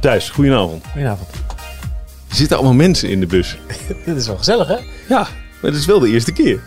[0.00, 0.84] Thijs, goedenavond.
[0.86, 1.28] Goedenavond.
[2.28, 3.56] Er zitten allemaal mensen in de bus.
[4.06, 4.76] Dit is wel gezellig, hè?
[5.08, 5.20] Ja,
[5.60, 6.60] maar het is wel de eerste keer.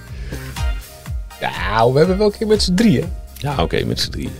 [1.39, 3.11] Ja, we hebben wel een keer met z'n drieën.
[3.37, 4.31] Ja, oké, met z'n drieën.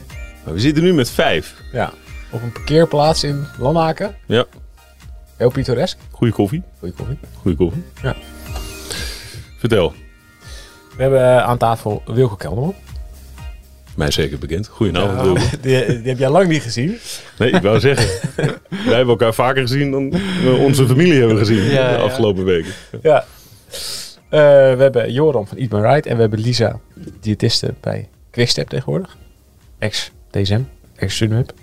[0.44, 1.56] Maar we zitten nu met vijf.
[1.72, 1.94] Ja.
[2.32, 4.16] Op een parkeerplaats in Lanaken.
[4.26, 4.46] Ja,
[5.38, 5.98] Heel pittoresk.
[6.12, 6.64] goede koffie.
[6.80, 7.18] Goeie koffie.
[7.42, 7.84] Goede koffie.
[8.02, 8.16] Ja.
[9.58, 9.94] Vertel.
[10.96, 12.76] We hebben eh, aan tafel Wilco Kelderman.
[13.96, 14.68] Mij zeker bekend.
[14.68, 15.40] Goedenavond, Ja, Wilco.
[15.62, 16.98] die, die heb jij lang niet gezien.
[17.40, 18.30] Nee, ik wou zeggen.
[18.86, 22.72] Wij hebben elkaar vaker gezien dan we onze familie hebben gezien Ja, de afgelopen weken.
[23.02, 23.26] Ja.
[24.30, 26.06] Eh, we hebben Joram van Eat My Right.
[26.06, 26.80] En we hebben Lisa,
[27.20, 29.18] diëtiste bij Quickstep tegenwoordig.
[29.80, 30.62] Ex-DSM.
[30.96, 31.54] Ex-Sunweb.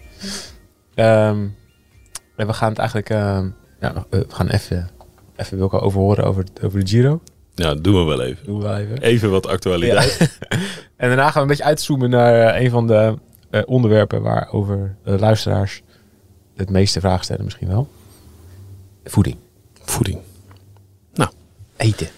[0.94, 1.46] Ehm,
[2.36, 3.10] en we gaan het eigenlijk...
[3.10, 3.48] ehm,
[3.80, 4.88] ja, we gaan even,
[5.36, 7.20] even Wilco overhoren over, over de Giro.
[7.54, 8.46] Ja, dat doen we wel even.
[8.46, 8.98] Doen we wel even.
[9.02, 10.18] Even wat actualiteit.
[10.96, 13.14] En daarna gaan we een beetje uitzoomen naar eh, een van de
[13.50, 15.82] eh, onderwerpen waarover de luisteraars
[16.56, 17.88] het meeste vragen stellen misschien wel.
[19.04, 19.36] Voeding.
[19.84, 20.20] Voeding.
[21.82, 22.08] Eten.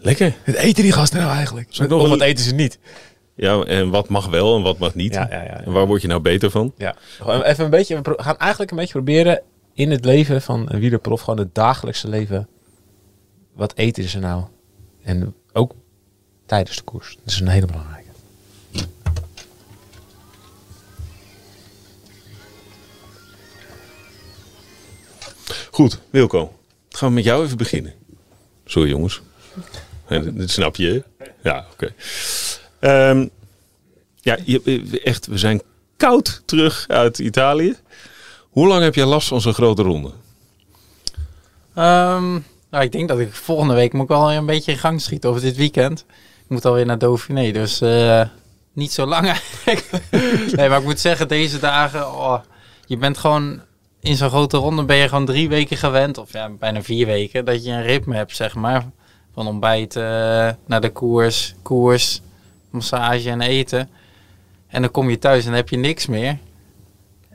[0.00, 0.34] Lekker.
[0.42, 1.78] Het eten die gasten nou eigenlijk?
[1.78, 2.78] Nog Of wat eten ze niet?
[3.34, 5.14] Ja, en wat mag wel en wat mag niet?
[5.14, 5.60] Ja, ja, ja.
[5.64, 6.72] En waar word je nou beter van?
[6.76, 6.96] Ja.
[7.42, 9.42] Even een beetje, we gaan eigenlijk een beetje proberen
[9.74, 12.48] in het leven van een wielerprof, gewoon het dagelijkse leven.
[13.54, 14.44] Wat eten ze nou?
[15.06, 15.72] En ook
[16.46, 17.16] tijdens de koers.
[17.24, 18.10] Dat is een hele belangrijke.
[25.70, 26.58] Goed, Wilco.
[26.88, 27.94] Gaan we met jou even beginnen.
[28.64, 29.20] Sorry jongens.
[30.08, 31.04] Dat, dat snap je.
[31.18, 31.24] hè?
[31.42, 31.94] Ja, oké.
[32.78, 33.26] Ehm,
[34.20, 35.62] ja, je, echt, we zijn
[35.96, 37.76] koud terug uit Italië.
[38.50, 40.10] Hoe lang heb jij last van zo'n grote ronde?
[41.74, 42.38] Ehm,
[42.76, 45.00] nou, ik denk dat ik volgende week moet ik wel weer een beetje in gang
[45.00, 46.04] schieten over dit weekend.
[46.42, 48.22] Ik moet alweer naar Dauphiné, dus eh,
[48.72, 49.90] niet zo lang eigenlijk.
[50.56, 52.38] nee, maar ik moet zeggen, deze dagen, oh,
[52.86, 53.60] je bent gewoon
[54.00, 57.44] in zo'n grote ronde ben je gewoon drie weken gewend, of ja, bijna vier weken,
[57.44, 58.84] dat je een ritme hebt, zeg maar.
[59.34, 60.02] Van ontbijt eh,
[60.66, 62.20] naar de koers, koers,
[62.70, 63.90] massage en eten.
[64.66, 66.38] En dan kom je thuis en heb je niks meer.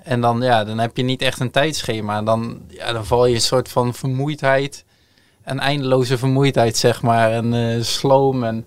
[0.03, 2.21] En dan, ja, dan heb je niet echt een tijdschema.
[2.21, 4.85] Dan, ja, dan val je een soort van vermoeidheid.
[5.43, 7.31] Een eindeloze vermoeidheid, zeg maar.
[7.31, 8.43] En eh, sloom.
[8.43, 8.65] En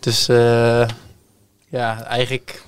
[0.00, 0.88] dus eh,
[1.68, 2.64] ja, eigenlijk...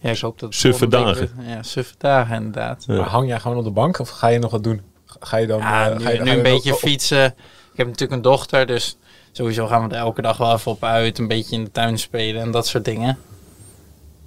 [0.00, 0.48] Ja, ik hoop dat...
[0.48, 1.30] het Suffe dagen.
[1.36, 2.84] weer- Ja, suffe dagen inderdaad.
[2.86, 2.94] Ja.
[2.94, 4.82] Maar hang jij gewoon op de bank of ga je nog wat doen?
[5.06, 5.58] Ga je dan...
[5.58, 7.24] Ja, eh, nu, ga je, nu ga je een beetje op- fietsen.
[7.72, 8.96] Ik heb natuurlijk een dochter, dus
[9.32, 11.18] sowieso gaan we er elke dag wel even op uit.
[11.18, 13.18] Een beetje in de tuin spelen en dat soort dingen.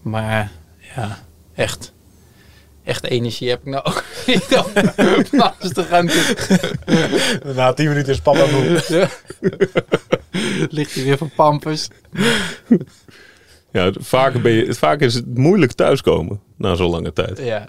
[0.01, 0.51] Maar
[0.95, 1.17] ja,
[1.55, 1.93] echt.
[2.91, 6.35] Echt energie heb ik nou ook niet om alles te gaan doen.
[7.55, 8.83] Na tien minuten is papa moe.
[8.87, 9.09] Ja.
[10.69, 11.87] Ligt hij weer van pampers.
[13.71, 17.37] Ja, vaak, ben je, vaak is het moeilijk thuiskomen na zo'n lange tijd.
[17.39, 17.67] Ja,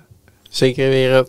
[0.48, 1.16] zeker weer.
[1.16, 1.24] eh,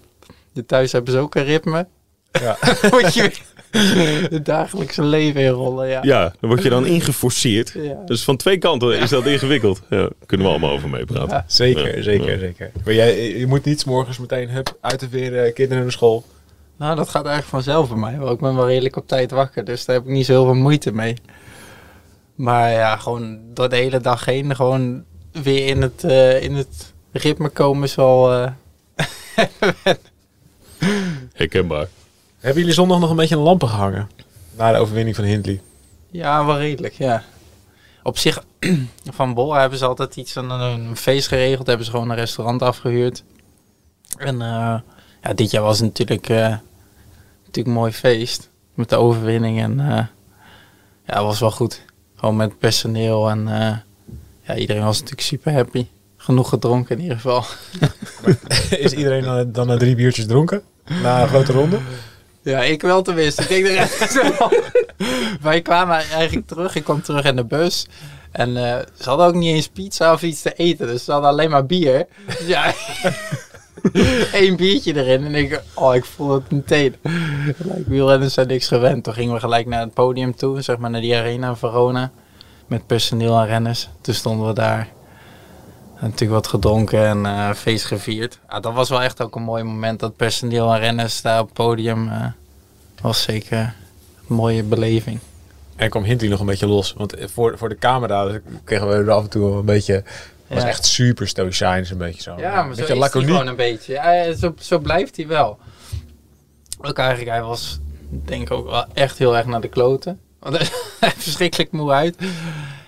[0.54, 1.88] de thuis hebben ze ook een ritme.
[2.32, 2.58] Ja.
[2.92, 3.42] Moet je weer
[4.38, 5.88] het dagelijkse leven inrollen.
[5.88, 6.00] Ja.
[6.02, 7.72] Ja, dan word je dan ingeforceerd.
[7.76, 7.98] Ja.
[8.06, 9.82] Dus van twee kanten is dat ingewikkeld.
[9.90, 11.30] Ja, kunnen we allemaal over meepraten.
[11.38, 11.46] Ja.
[11.48, 12.72] Zeker, zeker, zeker.
[12.86, 16.24] Maar jij, je moet niet morgens meteen hup, uit de weer, eh, kinderen naar school.
[16.78, 18.18] Nou, dat gaat eigenlijk vanzelf bij mij.
[18.18, 19.64] Want ik ben wel redelijk op tijd wakker.
[19.66, 21.16] Dus daar heb ik niet zo heel veel moeite mee.
[22.36, 24.56] Maar ja, gewoon door de hele dag heen.
[24.56, 28.32] Gewoon weer in het, eh, in het ritme komen is wel...
[28.34, 28.52] eh,
[31.34, 31.88] Herkenbaar.
[32.44, 34.10] Hebben jullie zondag nog een beetje de lampen gehangen?
[34.58, 35.62] Na de overwinning van Hindley.
[36.12, 37.24] ja, wel redelijk, ja.
[38.04, 38.44] Op zich,
[39.18, 41.68] van Bol hebben ze altijd iets van een, een feest geregeld.
[41.68, 43.24] Hebben ze gewoon een restaurant afgehuurd.
[44.18, 44.80] En eh,
[45.22, 46.38] ja, dit jaar was het natuurlijk, eh,
[47.40, 48.50] natuurlijk een mooi feest.
[48.74, 49.62] Met de overwinning.
[49.62, 50.06] En eh,
[51.06, 51.86] ja, was wel goed.
[52.16, 53.30] Gewoon met personeel.
[53.30, 53.46] En
[54.42, 55.88] ja, iedereen was natuurlijk super happy.
[56.18, 57.44] Genoeg gedronken in ieder geval.
[58.86, 60.64] Is iedereen dan, dan na drie biertjes dronken?
[61.02, 61.80] Na een grote ronde?
[62.44, 63.42] Ja, ik wel tenminste.
[63.42, 64.52] Ik denk de rest wel.
[65.42, 66.76] Wij kwamen eigenlijk terug.
[66.76, 67.88] Ik kwam terug in de bus.
[68.32, 70.88] En eh, ze hadden ook niet eens pizza of iets te eten.
[70.88, 72.08] Dus ze hadden alleen maar bier.
[72.26, 72.74] Dus ja,
[74.42, 75.26] één biertje erin.
[75.26, 76.96] En ik, oh, ik voel het meteen.
[77.58, 79.04] Like, wielrenners zijn niks gewend.
[79.04, 80.62] Toen gingen we gelijk naar het podium toe.
[80.62, 82.12] Zeg maar naar die arena in Verona.
[82.68, 83.90] Met personeel en renners.
[84.02, 84.88] Toen stonden we daar.
[86.04, 88.40] Natuurlijk wat gedronken en eh, feest gevierd.
[88.50, 90.00] Ja, dat was wel echt ook een mooi moment.
[90.00, 92.10] Dat personeel en renners daar op het podium.
[92.10, 92.26] eh,
[93.02, 93.58] was zeker
[94.30, 95.20] een mooie beleving.
[95.76, 96.94] En kwam Hindley nog een beetje los.
[96.98, 99.94] Want voor, voor de camera kregen we er af en toe een beetje...
[99.94, 100.04] Het
[100.48, 100.68] was Ja.
[100.70, 102.36] echt super stoïcijns, een beetje zo.
[102.38, 103.94] Ja, maar een zo beetje is hij gewoon een beetje.
[103.94, 105.58] Ja, zo, zo blijft hij wel.
[106.82, 107.80] Ook eigenlijk, hij was
[108.10, 110.20] denk ik ook wel echt heel erg naar de kloten.
[110.40, 110.68] Want hij
[111.00, 112.16] er verschrikkelijk moe uit.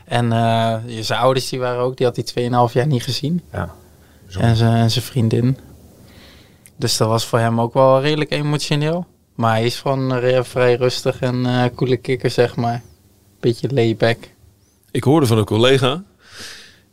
[0.06, 3.42] En eh, zijn ouders die waren ook, die had hij 2,5 jaar niet gezien.
[3.52, 3.74] Ja.
[4.40, 5.58] En zijn, en zijn vriendin.
[6.76, 9.06] Dus dat was voor hem ook wel redelijk emotioneel.
[9.36, 12.82] Maar hij is gewoon eh, vrij rustig en eh coole kikker, zeg maar.
[13.40, 14.18] Beetje layback.
[14.92, 16.04] Ik hoorde van een collega,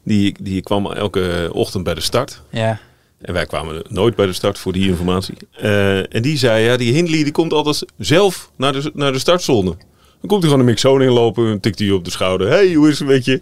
[0.04, 2.42] die, die kwam elke ochtend bij de start.
[2.50, 2.80] Ja,
[3.20, 5.34] En wij kwamen nooit bij de start voor die informatie.
[5.52, 9.18] Eh, en die zei, ja, die Hindley die komt altijd zelf naar de, naar de
[9.18, 9.76] startzone.
[10.22, 12.48] Dan komt hij gewoon een mixzone inlopen en tikt hij op de schouder.
[12.48, 13.40] hey, hoe is het met je?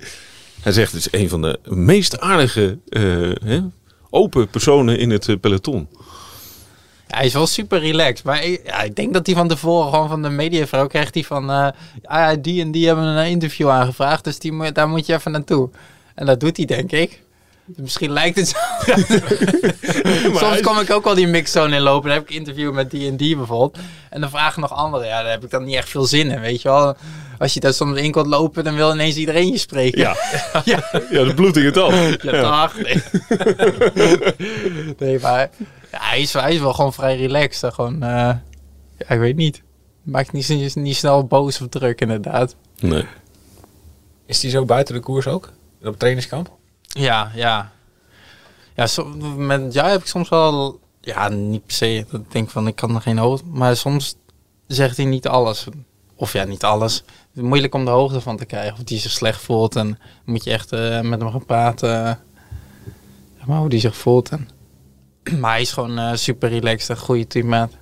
[0.62, 3.03] Hij zegt, het is een van de meest aardige, eh,
[3.44, 3.61] hè,
[4.11, 5.88] open personen in het eh, peloton.
[7.06, 8.25] Hij is wel super relaxed.
[8.25, 11.50] Maar ik, ik denk dat hij van tevoren gewoon van de mediavrouw krijgt hij van...
[11.50, 11.69] eh,
[12.03, 15.71] ah, die en die hebben een interview aangevraagd, dus die, daar moet je even naartoe.
[16.15, 17.23] En dat doet hij, denk ik.
[17.65, 18.59] Misschien lijkt het zo.
[20.39, 22.09] Soms kom ik ook al die mixzone inlopen.
[22.09, 23.79] Dan heb ik interview met die en die bijvoorbeeld.
[24.11, 25.07] En dan vragen nog anderen.
[25.07, 26.97] Ja, daar heb ik dan niet echt veel zin in, weet je wel.
[27.39, 29.99] Als je daar soms in komt lopen, dan wil ineens iedereen je spreken.
[29.99, 30.17] Ja,
[30.65, 30.83] ja.
[31.11, 31.93] ja dat bloedt in het al.
[31.93, 32.41] Ja, Ja.
[32.41, 32.75] dag.
[32.83, 33.03] Nee,
[34.99, 35.51] nee maar
[35.93, 37.75] ja, hij, is, hij is wel gewoon vrij relaxed.
[37.75, 38.09] Gewoon, eh,
[38.99, 39.62] ja, ik weet niet.
[40.03, 42.55] Maakt niet, niet, niet snel boos of druk, inderdaad.
[42.79, 43.05] Nee.
[44.27, 45.53] Is die zo buiten de koers ook?
[45.83, 46.59] Op trainingskamp?
[46.98, 47.72] Ja, ja.
[48.75, 49.04] Ja, so,
[49.37, 50.81] met jou heb ik soms wel...
[51.00, 52.06] Ja, niet per se.
[52.10, 53.46] Dat ik denk van, ik kan er geen hoogte...
[53.46, 54.16] Maar soms
[54.66, 55.66] zegt hij niet alles.
[56.14, 56.96] Of ja, niet alles.
[56.96, 57.04] Het
[57.34, 58.72] is moeilijk om de hoogte van te krijgen.
[58.72, 59.76] Of die zich slecht voelt.
[59.76, 62.19] En moet je echt eh, met hem gaan praten.
[63.37, 64.28] zeg maar hoe die zich voelt.
[64.28, 64.48] En,
[65.40, 66.88] maar hij is gewoon eh, super relaxed.
[66.88, 67.72] Een goede teammaat.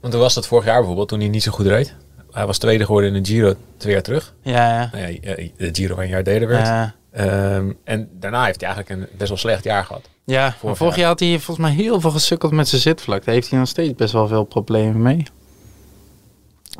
[0.00, 1.94] Want toen was dat vorig jaar bijvoorbeeld, toen hij niet zo goed reed.
[2.30, 4.34] Hij was tweede geworden in de Giro twee jaar terug.
[4.42, 4.88] Ja, ja.
[4.92, 6.66] Nou ja, eh, de Giro een jaar deden werd.
[6.66, 10.08] Ja, Ehm, en daarna heeft hij eigenlijk een best wel slecht jaar gehad.
[10.24, 10.54] ja.
[10.58, 13.24] Vorig vorig jaar had hij volgens mij heel veel gesukkeld met zijn zitvlak.
[13.24, 15.22] Daar heeft hij nog steeds best wel veel problemen mee.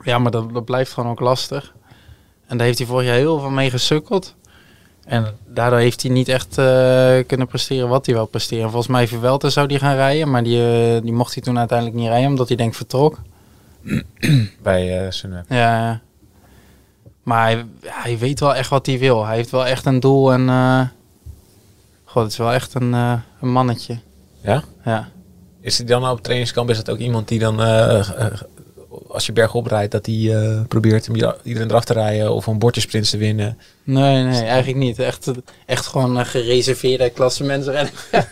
[0.02, 1.75] Ja, maar dat, dat blijft gewoon ook lastig.
[2.46, 4.34] En daar heeft hij vorig jaar heel veel mee gesukkeld.
[5.04, 8.70] En daardoor heeft hij niet echt eh, kunnen presteren wat hij wil presteren.
[8.70, 11.98] Volgens mij Verwelten zou die gaan rijden, maar die, eh, die mocht hij toen uiteindelijk
[11.98, 13.19] niet rijden, omdat hij denk vertrok.
[14.62, 15.44] Bij eh Sunweb.
[15.48, 16.00] Ja, ja.
[17.28, 19.26] Maar hij, weet wel echt wat hij wil.
[19.26, 20.48] Hij heeft wel echt een doel en...
[20.48, 20.80] eh
[22.04, 23.98] God, het is wel echt een, eh, een mannetje.
[24.40, 24.62] Ja?
[24.84, 25.08] Ja.
[25.60, 28.08] Is hij dan op trainingskamp, is dat ook iemand die dan, eh,
[29.09, 31.15] als je bergop rijdt, dat hij eh, probeert om
[31.45, 33.59] iedereen eraf te rijden of om bordjesprints te winnen?
[33.85, 34.99] Nee, nee, eigenlijk niet.
[34.99, 35.31] Echt,
[35.67, 37.93] echt gewoon een gereserveerde klassementsrenner.
[38.11, 38.31] Best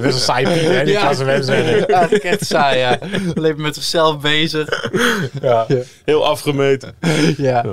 [0.00, 1.00] wel saai Piet, hè, die Ja.
[1.00, 1.88] klassementsrenner.
[1.90, 2.98] Eigenlijk echt saai, ja.
[3.34, 4.90] Alleen met zichzelf bezig.
[5.42, 5.66] Ja.
[6.04, 6.94] Heel afgemeten.
[7.36, 7.36] Ja.
[7.36, 7.64] Ja.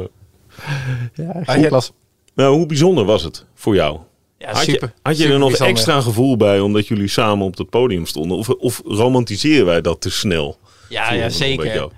[1.14, 1.92] Ja, Ah, je- klas.
[2.36, 4.00] Nou, hoe bijzonder was het voor jou?
[4.38, 4.94] Ja, Had je, super.
[5.02, 5.76] had je super er nog bijzonder.
[5.76, 8.38] extra gevoel bij omdat jullie samen op het podium stonden?
[8.38, 10.58] Of, of romantiseren wij dat te snel?
[10.92, 11.90] Ja, ja, zeker.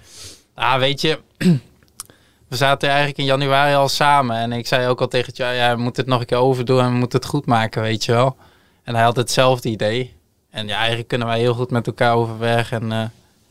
[0.54, 1.19] Ah, weet je,
[2.50, 4.38] we zaten eigenlijk in januari al samen.
[4.38, 6.80] En ik zei ook al tegen jou, ja, we moeten het nog een keer overdoen
[6.80, 8.38] en we moeten het goed maken, weet je wel.
[8.84, 10.13] En hij had hetzelfde idee.
[10.50, 12.72] En ja, eigenlijk kunnen wij heel goed met elkaar overweg.
[12.72, 13.04] En eh,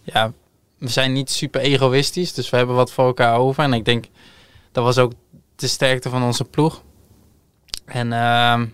[0.03, 0.33] ja,
[0.79, 3.65] we zijn niet super egoïstisch, dus we hebben wat voor elkaar over.
[3.65, 4.05] En ik denk,
[4.73, 5.13] dat was ook
[5.57, 6.83] de sterkte van onze ploeg.
[7.85, 8.67] En ehm,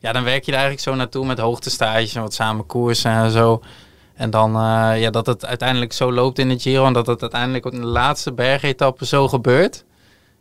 [0.00, 3.30] ja, dan werk je er eigenlijk zo naartoe met hoogtestages en wat samen koersen en
[3.30, 3.62] zo.
[4.18, 7.20] En dan eh, ja, dat het uiteindelijk zo loopt in de Giro en dat het
[7.20, 9.84] uiteindelijk op de laatste bergetappe zo gebeurt.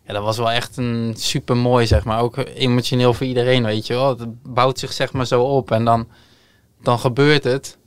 [0.05, 2.21] Ja, dat was wel echt een super mooi, zeg maar.
[2.21, 4.09] Ook emotioneel voor iedereen, weet je wel.
[4.09, 6.07] Het bouwt zich zeg maar zo op en dan,
[6.81, 7.77] dan gebeurt het.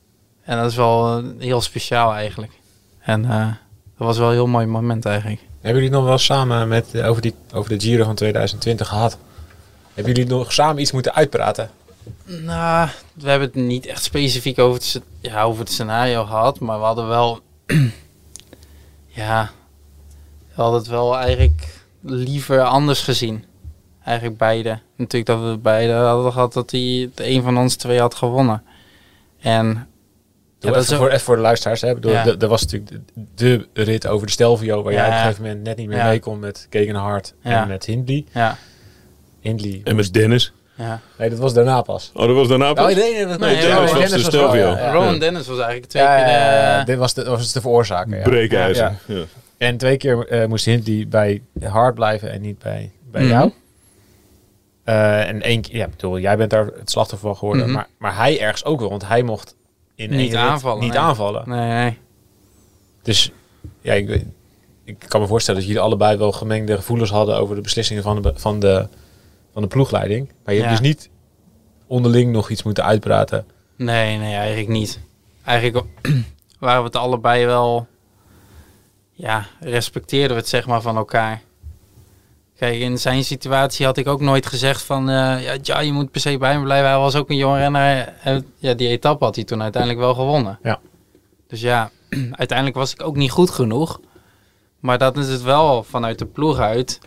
[0.42, 2.52] En dat is wel eh, heel speciaal eigenlijk.
[3.00, 3.46] En eh,
[3.96, 5.40] dat was wel een heel mooi moment eigenlijk.
[5.60, 9.18] Hebben jullie nog wel samen met, over, die, over de Giro van 2020 gehad?
[9.94, 11.70] Hebben jullie nog samen iets moeten uitpraten?
[12.24, 16.78] Nou, we hebben het niet echt specifiek over het, ja, over het scenario gehad, maar
[16.78, 17.40] we hadden wel,
[19.06, 19.50] ja,
[20.54, 23.44] we hadden het wel eigenlijk liever anders gezien.
[24.04, 24.78] Eigenlijk beide.
[24.96, 28.62] Natuurlijk dat we beide hadden gehad dat die, de een van ons twee had gewonnen.
[29.40, 29.86] En Ja,
[30.58, 31.80] dat even, is voor, even voor de luisteraars.
[31.80, 31.88] Hè.
[31.88, 32.22] Ik bedoel, Ja.
[32.24, 33.02] de- Er was natuurlijk
[33.34, 34.98] de, de rit over de Stelvio, waar Ja.
[34.98, 36.06] jij op een gegeven moment net niet meer Ja.
[36.06, 37.62] mee kon met Gegenhard Ja.
[37.62, 38.24] en met Hindley.
[38.32, 38.56] ja,
[39.40, 39.80] Hindley.
[39.84, 40.52] En met Dennis.
[40.80, 41.00] Ja.
[41.18, 42.10] Nee, dat was daarna pas.
[42.14, 42.90] Oh, dat was daarna pas?
[42.92, 44.68] Oh, nee, nee, dat Nee, nee, Dennis was de wel, Stelvio.
[44.68, 44.92] ja, ja.
[44.92, 46.30] Rowan Dennis was eigenlijk twee Ja, keer de...
[46.32, 46.84] ja.
[46.84, 48.16] dit was de, was de veroorzaker.
[48.16, 48.22] Ja.
[48.22, 48.98] Breekijzer.
[49.06, 49.22] Ja.
[49.58, 53.30] En twee keer eh, moest Hindley bij Hard blijven en niet bij, bij Mhm.
[53.30, 53.52] jou.
[54.84, 57.64] Eh, en één keer, ja, ik bedoel, jij bent daar het slachtoffer van geworden.
[57.64, 57.74] Mhm.
[57.74, 59.54] maar, maar hij ergens ook wel, want hij mocht
[59.94, 60.98] in Niet aanvallen, Niet nee.
[61.00, 61.48] aanvallen.
[61.48, 61.98] Nee, nee.
[63.02, 63.32] Dus
[63.80, 64.24] ja, ik,
[64.84, 68.22] ik kan me voorstellen dat jullie allebei wel gemengde gevoelens hadden over de beslissingen van
[68.22, 68.88] de, van de,
[69.52, 70.32] van de ploegleiding.
[70.44, 70.66] Maar je Ja.
[70.66, 71.10] hebt dus niet
[71.86, 73.46] onderling nog iets moeten uitpraten.
[73.76, 75.00] Nee, nee, eigenlijk niet.
[75.44, 75.86] Eigenlijk
[76.58, 77.86] waren we het allebei wel...
[79.12, 81.42] Ja, respecteerden we het zeg maar van elkaar.
[82.56, 85.08] Kijk, in zijn situatie had ik ook nooit gezegd van...
[85.08, 86.88] eh, ja, ja, je moet per se bij me blijven.
[86.90, 88.14] Hij was ook een jonge renner.
[88.22, 90.58] En, ja, die etappe had hij toen uiteindelijk wel gewonnen.
[90.62, 90.80] Ja.
[91.46, 91.90] Dus ja,
[92.42, 94.00] uiteindelijk was ik ook niet goed genoeg.
[94.80, 96.98] Maar dat is het wel vanuit de ploeg uit.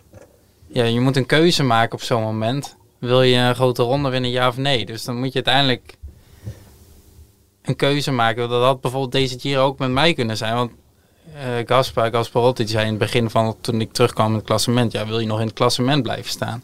[0.74, 2.76] Ja, je moet een keuze maken op zo'n moment.
[2.98, 4.86] Wil je een grote ronde winnen, ja of nee?
[4.86, 5.96] Dus dan moet je uiteindelijk
[7.62, 8.48] een keuze maken.
[8.48, 10.54] Dat had bijvoorbeeld deze Giro ook met mij kunnen zijn.
[10.54, 10.70] Want
[11.34, 14.92] eh Gaspar, Gasparotti zei in het begin van toen ik terugkwam in het klassement.
[14.92, 16.62] Ja, wil je nog in het klassement blijven staan?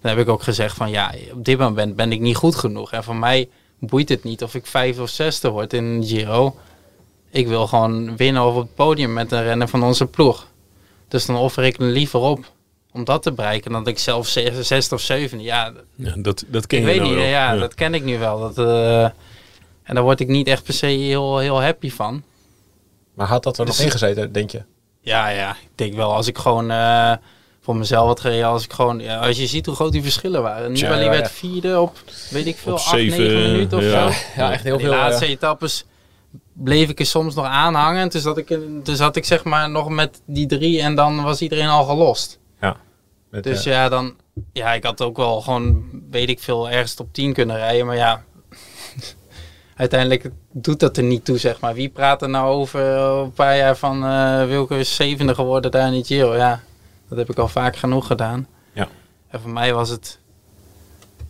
[0.00, 2.92] Dan heb ik ook gezegd van ja, op dit moment ben ik niet goed genoeg.
[2.92, 3.48] En voor mij
[3.78, 6.56] boeit het niet of ik vijfde of zesde word in Giro.
[7.30, 10.46] Ik wil gewoon winnen of op het podium met een renner van onze ploeg.
[11.08, 12.58] Dus dan offer ik er liever op
[12.92, 15.44] om dat te bereiken dan dat ik zelf ze- zesde of zevende.
[15.44, 17.18] Ja, Ja, dat, dat ken ik je weet nou niet.
[17.20, 17.28] wel.
[17.30, 18.40] Ja, dat ken ik nu wel.
[18.40, 19.02] Dat, eh,
[19.82, 22.22] en daar word ik niet echt per se heel, heel happy van.
[23.14, 24.62] Maar had dat er Dus- nog ingezeten, denk je?
[25.00, 25.50] Ja, ja.
[25.50, 27.12] Ik denk wel als ik gewoon eh,
[27.60, 28.46] voor mezelf had gereden.
[28.46, 30.74] Als ik gewoon, ja, als je ziet hoe groot die verschillen waren.
[30.74, 31.30] Tja, Nibali ja, werd ja.
[31.32, 31.96] vierde op,
[32.30, 34.10] weet ik veel, Op 8, zeven, 9 minuten of ja.
[34.12, 34.18] zo.
[34.36, 34.96] Ja, echt heel die veel.
[34.96, 35.84] laatste eh, etappes
[36.52, 38.08] bleef ik er soms nog aanhangen.
[38.10, 41.40] Dus zat ik, dus had ik zeg maar nog met die drie en dan was
[41.40, 42.38] iedereen al gelost.
[43.30, 44.14] Met, Dus eh, ja, dan,
[44.52, 47.86] ja, ik had ook wel gewoon, weet ik veel, ergens top 10 kunnen rijden.
[47.86, 48.24] Maar ja,
[49.76, 51.74] uiteindelijk doet dat er niet toe, zeg maar.
[51.74, 54.00] Wie praat er nou over eh, een paar jaar van
[54.48, 56.34] Wilco is zevende geworden daar in Giro?
[56.36, 56.60] Ja,
[57.08, 58.46] dat heb ik al vaak genoeg gedaan.
[58.72, 58.88] Ja.
[59.28, 60.18] En voor mij was het,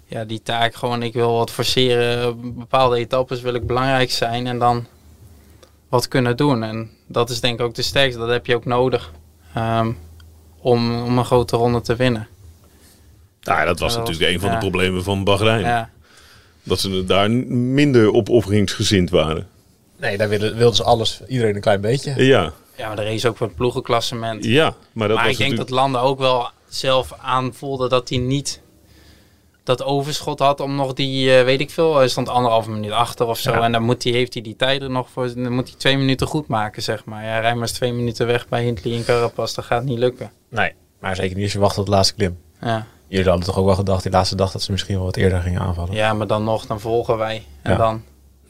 [0.05, 2.29] ja, die taak gewoon, ik wil wat forceren.
[2.29, 4.87] Op Bepaalde etappes wil ik belangrijk zijn en dan
[5.91, 6.63] wat kunnen doen.
[6.63, 8.21] En dat is denk ik ook de sterkste.
[8.21, 9.13] Dat heb je ook nodig
[9.55, 9.93] ehm,
[10.61, 12.29] om, om een grote ronde te winnen.
[13.41, 15.61] Ja, dat was dat natuurlijk was- een van de problemen van Bahrein.
[15.61, 15.91] Ja.
[16.63, 19.49] Dat ze daar minder opofferingsgezind waren.
[19.97, 22.25] nee, daar wilden, wilden ze alles, iedereen een klein beetje.
[22.25, 24.45] Ja, ja, maar er is ook voor het ploegenklassement.
[24.45, 28.19] ja maar dat maar was ik denk dat landen ook wel zelf aanvoelden dat hij
[28.19, 28.61] niet
[29.77, 33.27] dat overschot had om nog die, eh, weet ik veel, hij stond anderhalve minuut achter
[33.27, 33.51] of zo.
[33.53, 33.61] Ja.
[33.63, 35.97] En dan moet hij, heeft hij die tijd er nog voor, dan moet hij twee
[35.99, 37.25] minuten goed maken, zeg maar.
[37.25, 40.31] Ja, rij maar eens twee minuten weg bij Hindley en Carapaz, dat gaat niet lukken.
[40.49, 42.39] Nee, maar zeker niet als je wacht tot de laatste klim.
[42.61, 42.87] Ja.
[43.09, 45.41] Jullie hadden toch ook wel gedacht, die laatste dag, dat ze misschien wel wat eerder
[45.41, 45.95] gingen aanvallen.
[45.95, 47.43] ja, maar dan nog, dan volgen wij.
[47.63, 47.77] En Ja.
[47.79, 48.03] dan,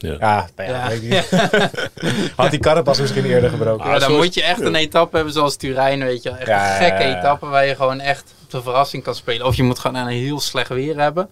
[0.03, 0.17] Ja.
[0.19, 0.89] Ja, nou ja, Ja.
[0.89, 1.29] weet ik niet.
[2.37, 3.85] Had die karrepas misschien eerder gebroken.
[3.87, 6.31] ja, dan zoals- moet je echt een etappe hebben zoals Turijn, weet je.
[6.31, 7.19] Echt Ja, een gekke ja, ja.
[7.19, 9.47] etappe waar je gewoon echt op de verrassing kan spelen.
[9.47, 11.29] Of je moet gewoon een heel slecht weer hebben.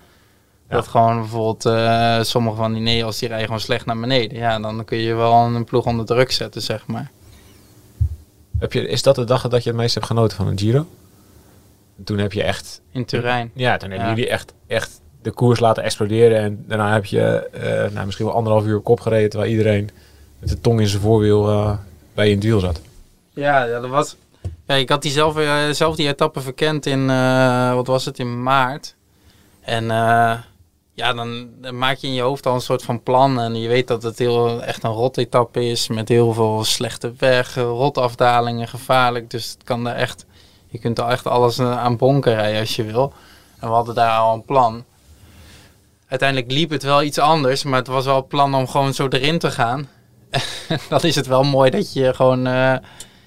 [0.69, 4.39] Dat gewoon bijvoorbeeld eh, sommige van die Neos die rijden gewoon slecht naar beneden.
[4.39, 7.11] Ja, dan kun je wel een ploeg onder druk zetten, zeg maar.
[8.59, 10.87] Heb je, is dat de dag dat je het meest hebt genoten van een Giro?
[11.99, 12.81] En toen heb je echt...
[12.93, 13.51] In Turijn.
[13.55, 14.15] Ja, toen hebben Ja.
[14.15, 16.39] jullie echt, echt de koers laten exploderen.
[16.41, 19.31] En daarna heb je eh, nou, misschien wel anderhalf uur op kop gereden...
[19.31, 19.91] terwijl iedereen
[20.39, 21.73] met de tong in zijn voorwiel eh,
[22.15, 22.81] bij je in het wiel zat.
[23.31, 24.17] Ja, ja, dat was...
[24.67, 28.19] Ja, ik had die zelf, eh, zelf die etappe verkend in, eh, wat was het,
[28.19, 28.97] in maart.
[29.61, 30.35] En eh,
[30.95, 33.41] ja, dan, dan maak je in je hoofd al een soort van plan.
[33.41, 35.89] En je weet dat het heel, echt een rot etappe is.
[35.89, 39.31] Met heel veel slechte weg, eh, rotafdalingen, gevaarlijk.
[39.31, 40.27] Dus het kan er echt,
[40.69, 43.13] je kunt er echt alles aan bonken rijden als je wil.
[43.59, 44.85] En we hadden daar al een plan.
[46.09, 49.09] Uiteindelijk liep het wel iets anders, maar het was wel het plan om gewoon zo
[49.09, 49.88] erin te gaan.
[50.88, 52.77] dan is het wel mooi dat je gewoon, eh,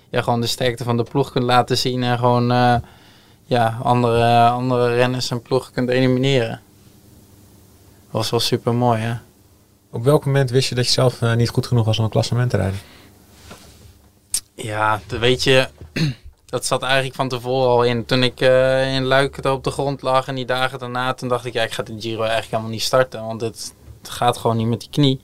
[0.10, 2.76] ja, gewoon de sterkte van de ploeg kunt laten zien en gewoon eh,
[3.46, 6.62] ja, andere, andere renners en ploegen kunt elimineren.
[8.12, 9.14] Dat was wel super mooi, hè?
[9.90, 12.10] Op welk moment wist je dat je zelf eh, niet goed genoeg was om een
[12.10, 12.80] klassement te rijden?
[14.56, 15.68] Ja, dat weet je,
[16.52, 18.06] dat zat eigenlijk van tevoren al in.
[18.06, 21.46] Toen ik eh, in Luik op de grond lag en die dagen daarna, toen dacht
[21.46, 24.58] ik, ja, ik ga de Giro eigenlijk helemaal niet starten, want het, het gaat gewoon
[24.58, 25.22] niet met die knie.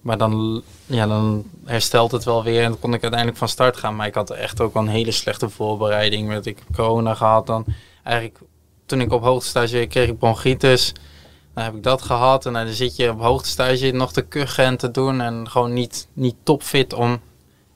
[0.00, 3.76] Maar dan, ja, dan herstelt het wel weer en dan kon ik uiteindelijk van start
[3.76, 3.96] gaan.
[3.96, 6.28] Maar ik had echt ook een hele slechte voorbereiding.
[6.28, 7.46] Met ik heb corona gehad.
[7.46, 7.64] Dan
[8.02, 8.38] eigenlijk,
[8.86, 10.92] toen ik op hoogtestage kreeg ik bronchitis.
[11.54, 12.46] Dan heb ik dat gehad.
[12.46, 15.20] En dan zit je op hoogtestage nog te kuchen en te doen.
[15.20, 17.20] En gewoon niet, niet topfit om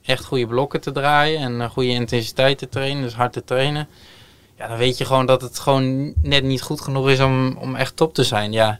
[0.05, 1.41] echt goede blokken te draaien.
[1.41, 3.03] En een goede intensiteit te trainen.
[3.03, 3.89] Dus hard te trainen.
[4.59, 7.75] Ja, dan weet je gewoon dat het gewoon net niet goed genoeg is om, om
[7.75, 8.53] echt top te zijn.
[8.53, 8.79] Ja,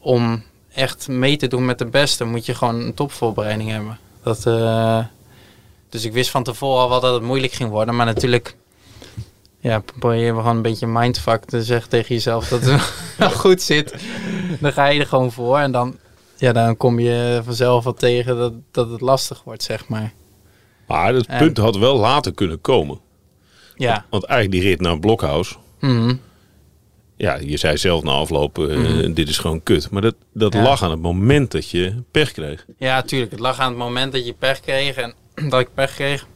[0.00, 0.42] om
[0.72, 3.98] echt mee te doen met de beste moet je gewoon een topvoorbereiding hebben.
[4.22, 5.04] Dat, eh,
[5.88, 7.96] dus ik wist van tevoren al wel dat het moeilijk ging worden.
[7.96, 8.56] Maar natuurlijk
[9.60, 13.94] ja, probeer gewoon een beetje mindfuck te zeggen tegen jezelf dat het wel goed zit.
[14.60, 15.58] Dan ga je er gewoon voor.
[15.58, 15.96] En dan,
[16.36, 20.12] ja, dan kom je vanzelf wel tegen dat, dat het lastig wordt, zeg maar.
[20.88, 22.98] Maar het En- punt had wel later kunnen komen.
[23.76, 24.04] Ja.
[24.10, 25.56] Want eigenlijk die rit naar Blokhuis...
[25.80, 26.14] Mhm.
[27.16, 29.12] Ja, je zei zelf na afloop, eh, Mhm.
[29.12, 29.90] dit is gewoon kut.
[29.90, 30.62] Maar dat, dat Ja.
[30.62, 32.66] lag aan het moment dat je pech kreeg.
[32.78, 33.30] Ja, tuurlijk.
[33.30, 35.14] Het lag aan het moment dat je pech kreeg en
[35.50, 36.26] dat ik pech kreeg.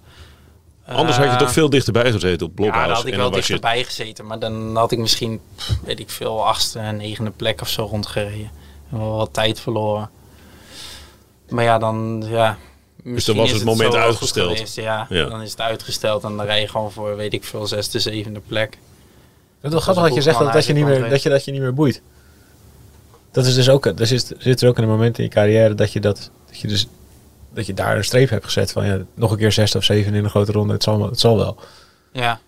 [0.87, 2.87] Anders had je Eh, toch veel dichterbij gezeten op Ja, Blobhouse.
[2.89, 4.27] daar had ik wel je- dichterbij gezeten.
[4.27, 5.41] Maar dan had ik misschien,
[5.85, 8.51] weet ik veel, achtste en negende plek of zo rondgereden.
[8.91, 10.11] En wel wat tijd verloren.
[11.49, 12.59] Maar ja, dan, ja...
[13.03, 14.53] misschien was is het moment uitgesteld.
[14.53, 15.29] geweest, ja, Ja.
[15.29, 18.41] dan is het uitgesteld en dan rij je gewoon voor, weet ik veel, zesde, zevende
[18.47, 18.71] plek.
[18.71, 21.29] Het is wel Dat grappig dat je zegt dat, dat, je niet meer, dat, je,
[21.29, 22.03] dat je niet meer boeit.
[23.31, 25.75] Dat is dus ook, er zit, zit er ook in een moment in je carrière
[25.75, 26.87] dat je, dat, dat je, dus,
[27.55, 30.15] dat je daar een streep hebt gezet van ja, nog een keer zesde of zeven
[30.15, 31.57] in een grote ronde, het zal, wel- het zal wel.
[32.13, 32.41] Ja.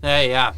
[0.00, 0.54] Nee, ja.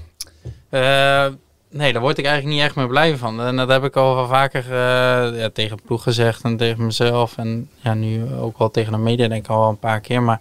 [0.68, 1.32] Eh,
[1.70, 3.40] nee, daar word ik eigenlijk niet echt meer blij van.
[3.40, 6.84] En dat heb ik al wel vaker eh, ja, tegen de ploeg gezegd en tegen
[6.86, 7.36] mezelf.
[7.36, 10.22] En ja, nu ook wel tegen de media denk ik al een paar keer.
[10.22, 10.40] Maar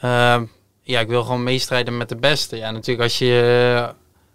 [0.00, 0.40] eh,
[0.82, 2.56] ja, ik wil gewoon meestrijden met de beste.
[2.56, 3.88] Ja, natuurlijk als je,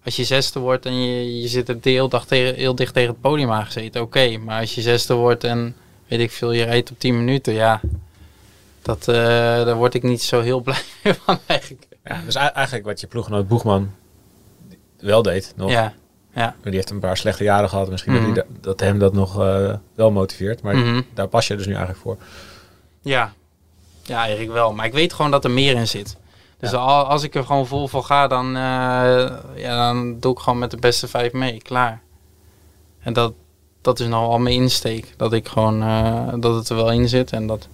[0.06, 2.94] als je zesde wordt en je, je zit er de hele dag tegen, heel dicht
[2.94, 4.38] tegen het podium aangezeten, oké.
[4.38, 5.76] Maar als je zesde wordt en
[6.08, 7.82] weet ik veel, je rijdt op 10 minuten, ja.
[8.82, 9.16] Dat, eh,
[9.66, 11.88] daar word ik niet zo heel blij van eigenlijk.
[12.04, 13.90] Ja, dus ei- eigenlijk wat je ploeggenoot Boegman
[15.00, 15.72] wel deed nog.
[15.72, 15.94] Ja,
[16.40, 16.56] ja.
[16.64, 17.90] Die heeft een paar slechte jaren gehad.
[17.90, 18.26] Misschien Mhm.
[18.26, 20.62] dat, hij da- dat hem dat nog eh, wel motiveert.
[20.62, 21.02] Maar Mhm.
[21.14, 22.18] daar pas je dus nu eigenlijk voor.
[23.02, 23.34] Ja.
[24.04, 24.74] ja, eigenlijk wel.
[24.74, 26.18] Maar ik weet gewoon dat er meer in zit.
[26.60, 28.62] Dus al, als ik er gewoon vol voor ga, dan, eh,
[29.56, 31.62] ja, dan doe ik gewoon met de beste vijf mee.
[31.62, 32.02] Klaar.
[33.00, 33.34] En dat,
[33.82, 35.14] dat is nou al mijn insteek.
[35.18, 37.32] Dat ik gewoon, eh, dat het er wel in zit.
[37.32, 37.68] En dat,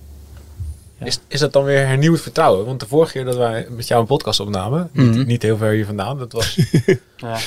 [0.99, 1.05] Ja.
[1.05, 2.65] Is, is dat dan weer hernieuwd vertrouwen?
[2.65, 5.09] Want de vorige keer dat wij met jou een podcast opnamen, Mhm.
[5.09, 6.55] niet, niet heel ver hier vandaan, dat was...
[7.17, 7.37] ja.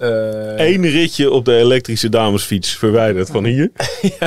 [0.00, 3.70] Eh, Eén ritje op de elektrische damesfiets verwijderd van hier.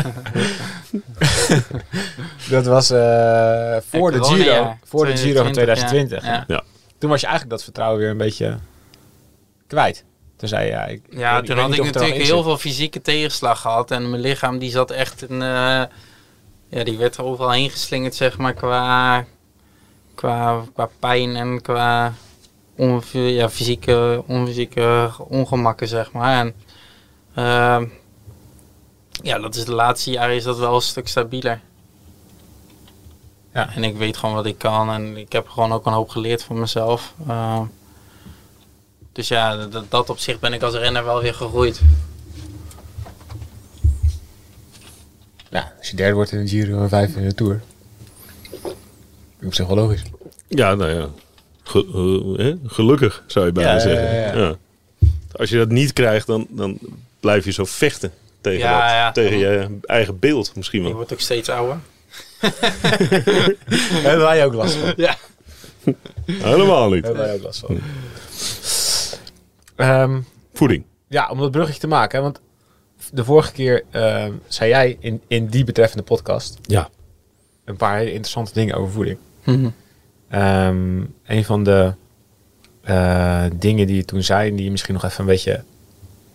[2.50, 6.48] Dat was eh, voor, de Giro, voor de Giro van 2020, 2020.
[6.48, 6.64] Ja.
[6.98, 8.58] Toen was je eigenlijk dat vertrouwen weer een beetje
[9.68, 10.04] kwijt.
[10.36, 13.92] Toen zei je, ja, ik, Ja, toen had ik natuurlijk heel veel fysieke tegenslag gehad.
[13.92, 15.42] En mijn lichaam die zat echt in...
[15.42, 15.84] eh,
[16.70, 19.26] ja, die werd er overal heen geslingerd, zeg maar, qua,
[20.16, 22.14] qua, qua pijn en qua
[22.76, 26.40] on, ja, fysieke, onfysieke ongemakken, zeg maar.
[26.40, 26.54] En
[27.34, 27.86] ehm,
[29.22, 31.62] ja, dat is de laatste jaren is dat wel een stuk stabieler.
[33.54, 33.74] Ja.
[33.76, 36.44] En ik weet gewoon wat ik kan en ik heb gewoon ook een hoop geleerd
[36.44, 37.14] van mezelf.
[37.28, 37.62] Eh,
[39.12, 41.82] dus ja, dat, dat opzicht ben ik als renner wel weer gegroeid.
[45.50, 47.62] Ja, als je derde wordt in de Giro en vijfde in de Tour.
[49.44, 50.04] Op zich wel logisch.
[50.48, 51.08] Ja, nou ja.
[51.64, 52.70] Ge- eh?
[52.72, 54.16] Gelukkig zou je bijna Ja, zeggen.
[54.16, 54.38] ja, ja.
[54.38, 54.56] Ja.
[55.32, 56.78] Als je dat niet krijgt, dan, dan
[57.20, 59.12] blijf je zo vechten tegen, Ja, dat, ja.
[59.12, 60.96] tegen je eigen beeld misschien Je wel.
[60.96, 61.78] wordt ook steeds ouder.
[64.08, 64.94] Hebben wij ook last van.
[64.96, 65.16] Ja.
[66.26, 67.04] Helemaal niet.
[67.04, 67.80] Hebben wij ook last van.
[69.76, 70.20] Ehm,
[70.54, 70.84] Voeding.
[71.08, 72.22] ja, om dat bruggetje te maken.
[72.22, 72.40] Want
[73.12, 76.90] de vorige keer ehm, zei jij in, in die betreffende podcast Ja.
[77.66, 79.18] een paar hele interessante dingen over voeding.
[79.44, 79.70] Mhm.
[80.34, 81.94] Ehm, een van de
[82.82, 85.64] eh, dingen die je toen zei, en die je misschien nog even een beetje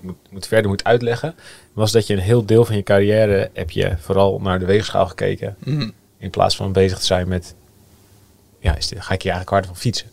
[0.01, 1.35] moet, moet verder moet uitleggen,
[1.73, 5.07] was dat je een heel deel van je carrière heb je vooral naar de weegschaal
[5.07, 5.91] gekeken, Mhm.
[6.19, 7.55] in plaats van bezig te zijn met,
[8.61, 10.07] ja, is dit, ga ik hier eigenlijk harder van fietsen?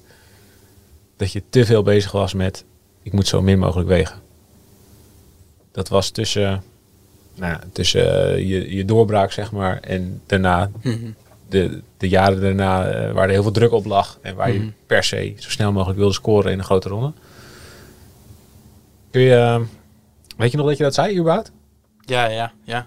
[1.17, 2.63] Dat je te veel bezig was met,
[3.03, 4.19] ik moet zo min mogelijk wegen.
[5.71, 6.63] Dat was tussen,
[7.35, 11.09] nou, ja, tussen eh, je, je doorbraak, zeg maar, en daarna Mhm.
[11.49, 14.61] De, de jaren daarna eh, waar er heel veel druk op lag en waar Mhm.
[14.63, 17.11] je per se zo snel mogelijk wilde scoren in een grote ronde.
[19.11, 19.59] Kun je, eh,
[20.37, 21.51] weet je nog dat je dat zei überhaupt?
[22.05, 22.85] Ja, ja, ja.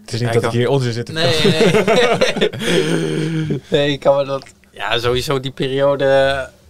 [0.00, 1.72] Het is niet Ja, dat ik ik hier onder zit te Nee, nee.
[3.70, 4.44] nee, ik kan me dat...
[4.70, 6.04] Ja, sowieso die periode...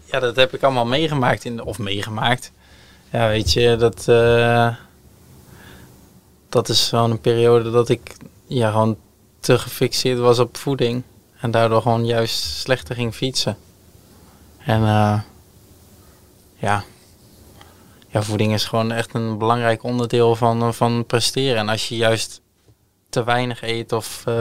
[0.04, 1.44] Ja, dat heb ik allemaal meegemaakt.
[1.44, 2.52] In of meegemaakt.
[3.12, 4.08] Ja, weet je, dat...
[4.08, 4.74] eh,
[6.48, 8.14] dat is een periode dat ik...
[8.46, 8.96] Ja, gewoon
[9.42, 11.02] te gefixeerd was op voeding.
[11.40, 13.56] En daardoor gewoon juist slechter ging fietsen.
[14.58, 15.20] En eh,
[16.54, 16.84] ja...
[18.08, 21.58] Ja, voeding is gewoon echt een belangrijk onderdeel van, van presteren.
[21.58, 22.40] En als je juist
[23.08, 24.34] te weinig eet of eh,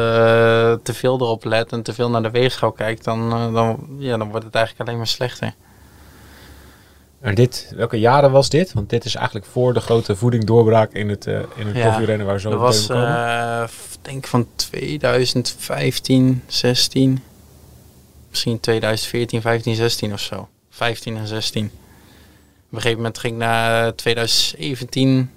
[0.83, 4.17] te veel erop let en te veel naar de weegschaal kijkt, dan, eh, dan, ja,
[4.17, 5.53] dan wordt het eigenlijk alleen maar slechter.
[7.21, 8.73] En dit, welke jaren was dit?
[8.73, 11.85] Want dit is eigenlijk voor de grote voeding doorbraak in het, eh in het Ja,
[11.87, 17.23] koffierennen waar zo Dat was, eh, f- denk van 2015, 16.
[18.29, 20.47] Misschien 2014, 15, 16 of zo.
[20.69, 21.65] 15 en 16.
[21.65, 21.71] Op
[22.71, 25.29] een gegeven moment ging ik naar 2017.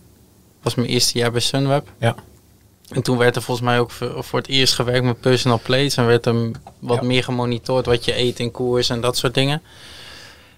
[0.62, 1.88] Was mijn eerste jaar bij Sunweb.
[1.98, 2.14] Ja.
[2.88, 5.96] En toen werd er volgens mij ook voor voor het eerst gewerkt met personal plates.
[5.96, 7.06] En werd er wat Ja.
[7.06, 9.62] meer gemonitord wat je eet in koers en dat soort dingen.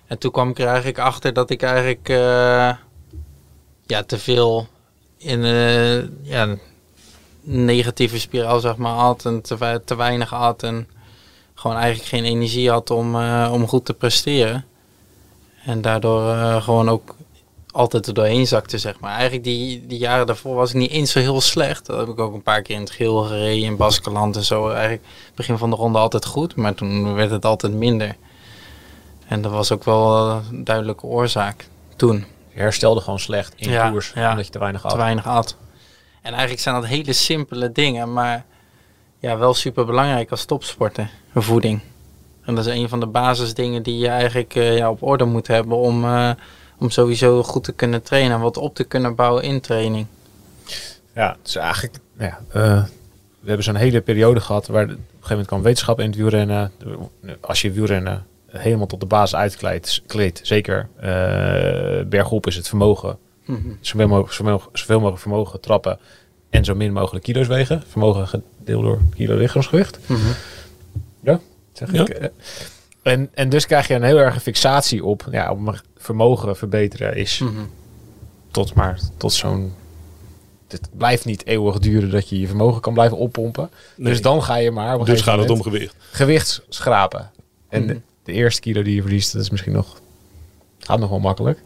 [0.07, 2.73] En toen kwam ik er eigenlijk achter dat ik eigenlijk eh,
[3.87, 4.67] ja, te veel
[5.17, 6.61] in eh ja, een
[7.43, 9.25] negatieve spiraal zeg maar had.
[9.25, 10.63] En te, te weinig had.
[10.63, 10.89] En
[11.55, 14.65] gewoon eigenlijk geen energie had om, eh, om goed te presteren.
[15.65, 17.15] En daardoor gewoon ook
[17.77, 19.13] altijd er doorheen zakte, zeg maar.
[19.13, 21.87] Eigenlijk die, die jaren daarvoor was ik niet eens zo heel slecht.
[21.87, 24.69] Dat heb ik ook een paar keer in het geel gereden, in Baskeland en zo.
[24.69, 25.03] Eigenlijk
[25.35, 28.17] begin van de ronde altijd goed, maar toen werd het altijd minder.
[29.29, 32.25] En dat was ook wel een duidelijke oorzaak toen.
[32.55, 34.31] Je herstelde gewoon slecht in Ja, koers, ja.
[34.31, 34.91] omdat je te weinig had.
[34.91, 35.57] te weinig at.
[36.23, 38.45] En eigenlijk zijn dat hele simpele dingen, maar
[39.19, 41.81] ja, wel super belangrijk als topsporter, voeding.
[42.43, 45.47] En dat is een van de basisdingen die je eigenlijk eh, ja, op orde moet
[45.47, 46.31] hebben om, eh,
[46.79, 50.07] om sowieso goed te kunnen trainen en wat op te kunnen bouwen in training.
[51.15, 52.85] Ja, dus eigenlijk, ja, eh,
[53.41, 56.17] we hebben zo'n hele periode gehad waar op een gegeven moment kwam wetenschap in het
[56.17, 56.73] wielrennen.
[57.41, 58.27] Als je wielrennen
[58.59, 63.19] helemaal tot de basis uitkleedt, kleedt, zeker eh, bergop is het vermogen,
[63.81, 65.99] zoveel mogelijk, zoveel, mogelijk- zoveel mogelijk vermogen trappen
[66.51, 67.83] en zo min mogelijk kilo's wegen.
[67.89, 69.99] Vermogen gedeeld door kilo lichaamsgewicht.
[71.23, 71.41] Ja,
[71.73, 72.01] zeg Ja.
[72.01, 72.09] ik.
[72.09, 72.29] eh.
[73.03, 77.39] En, en dus krijg je een heel erg fixatie op, ja, op vermogen verbeteren is
[77.39, 77.53] Mhm.
[78.51, 79.73] tot maar tot zo'n.
[80.69, 83.71] Het blijft niet eeuwig duren dat je je vermogen kan blijven oppompen.
[83.97, 84.13] Nee.
[84.13, 85.05] Dus dan ga je maar.
[85.05, 85.95] Dus gaat het om gewicht.
[86.11, 87.31] gewicht schrapen.
[87.69, 87.97] En Mhm.
[88.27, 90.01] De, eerste kilo die je verliest, dat is misschien nog.
[90.79, 91.63] Gaat nog wel makkelijk.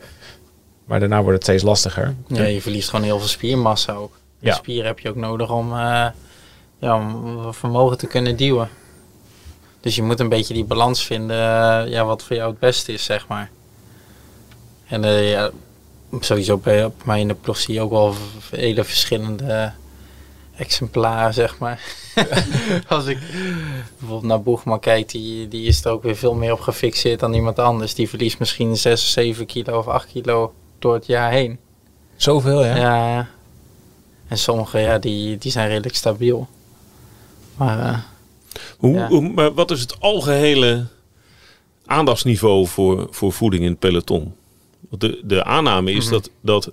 [0.85, 2.14] Maar daarna wordt het steeds lastiger.
[2.27, 4.18] Ja, je verliest gewoon heel veel spiermassa ook.
[4.38, 4.55] Ja.
[4.55, 6.07] spier heb je ook nodig om, eh,
[6.79, 8.68] ja, om vermogen te kunnen duwen.
[9.81, 12.92] Dus je moet een beetje die balans vinden eh, ja, wat voor jou het beste
[12.92, 13.51] is, zeg maar.
[14.87, 15.51] En eh, ja,
[16.20, 18.14] sowieso bij op mij in de ploeg zie je ook wel
[18.51, 19.73] hele verschillende
[20.61, 21.81] exemplaren, zeg maar.
[22.88, 23.18] Als ik
[23.99, 27.35] bijvoorbeeld naar Boegman kijk, die, die is er ook weer veel meer op gefixeerd dan
[27.35, 27.94] iemand anders.
[27.94, 31.59] Die verliest misschien 6 of 7 kilo of 8 kilo door het jaar heen.
[32.16, 32.77] Zoveel, ja.
[32.77, 33.12] Ja.
[33.14, 33.29] ja.
[34.29, 36.49] En sommige, ja, die, die zijn redelijk stabiel.
[37.57, 37.99] Maar eh,
[38.79, 39.09] Hoe, Ja.
[39.09, 40.87] hoe- maar wat is het algehele
[41.87, 44.35] aandachtsniveau voor, voor voeding in het peloton?
[44.88, 46.12] Want de, de aanname is Mhm.
[46.14, 46.70] dat, dat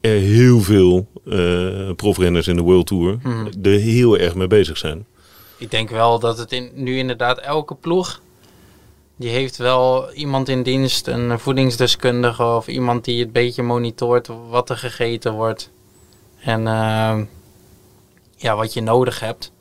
[0.00, 3.46] er heel veel eh profrenners in de World Tour Mhm.
[3.62, 5.06] er heel erg mee bezig zijn.
[5.58, 8.20] ik denk wel dat het in, nu inderdaad elke ploeg...
[9.16, 12.44] die heeft wel iemand in dienst, een voedingsdeskundige...
[12.44, 15.70] of iemand die het beetje monitort wat er gegeten wordt.
[16.40, 17.18] En eh,
[18.36, 19.52] ja, wat je nodig hebt.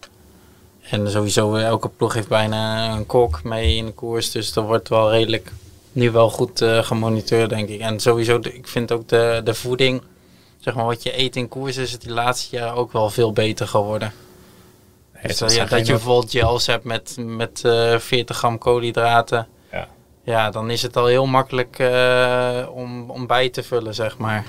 [0.90, 4.32] En sowieso, elke ploeg heeft bijna een kok mee in de koers.
[4.32, 5.52] Dus er wordt wel redelijk
[5.92, 7.80] nu wel goed eh, gemonitord, denk ik.
[7.80, 10.02] En sowieso, ik vind ook de, de voeding,
[10.70, 13.34] zeg maar wat je eet in koers, is het die laatste jaar ook wel veel
[13.34, 14.14] beter geworden.
[15.14, 19.48] Nee, Dus dat, ja, dat je bijvoorbeeld gels hebt met, met eh 40 gram koolhydraten.
[19.72, 19.88] Ja.
[20.24, 24.46] Ja, dan is het al heel makkelijk eh, om, om bij te vullen, zeg maar.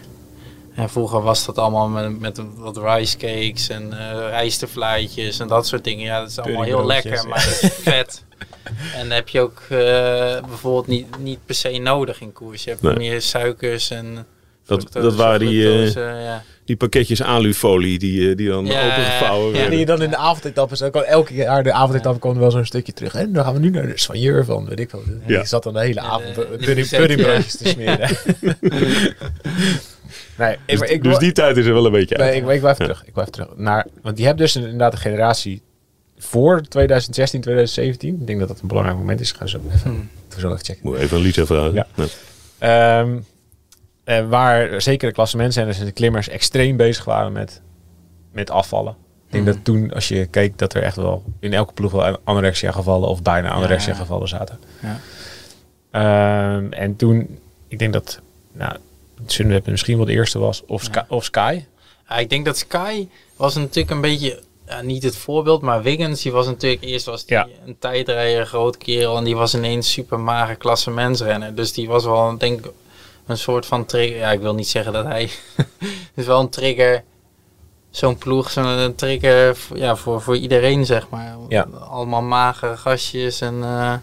[0.75, 3.95] En vroeger was dat allemaal met, met wat rice cakes en
[4.29, 6.05] rijstevlaatjes en dat soort dingen.
[6.05, 8.25] Ja, dat is allemaal heel lekker, maar dat is vet.
[8.95, 9.63] En dat heb je ook
[10.49, 12.65] bijvoorbeeld niet, niet per se nodig in koers.
[12.65, 12.97] Je hebt Nee.
[12.97, 14.27] meer suikers en...
[14.77, 16.43] Dat, fructose, dat waren die, eh, ja.
[16.65, 19.47] die pakketjes alufolie die, eh, die dan Ja, opengevouwen ja.
[19.47, 19.71] En werden.
[19.71, 22.51] die je dan in de avondetappes, ook al elke jaar de avondetappe kwam er wel
[22.51, 23.15] zo'n stukje terug.
[23.15, 25.03] En dan gaan we nu naar de soigneur van, weet ik wel.
[25.27, 28.09] Die zat dan de hele avond eh, puddingbroodjes te smeren.
[30.39, 32.31] nee, Dus, ik, dus die tijd is er wel een beetje uit.
[32.31, 33.03] nee, ik, ik blijf terug.
[33.07, 33.49] Ik blijf terug.
[33.57, 35.63] Naar, want die hebt dus inderdaad een generatie
[36.19, 38.15] voor 2016, 2017.
[38.21, 39.33] Ik denk dat dat een belangrijk moment is.
[39.33, 40.81] Ga zo even, zo even checken.
[40.83, 41.73] Moet even een Lisa vragen.
[41.75, 41.87] Ja.
[41.95, 42.09] Nee.
[42.59, 43.19] Ehm,
[44.05, 47.61] eh, waar zeker de klassementzenders en de klimmers extreem bezig waren met,
[48.33, 48.93] met afvallen.
[49.27, 49.55] Ik denk Mhm.
[49.55, 53.09] dat toen, als je keek, dat er echt wel in elke ploeg wel anorexia gevallen
[53.09, 53.99] of bijna anorexia Ja.
[53.99, 54.59] gevallen zaten.
[54.83, 54.99] Ja.
[55.91, 58.21] Ehm, en toen, ik denk dat,
[58.53, 58.77] nou,
[59.27, 61.65] Sunweb misschien wel de eerste was, of, Sky, of Sky.
[62.09, 66.23] Ja, ik denk dat Sky was natuurlijk een beetje, ja, niet het voorbeeld, maar Wiggins,
[66.23, 67.49] die was natuurlijk, eerst was die Ja.
[67.67, 71.55] een tijdrijder, groot kerel, en die was ineens super mager klassementsrenner.
[71.55, 72.73] Dus die was wel, denk ik,
[73.31, 74.17] een soort van trigger.
[74.17, 75.23] Ja, ik wil niet zeggen dat hij,
[75.77, 77.05] het is wel een trigger,
[77.91, 81.37] zo'n ploeg, zo'n trigger voor- ja, voor, voor iedereen, zeg maar.
[81.49, 81.67] Ja.
[81.89, 83.95] Allemaal magere gastjes en, eh,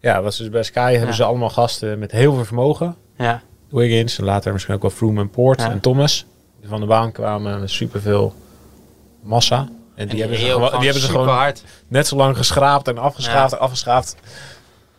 [0.00, 2.96] Ja, was dus bij Sky hebben ze allemaal gasten met heel veel vermogen.
[3.16, 3.42] ja.
[3.68, 5.70] Wiggins, en later misschien ook wel Froome en Poort Ja.
[5.70, 6.26] en Thomas.
[6.60, 8.34] Die van de baan kwamen met superveel
[9.22, 9.56] massa.
[9.58, 10.44] En die, En die, hebben, ze
[10.76, 11.62] die hebben ze gewoon hard.
[11.88, 13.56] net zo lang geschraapt en afgeschaaft Ja.
[13.56, 14.16] en afgeschaaft.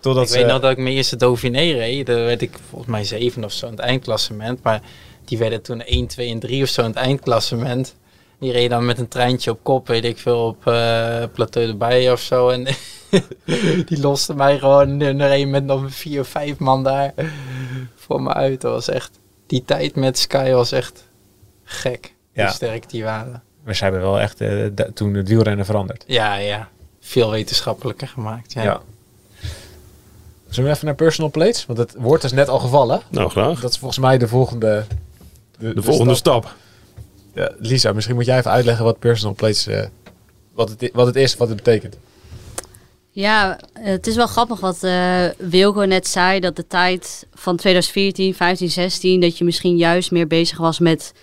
[0.07, 0.37] Totdat ik ze...
[0.37, 2.05] weet nog dat ik mijn eerste Dauphiné reed.
[2.05, 4.63] Daar werd ik volgens mij zeven of zo in het eindklassement.
[4.63, 4.81] Maar
[5.25, 7.95] die werden toen 1, 2 en 3 of zo in het eindklassement.
[8.39, 11.75] Die reed dan met een treintje op kop, weet ik veel, op eh Plateau de
[11.75, 12.49] Bijen of zo.
[12.49, 12.63] En
[13.85, 17.13] die loste mij gewoon nummer 1 met nog vier of vijf man daar
[17.95, 18.61] voor me uit.
[18.61, 21.07] Dat was echt, die tijd met Sky was echt
[21.63, 22.13] gek.
[22.33, 22.43] Ja.
[22.43, 23.43] Hoe sterk die waren.
[23.63, 26.03] Maar ze hebben wel echt eh, toen het wielrennen veranderd.
[26.07, 26.69] Ja, ja.
[26.99, 28.53] veel wetenschappelijker gemaakt.
[28.53, 28.63] Ja.
[28.63, 28.81] Ja.
[30.57, 31.65] Zullen we even naar personal plates?
[31.65, 33.01] Want het woord is net al gevallen.
[33.09, 33.59] Nou, graag.
[33.59, 34.85] Dat is volgens mij de volgende...
[35.59, 36.55] De volgende stap.
[37.33, 39.67] Ja, Lisa, misschien moet jij even uitleggen wat personal plates...
[39.67, 39.85] eh,
[40.53, 41.97] wat, het, wat het is, wat het betekent.
[43.11, 46.39] Ja, het is wel grappig wat eh, Wilco net zei.
[46.39, 49.21] Dat de tijd van 2014, 15, 16...
[49.21, 51.13] dat je misschien juist meer bezig was met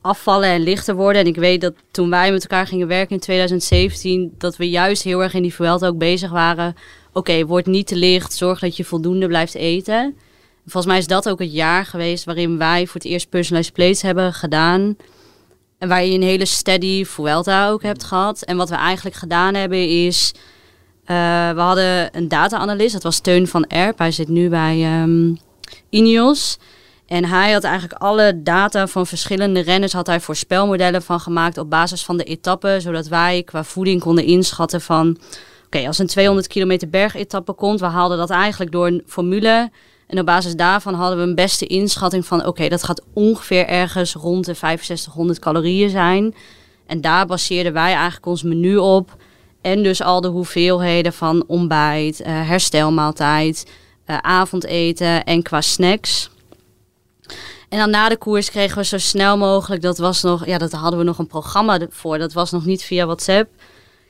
[0.00, 1.22] afvallen en lichter worden.
[1.22, 4.34] En ik weet dat toen wij met elkaar gingen werken in 2017...
[4.38, 6.74] dat we juist heel erg in die Vuelta ook bezig waren.
[7.12, 8.32] Oké, word niet te licht.
[8.32, 10.16] Zorg dat je voldoende blijft eten.
[10.62, 12.24] Volgens mij is dat ook het jaar geweest...
[12.24, 14.96] waarin wij voor het eerst personalized plates hebben gedaan...
[15.78, 18.42] En waar je een hele steady Vuelta ook hebt gehad.
[18.42, 20.32] En wat we eigenlijk gedaan hebben is...
[21.04, 21.16] eh,
[21.50, 23.98] we hadden een data-analyst, dat was Teun van Erp.
[23.98, 25.34] Hij zit nu bij ehm
[25.88, 26.58] Ineos.
[27.06, 29.92] En hij had eigenlijk alle data van verschillende renners...
[29.92, 32.80] had hij voorspelmodellen van gemaakt op basis van de etappen...
[32.80, 35.18] zodat wij qua voeding konden inschatten van...
[35.68, 37.80] oké, als een 200 kilometer bergetappe komt...
[37.80, 39.70] we haalden dat eigenlijk door een formule...
[40.08, 42.46] En op basis daarvan hadden we een beste inschatting van...
[42.46, 46.34] oké, dat gaat ongeveer ergens rond de 6500 calorieën zijn.
[46.86, 49.16] En daar baseerden wij eigenlijk ons menu op.
[49.60, 53.70] En dus al de hoeveelheden van ontbijt, eh, herstelmaaltijd,
[54.04, 56.30] eh, avondeten en qua snacks.
[57.68, 59.82] En dan na de koers kregen we zo snel mogelijk...
[59.82, 62.18] dat was nog, ja, dat hadden we nog een programma voor.
[62.18, 63.50] Dat was nog niet via WhatsApp.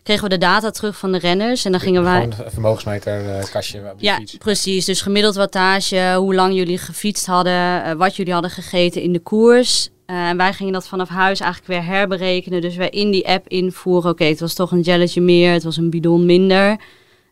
[0.08, 1.64] Kregen we de data terug van de renners.
[1.64, 2.20] En dan gingen wij...
[2.20, 4.36] Gewoon een vermogensmeter eh, kastje op de Ja, fiets.
[4.36, 4.84] precies.
[4.84, 9.18] Dus gemiddeld wattage, hoe lang jullie gefietst hadden, eh, wat jullie hadden gegeten in de
[9.18, 9.88] koers.
[10.06, 12.60] Eh, en wij gingen dat vanaf huis eigenlijk weer herberekenen.
[12.60, 15.76] Dus wij in die app invoeren, oké, het was toch een jelletje meer, het was
[15.76, 16.76] een bidon minder.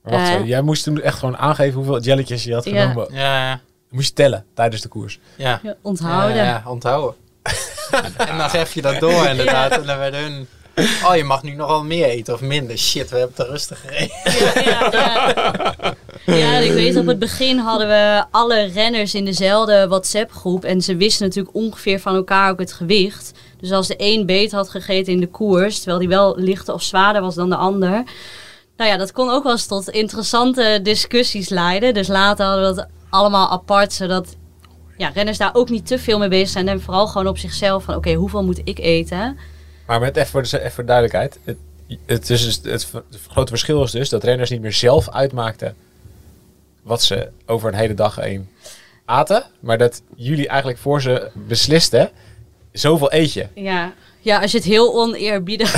[0.02, 3.06] Wacht jij moest toen echt gewoon aangeven hoeveel jelletjes je had genomen.
[3.10, 3.60] Ja, ja.
[3.90, 5.18] Moest je tellen tijdens de koers.
[5.36, 5.60] ja.
[5.62, 6.36] Ja, onthouden.
[6.36, 7.14] Ja, ja, onthouden.
[8.30, 9.70] en dan geef je dat door inderdaad.
[9.70, 10.46] En dan werd hun...
[11.04, 12.78] Oh, je mag nu nogal meer eten of minder.
[12.78, 14.16] Shit, we hebben te rustig gereden.
[14.24, 15.94] Ja, ja.
[16.26, 20.64] Ja, ik weet op het begin hadden we alle renners in dezelfde WhatsApp-groep.
[20.64, 23.32] En ze wisten natuurlijk ongeveer van elkaar ook het gewicht.
[23.60, 26.82] Dus als de een beet had gegeten in de koers, terwijl die wel lichter of
[26.82, 28.04] zwaarder was dan de ander.
[28.76, 31.94] Nou ja, dat kon ook wel eens tot interessante discussies leiden.
[31.94, 34.36] Dus later hadden we dat allemaal apart, zodat
[34.96, 36.68] ja, renners daar ook niet te veel mee bezig zijn.
[36.68, 39.38] En vooral gewoon op zichzelf van, oké, hoeveel moet ik eten?
[39.86, 41.38] Maar met even voor de, even voor de duidelijkheid.
[41.44, 41.56] Het,
[42.06, 45.76] het, is dus, het, het grote verschil is dus dat renners niet meer zelf uitmaakten
[46.82, 48.48] wat ze over een hele dag heen
[49.04, 49.44] aten.
[49.60, 52.10] Maar dat jullie eigenlijk voor ze beslisten,
[52.72, 53.46] zoveel eet je.
[53.54, 55.72] Ja, ja als je het heel oneerbiedig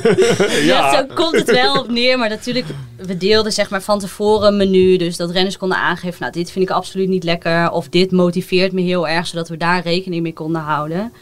[0.70, 0.96] ja.
[0.96, 2.18] zo komt het wel op neer.
[2.18, 4.96] Maar natuurlijk, we deelden zeg maar van tevoren een menu.
[4.96, 7.70] Dus dat renners konden aangeven, nou dit vind ik absoluut niet lekker.
[7.70, 11.12] Of dit motiveert me heel erg, zodat we daar rekening mee konden houden.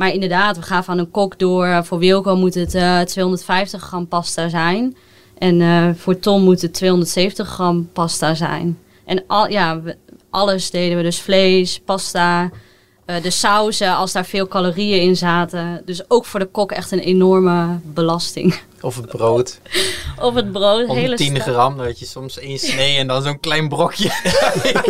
[0.00, 1.84] Maar inderdaad, we gaven aan een kok door.
[1.84, 4.96] Voor Wilco moet het eh, 250 gram pasta zijn.
[5.38, 8.78] En eh, voor Tom moet het 270 gram pasta zijn.
[9.04, 9.96] En al, ja, we-
[10.30, 11.02] alles deden we.
[11.02, 12.50] Dus vlees, pasta,
[13.06, 15.82] eh, de sauzen, als daar veel calorieën in zaten.
[15.84, 18.60] Dus ook voor de kok echt een enorme belasting.
[18.80, 19.58] Of het brood.
[20.20, 23.22] Op het brood, Om hele 10 sta- gram, had je soms één snee en dan
[23.22, 24.10] zo'n klein brokje.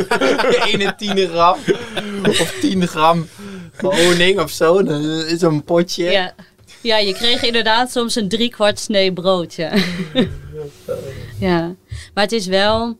[0.79, 1.57] 1 10 gram.
[2.29, 3.27] Of 10 gram
[3.83, 4.78] honing of zo.
[4.78, 6.04] Is zo'n potje.
[6.11, 6.35] Ja.
[6.80, 9.54] ja, je kreeg inderdaad soms een driekwart snee brood.
[9.54, 9.72] Ja.
[11.48, 11.74] ja,
[12.14, 12.96] maar het is wel...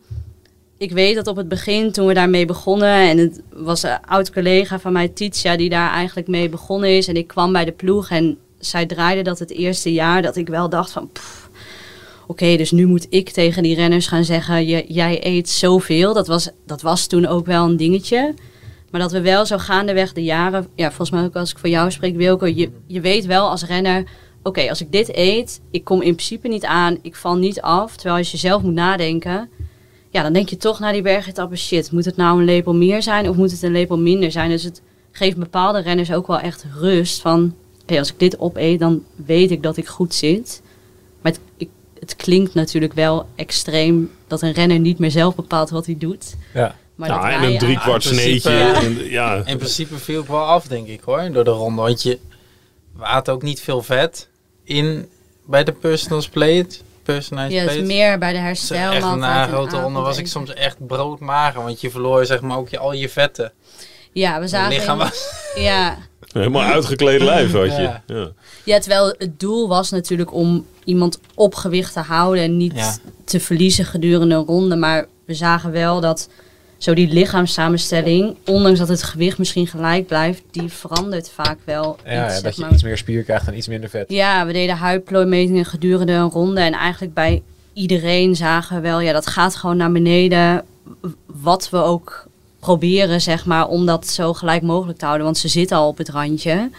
[0.79, 2.95] Ik weet dat op het begin, toen we daarmee begonnen...
[3.09, 7.09] en het was een oud collega van mij, Titia, die daar eigenlijk mee begonnen is...
[7.09, 10.23] en ik kwam bij de ploeg en zij draaide dat het eerste jaar...
[10.23, 11.11] dat ik wel dacht van...
[12.27, 14.67] Oké, dus nu moet ik tegen die renners gaan zeggen...
[14.67, 16.15] "Je- jij eet zoveel.
[16.15, 18.35] Dat was, dat was toen ook wel een dingetje...
[18.91, 21.69] Maar dat we wel zo gaandeweg de jaren, ja, volgens mij ook als ik voor
[21.69, 24.05] jou spreek, Wilco, je, je weet wel als renner,
[24.43, 27.97] oké, als ik dit eet, ik kom in principe niet aan, ik val niet af.
[27.97, 29.49] Terwijl als je zelf moet nadenken,
[30.11, 33.03] ja, dan denk je toch naar die bergetappe, shit, moet het nou een lepel meer
[33.03, 34.51] zijn of moet het een lepel minder zijn?
[34.51, 38.81] Dus het geeft bepaalde renners ook wel echt rust van, oké, als ik dit opeet,
[38.81, 40.63] dan weet ik dat ik goed zit.
[41.21, 45.87] Maar het, het klinkt natuurlijk wel extreem dat een renner niet meer zelf bepaalt wat
[45.87, 46.37] hij doet.
[46.55, 46.77] Ja.
[47.01, 48.51] Maar Nou, dat en een drie kwart in principe, sneetje.
[48.53, 48.75] ja.
[48.83, 49.43] en- Ja.
[49.45, 51.83] In principe viel ik wel af, denk ik hoor, door de ronde.
[51.83, 52.19] Want je,
[52.97, 54.29] we aten ook niet veel vet
[54.65, 55.09] in
[55.47, 56.69] bij de personal plate.
[57.03, 57.87] Personalized Ja, het plate.
[57.91, 59.03] is meer bij de herstelmaaltijd.
[59.05, 61.63] echt na een en grote ronde was ik soms echt broodmager.
[61.63, 63.53] Want je verloor zeg maar ook je, al je vetten.
[64.13, 64.73] Ja, we zagen...
[64.73, 65.31] lichaam in- was...
[65.71, 65.99] ja.
[66.33, 67.83] Helemaal uitgekleed lijf had je.
[67.83, 68.03] Ja.
[68.07, 68.29] Ja.
[68.65, 72.43] ja, terwijl het doel was natuurlijk om iemand op gewicht te houden...
[72.45, 72.97] en niet Ja.
[73.25, 74.77] te verliezen gedurende een ronde.
[74.77, 76.29] Maar we zagen wel dat
[76.83, 78.37] zo die lichaamssamenstelling...
[78.45, 80.43] ondanks dat het gewicht misschien gelijk blijft...
[80.51, 82.73] die verandert vaak wel Ja, ja, iets, dat je maar.
[82.73, 84.05] iets meer spier krijgt en iets minder vet.
[84.09, 86.61] Ja, we deden huidplooimetingen gedurende een ronde.
[86.61, 90.65] En eigenlijk bij iedereen zagen we wel, ja, dat gaat gewoon naar beneden.
[91.27, 92.27] Wat we ook
[92.59, 95.25] proberen, zeg maar, om dat zo gelijk mogelijk te houden.
[95.25, 96.71] Want ze zitten al op het randje.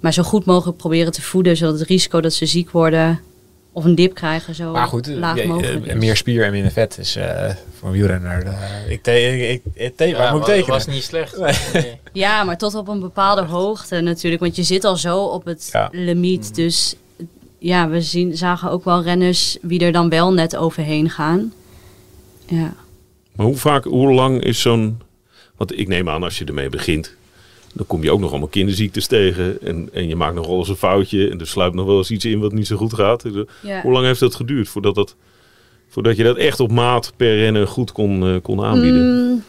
[0.00, 3.20] Maar zo goed mogelijk proberen te voeden, zodat het risico dat ze ziek worden
[3.74, 7.16] of een dip krijgen zo Maar goed, laag mogelijk meer spier en minder vet is
[7.16, 8.42] eh, voor een wielrenner.
[8.46, 10.68] eh, ik te, ik, ik, te, waar moet ik tekenen?
[10.68, 11.38] was niet slecht.
[11.38, 11.54] Nee.
[11.72, 11.98] Nee.
[12.12, 14.42] Ja, maar tot op een bepaalde hoogte natuurlijk.
[14.42, 15.88] Want je zit al zo op het Ja.
[15.92, 16.54] limiet.
[16.54, 16.94] Dus
[17.58, 21.52] ja, we zien, zagen ook wel renners wie er dan wel net overheen gaan.
[22.46, 22.74] Ja.
[23.36, 25.00] Maar hoe vaak, hoe lang is zo'n...
[25.56, 27.14] Want ik neem aan, als je ermee begint...
[27.74, 29.60] dan kom je ook nog allemaal kinderziektes tegen.
[29.62, 31.30] En, en je maakt nog wel eens een foutje.
[31.30, 33.22] En er sluipt nog wel eens iets in wat niet zo goed gaat.
[33.22, 33.80] Dus, eh, ja.
[33.82, 35.16] Hoe lang heeft dat geduurd voordat, dat,
[35.88, 39.02] voordat je dat echt op maat per rennen goed kon, eh, kon aanbieden?
[39.02, 39.44] Mm,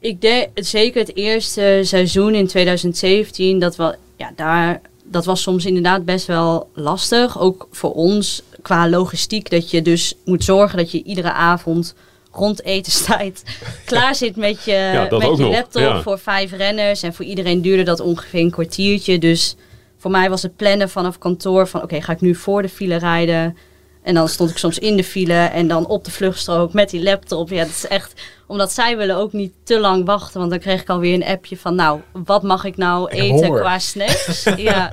[0.00, 5.66] ik denk zeker het eerste seizoen in 2017, dat, wel, ja, daar, dat was soms
[5.66, 7.40] inderdaad best wel lastig.
[7.40, 11.94] Ook voor ons qua logistiek, dat je dus moet zorgen dat je iedere avond
[12.36, 13.42] rond etenstijd
[13.84, 16.02] klaar zit met je, met je laptop ja.
[16.02, 17.02] voor vijf renners.
[17.02, 19.18] En voor iedereen duurde dat ongeveer een kwartiertje.
[19.18, 19.56] Dus
[19.98, 22.96] voor mij was het plannen vanaf kantoor van oké, ga ik nu voor de file
[22.96, 23.56] rijden?
[24.02, 27.02] En dan stond ik soms in de file en dan op de vluchtstrook met die
[27.02, 27.48] laptop.
[27.48, 30.38] Ja, dat is echt, omdat zij willen ook niet te lang wachten.
[30.38, 33.52] Want dan kreeg ik alweer een appje van, nou, wat mag ik nou Ik eten
[33.54, 34.44] qua snacks?
[34.56, 34.92] ja.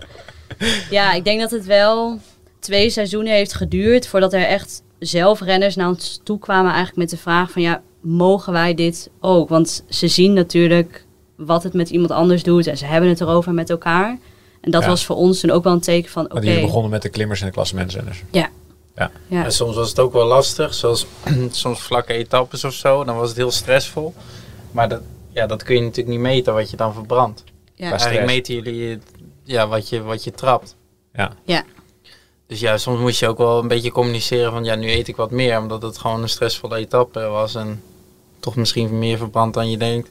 [0.89, 2.19] ja, ik denk dat het wel
[2.59, 7.09] twee seizoenen heeft geduurd voordat er echt zelf renners naar ons toe kwamen eigenlijk met
[7.09, 9.49] de vraag van, ja, mogen wij dit ook?
[9.49, 13.53] Want ze zien natuurlijk wat het met iemand anders doet en ze hebben het erover
[13.53, 14.17] met elkaar.
[14.61, 14.87] En dat Ja.
[14.87, 17.39] was voor ons toen ook wel een teken van, oké, jullie begonnen met de klimmers
[17.41, 18.23] en de klassementsrenners.
[18.31, 18.49] ja.
[19.27, 21.05] Ja, soms was het ook wel lastig, zoals
[21.51, 23.03] soms vlakke etappes of zo.
[23.03, 24.13] Dan was het heel stressvol.
[24.71, 27.43] Maar dat, ja, dat kun je natuurlijk niet meten wat je dan verbrandt.
[27.75, 27.89] Ja.
[27.89, 28.99] Eigenlijk meten jullie
[29.43, 30.75] ja, wat, je, wat je trapt.
[31.13, 31.31] Ja.
[31.45, 31.63] Ja.
[32.53, 35.15] Dus ja, soms moest je ook wel een beetje communiceren van ja, nu eet ik
[35.15, 35.59] wat meer.
[35.59, 37.55] Omdat het gewoon een stressvolle etappe was.
[37.55, 37.81] En
[38.39, 40.09] toch misschien meer verbrand dan je denkt.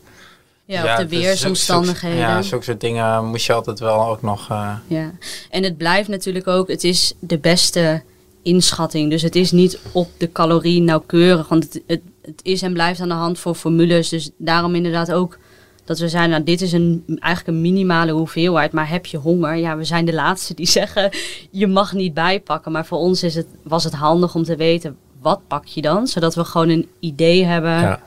[0.64, 2.18] Ja, Ja, op de dus weersomstandigheden.
[2.18, 4.48] Ja, zulke soort dingen moest je altijd wel ook nog...
[4.50, 5.12] eh, Ja,
[5.50, 8.02] en het blijft natuurlijk ook, het is de beste
[8.42, 9.10] inschatting.
[9.10, 13.00] Dus het is niet op de calorie nauwkeurig, want het, het, het is en blijft
[13.00, 14.08] aan de hand voor formules.
[14.08, 15.38] Dus daarom inderdaad ook
[15.84, 19.56] dat we zijn, nou dit is een, eigenlijk een minimale hoeveelheid, maar heb je honger?
[19.56, 21.10] Ja, we zijn de laatste die zeggen,
[21.50, 22.72] je mag niet bijpakken.
[22.72, 26.06] Maar voor ons is het, was het handig om te weten, wat pak je dan?
[26.06, 28.00] Zodat we gewoon een idee hebben, Ja.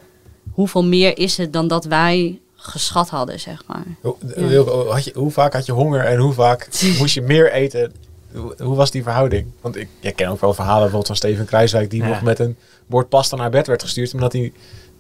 [0.51, 3.83] hoeveel meer is het dan dat wij geschat hadden, zeg maar.
[4.01, 4.47] Hoe, Ja.
[4.47, 6.67] Wilco, had je, hoe vaak had je honger en hoe vaak
[6.99, 7.91] moest je meer eten?
[8.33, 9.45] Hoe, hoe was die verhouding?
[9.61, 11.89] Want ik, ik ken ook wel verhalen bijvoorbeeld van Steven Kruiswijk...
[11.89, 12.07] die Ja.
[12.07, 14.13] nog met een bord pasta naar bed werd gestuurd...
[14.13, 14.51] omdat hij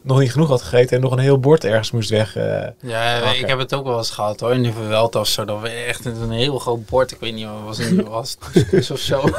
[0.05, 0.95] nog niet genoeg had gegeten...
[0.95, 2.35] en nog een heel bord ergens moest weg.
[2.35, 2.67] eh.
[2.81, 4.53] Ja, ik heb het ook wel eens gehad hoor.
[4.53, 5.45] In de Vuelta of zo.
[5.45, 7.11] Dat we echt een heel groot bord.
[7.11, 8.37] Ik weet niet wat was het nu was.
[8.51, 9.21] couscous of zo.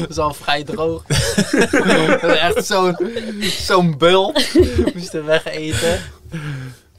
[0.00, 1.02] dat is al vrij droog.
[2.20, 2.96] dat is echt zo'n
[3.40, 4.34] zo'n bul.
[4.94, 6.00] Moesten wegeten.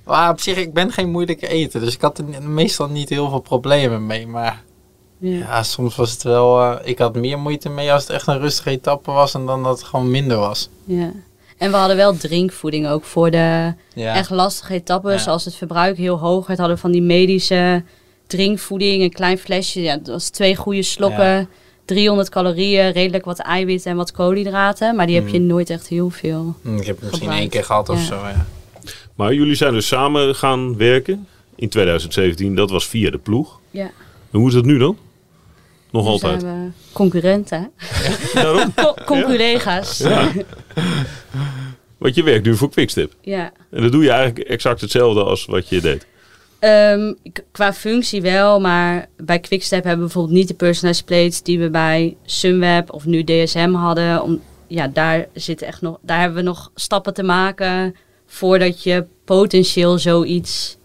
[0.03, 1.81] Maar op zich, ik ben geen moeilijke eten.
[1.81, 4.27] Dus ik had er meestal niet heel veel problemen mee.
[4.27, 4.63] Maar
[5.17, 5.37] Ja.
[5.37, 6.61] ja, soms was het wel...
[6.61, 9.33] eh, ik had meer moeite mee als het echt een rustige etappe was.
[9.33, 10.69] En dan dat het gewoon minder was.
[10.83, 11.11] Ja.
[11.57, 14.15] En we hadden wel drinkvoeding ook voor de Ja.
[14.15, 15.23] echt lastige etappes.
[15.23, 15.31] Ja.
[15.31, 17.83] Als het verbruik heel hoog werd, hadden we van die medische
[18.27, 19.01] drinkvoeding.
[19.03, 21.25] Een klein flesje, ja, dat was twee goede slokken.
[21.25, 21.47] Ja.
[21.85, 24.95] 300 calorieën, redelijk wat eiwitten en wat koolhydraten.
[24.95, 25.45] Maar die heb je Mm.
[25.45, 26.55] nooit echt heel veel.
[26.77, 28.45] Ik heb het misschien één keer gehad of zo, ja.
[29.15, 32.55] Maar jullie zijn dus samen gaan werken in 2017.
[32.55, 33.59] Dat was via de ploeg.
[33.71, 33.91] Ja.
[34.31, 34.97] En hoe is dat nu dan?
[35.95, 36.41] Nog Nu altijd.
[36.41, 37.71] zijn we concurrenten.
[38.33, 38.73] Daarom?
[38.73, 39.97] Co- Conculega's.
[39.97, 40.09] Ja.
[40.09, 40.31] Ja.
[41.97, 43.13] Want je werkt nu voor Quickstep.
[43.23, 46.05] En dat doe je eigenlijk exact hetzelfde als wat je deed.
[46.59, 47.13] Ehm,
[47.51, 51.69] qua functie wel, maar bij Quickstep hebben we bijvoorbeeld niet de personalized plates die we
[51.69, 54.21] bij Sunweb of nu DSM hadden.
[54.23, 57.95] Om, ja, daar, zit echt nog, daar hebben we nog stappen te maken
[58.27, 60.77] voordat je potentieel zoiets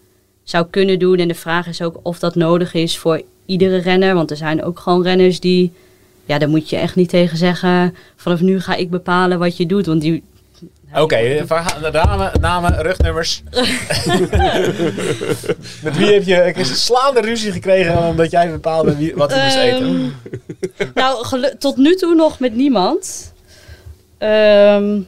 [0.43, 1.17] zou kunnen doen.
[1.17, 3.21] En de vraag is ook of dat nodig is voor
[3.51, 4.13] iedere renner.
[4.13, 5.71] Want er zijn ook gewoon renners die,
[6.25, 7.95] ja, daar moet je echt niet tegen zeggen.
[8.15, 9.85] Vanaf nu ga ik bepalen wat je doet.
[9.85, 10.23] Want die,
[10.95, 11.45] Oké,
[11.91, 13.43] namen, namen, rugnummers.
[15.83, 19.55] Met wie heb je een slaande ruzie gekregen omdat jij bepaalde wie, wat hij moest
[19.55, 20.13] eten?
[20.77, 23.33] Ehm, nou, gelu- tot nu toe nog met niemand.
[24.17, 24.99] Ehm,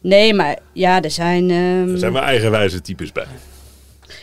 [0.00, 1.50] nee, maar ja, er zijn...
[1.50, 3.26] ehm, Er zijn wel eigenwijze types bij.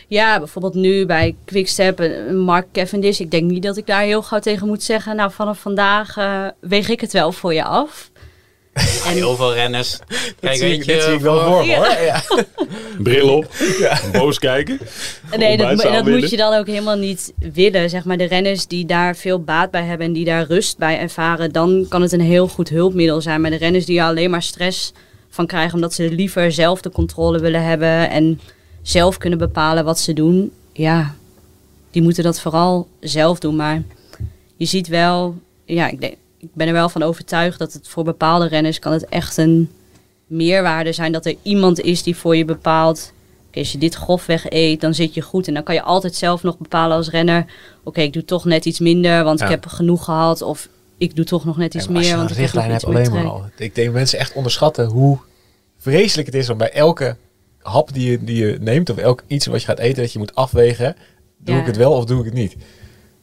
[0.08, 3.20] Ja, bijvoorbeeld nu bij Quickstep, eh, Mark Cavendish.
[3.20, 5.16] Ik denk niet dat ik daar heel gauw tegen moet zeggen...
[5.16, 8.10] nou, vanaf vandaag eh, weeg ik het wel voor je af.
[9.06, 9.98] En Heel veel renners.
[10.40, 11.76] Kijk, weet je, dit zie ik wel voor- me, Ja.
[11.76, 12.04] hoor.
[12.04, 12.22] Ja.
[13.02, 13.46] Bril op,
[14.12, 14.78] boos kijken.
[15.36, 17.90] Nee, dat, dat moet je dan ook helemaal niet willen.
[17.90, 20.98] Zeg maar, de renners die daar veel baat bij hebben en die daar rust bij
[20.98, 23.40] ervaren, dan kan het een heel goed hulpmiddel zijn.
[23.40, 24.92] Maar de renners die er alleen maar stress
[25.28, 28.40] van krijgen, omdat ze liever zelf de controle willen hebben en
[28.88, 31.14] zelf kunnen bepalen wat ze doen, ja,
[31.90, 33.56] die moeten dat vooral zelf doen.
[33.56, 33.82] Maar
[34.56, 35.34] je ziet wel,
[35.64, 38.92] ja, ik, denk, ik ben er wel van overtuigd dat het voor bepaalde renners kan
[38.92, 39.70] het echt een
[40.26, 43.12] meerwaarde zijn dat er iemand is die voor je bepaalt
[43.48, 45.48] Oké, als je dit grofweg eet, dan zit je goed.
[45.48, 47.44] En dan kan je altijd zelf nog bepalen als renner...
[47.84, 49.44] oké, ik doe toch net iets minder, want Ja.
[49.44, 50.42] ik heb genoeg gehad.
[50.42, 50.68] Of
[50.98, 53.32] ik doe toch nog net iets Ja, meer, want een ik heb richtlijn alleen maar
[53.32, 53.44] al.
[53.56, 55.18] Ik denk dat mensen echt onderschatten hoe
[55.78, 57.16] vreselijk het is om bij elke
[57.66, 58.90] hap die je, die je neemt...
[58.90, 60.96] of elk iets wat je gaat eten, dat je moet afwegen...
[61.36, 61.60] doe Ja.
[61.60, 62.56] ik het wel of doe ik het niet?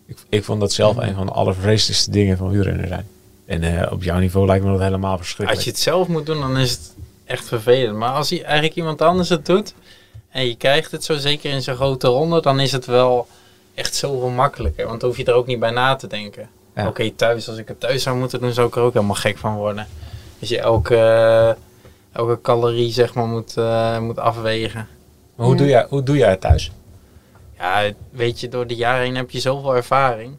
[0.05, 3.07] Ik, ik vond dat zelf een van de allervreselijkste dingen van wielrennen zijn.
[3.45, 5.55] En eh, op jouw niveau lijkt me dat helemaal verschrikkelijk.
[5.55, 6.93] Als je het zelf moet doen, dan is het
[7.25, 7.97] echt vervelend.
[7.97, 9.73] Maar als hij eigenlijk iemand anders het doet
[10.29, 13.27] en je krijgt het zo zeker in zo'n grote ronde, dan is het wel
[13.73, 14.87] echt zoveel makkelijker.
[14.87, 16.49] Want dan hoef je er ook niet bij na te denken.
[16.75, 16.87] Ja.
[16.87, 19.37] Oké, thuis, als ik het thuis zou moeten doen, zou ik er ook helemaal gek
[19.37, 19.87] van worden.
[20.39, 21.61] Als je elke, eh,
[22.13, 24.87] elke calorie zeg maar moet, eh, moet afwegen.
[25.35, 25.61] Maar hoe, Ja.
[25.61, 26.71] doe jij, hoe doe jij het thuis?
[27.57, 30.35] Ja, weet je, door de jaren heen heb je zoveel ervaring.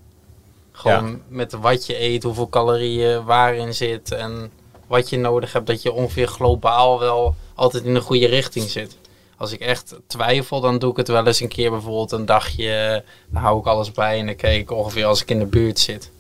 [0.73, 4.51] Gewoon met wat je eet, hoeveel calorieën waarin zit en
[4.87, 8.97] wat je nodig hebt, dat je ongeveer globaal wel altijd in de goede richting zit.
[9.37, 13.05] Als ik echt twijfel, dan doe ik het wel eens een keer bijvoorbeeld een dagje,
[13.31, 15.79] dan hou ik alles bij en dan kijk ik ongeveer als ik in de buurt
[15.79, 16.11] zit.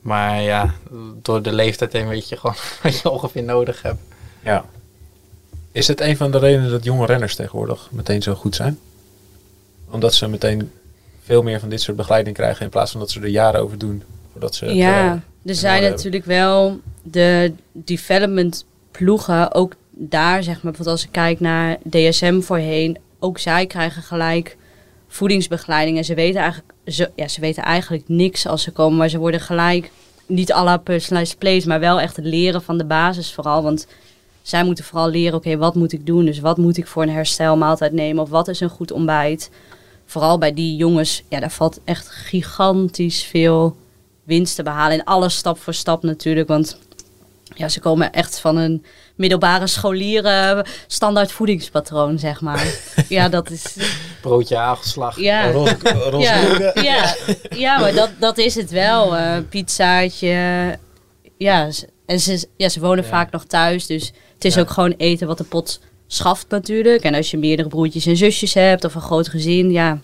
[0.00, 0.74] Maar ja,
[1.22, 4.00] door de leeftijd heen weet je gewoon wat je ongeveer nodig hebt.
[4.42, 4.64] Ja.
[5.72, 8.78] Is het een van de redenen dat jonge renners tegenwoordig meteen zo goed zijn?
[9.90, 10.70] Omdat ze meteen
[11.24, 13.78] veel meer van dit soort begeleiding krijgen in plaats van dat ze er jaren over
[13.78, 20.42] doen voordat ze het, Ja, eh, er zijn natuurlijk wel de development ploegen, ook daar
[20.42, 24.56] zeg maar, bijvoorbeeld als ik kijk naar DSM voorheen, ook zij krijgen gelijk
[25.08, 29.08] voedingsbegeleiding en ze weten eigenlijk, ze, ja, ze weten eigenlijk niks als ze komen, maar
[29.08, 29.90] ze worden gelijk
[30.26, 33.86] niet à la personalized plays, maar wel echt het leren van de basis vooral, want
[34.42, 36.24] zij moeten vooral leren, oké, wat moet ik doen?
[36.24, 38.22] Dus wat moet ik voor een herstelmaaltijd nemen?
[38.22, 39.50] Of wat is een goed ontbijt?
[40.06, 43.76] Vooral bij die jongens, ja, daar valt echt gigantisch veel
[44.24, 44.98] winst te behalen.
[44.98, 46.48] En alles stap voor stap natuurlijk.
[46.48, 46.78] Want
[47.54, 48.84] ja, ze komen echt van een
[49.14, 52.74] middelbare scholieren standaard voedingspatroon, zeg maar.
[53.08, 53.76] ja, dat is...
[54.20, 55.20] Broodje hagelslag.
[55.20, 55.76] Ja, roze,
[56.10, 57.14] roze ja, ja,
[57.50, 59.16] ja, maar dat, dat is het wel.
[59.16, 60.78] eh pizzaatje.
[61.36, 61.68] Ja,
[62.10, 63.10] en ze, ja, ze wonen Ja.
[63.10, 63.86] vaak nog thuis.
[63.86, 64.60] Dus het is Ja.
[64.60, 67.02] ook gewoon eten wat de pot schaft natuurlijk.
[67.02, 69.98] En als je meerdere broertjes en zusjes hebt of een groot gezin, ja.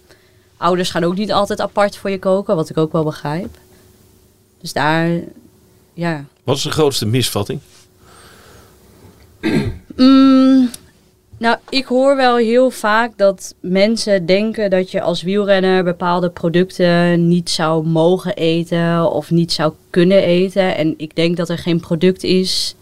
[0.57, 3.59] Ouders gaan ook niet altijd apart voor je koken, wat ik ook wel begrijp.
[4.61, 5.11] Dus daar,
[5.95, 6.25] ja.
[6.45, 7.61] Wat is de grootste misvatting?
[9.97, 10.71] Mm,
[11.39, 17.29] nou, ik hoor wel heel vaak dat mensen denken dat je als wielrenner bepaalde producten
[17.29, 20.77] niet zou mogen eten of niet zou kunnen eten.
[20.77, 22.75] En ik denk dat er geen product is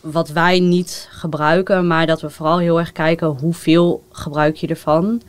[0.00, 5.22] wat wij niet gebruiken, maar dat we vooral heel erg kijken hoeveel gebruik je ervan.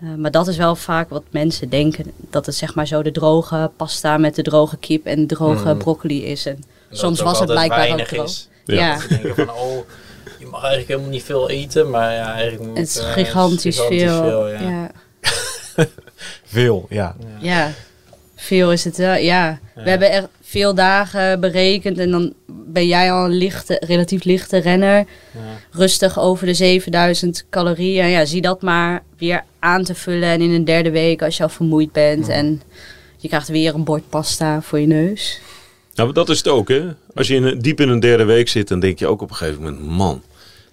[0.00, 2.12] Eh, maar dat is wel vaak wat mensen denken.
[2.30, 5.78] Dat het zeg maar zo de droge pasta met de droge kip en droge Mm.
[5.78, 6.46] broccoli is.
[6.46, 6.58] En
[6.90, 8.24] soms was het blijkbaar ook droog.
[8.24, 8.48] is.
[8.64, 8.74] Ja.
[8.74, 8.98] Ja.
[8.98, 9.78] Ze denken van, oh,
[10.46, 13.80] je mag eigenlijk helemaal niet veel eten, maar ja, eigenlijk moet Het is eh, gigantisch,
[13.80, 14.48] veel.
[14.48, 14.60] ja.
[14.60, 14.90] ja.
[16.44, 17.16] Veel, ja.
[17.20, 17.26] Ja.
[17.40, 17.72] Ja,
[18.36, 19.14] veel is het wel.
[19.14, 19.18] Ja.
[19.20, 19.58] Ja.
[19.74, 24.58] we hebben echt veel dagen berekend en dan ben jij al een lichte, relatief lichte
[24.58, 24.96] renner.
[24.98, 25.40] Ja.
[25.70, 28.06] Rustig over de 7000 calorieën.
[28.08, 30.28] Ja, zie dat maar weer aan te vullen.
[30.28, 32.62] En in een derde week als je al vermoeid bent en
[33.16, 35.40] je krijgt weer een bord pasta voor je neus.
[35.94, 36.82] Nou, dat is het ook, hè?
[37.14, 39.30] Als je in, een- diep in een derde week zit, dan denk je ook op
[39.30, 40.22] een gegeven moment: man,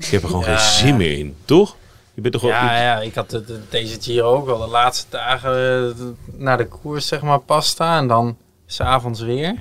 [0.06, 0.95] ik heb er gewoon Ja, geen zin ja.
[0.95, 1.76] meer in, toch?
[2.14, 2.43] Je bent toch.
[2.43, 5.51] Ja, ja, ik had de, de- deze Giro ook al de laatste dagen
[5.97, 6.06] eh,
[6.38, 7.97] na de koers, zeg maar, pasta.
[7.97, 9.54] En dan s'avonds weer.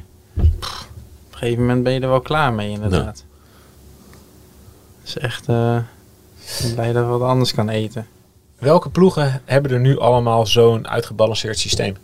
[0.61, 0.89] Pff,
[1.27, 3.25] op een gegeven moment ben je er wel klaar mee, inderdaad.
[5.01, 5.79] Het is echt eh,
[6.63, 8.07] ben blij dat we wat anders kan eten.
[8.59, 11.97] Welke ploegen hebben er nu allemaal zo'n uitgebalanceerd systeem?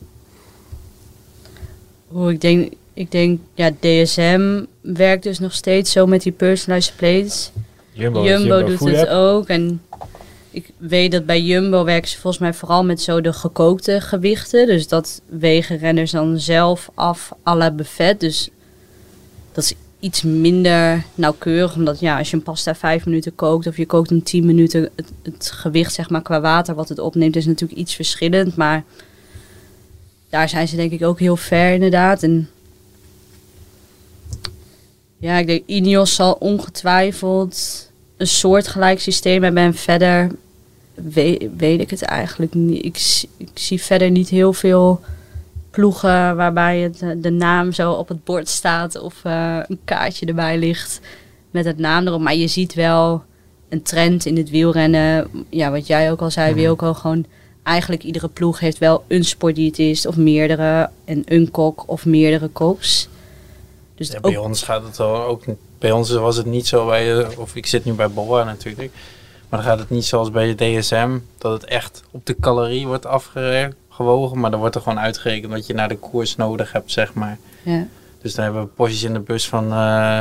[2.09, 6.97] Hoe ik denk, ik denk, ja, DSM werkt dus nog steeds zo met die personalized
[6.97, 7.51] plates.
[7.99, 9.11] Jumbo, Jumbo, doet het App.
[9.11, 9.49] ook.
[9.49, 9.82] En
[10.51, 14.66] ik weet dat bij Jumbo werken ze volgens mij vooral met zo de gekookte gewichten.
[14.66, 18.20] Dus dat wegen renners dan zelf af à la buffet.
[18.20, 18.49] Dus
[19.53, 21.74] dat is iets minder nauwkeurig.
[21.74, 24.90] Omdat ja, als je een pasta vijf minuten kookt of je kookt hem tien minuten,
[24.96, 28.57] het, het gewicht zeg maar qua water wat het opneemt is natuurlijk iets verschillend.
[28.57, 28.84] Maar
[30.28, 32.22] daar zijn ze denk ik ook heel ver inderdaad.
[32.22, 32.49] En
[35.20, 37.88] Ja, ik denk Ineos zal ongetwijfeld
[38.18, 39.62] een soortgelijk systeem hebben.
[39.62, 40.30] En verder
[40.94, 42.84] weet, weet ik het eigenlijk niet.
[42.84, 45.00] Ik, ik zie verder niet heel veel
[45.70, 50.26] ploegen waarbij het, eh, de naam zo op het bord staat of eh, een kaartje
[50.26, 51.00] erbij ligt
[51.50, 52.20] met het naam erop.
[52.20, 53.22] Maar je ziet wel
[53.68, 55.28] een trend in het wielrennen.
[55.48, 56.60] Ja, wat jij ook al zei, Mhm.
[56.60, 57.24] Wilco, gewoon
[57.62, 60.90] eigenlijk iedere ploeg heeft wel een sportdiëtist of meerdere.
[61.04, 63.08] En een kok of meerdere koks.
[63.99, 65.42] Dus Ja, ook bij ons gaat het wel ook.
[65.78, 68.92] Bij ons was het niet zo bij, eh, of ik zit nu bij Bora natuurlijk.
[69.49, 72.86] Maar dan gaat het niet zoals bij de DSM, dat het echt op de calorie
[72.86, 74.40] wordt afgewogen.
[74.40, 77.38] Maar dan wordt er gewoon uitgerekend wat je naar de koers nodig hebt, zeg maar.
[77.62, 77.86] Ja.
[78.22, 80.20] Dus dan hebben we porties in de bus van, eh,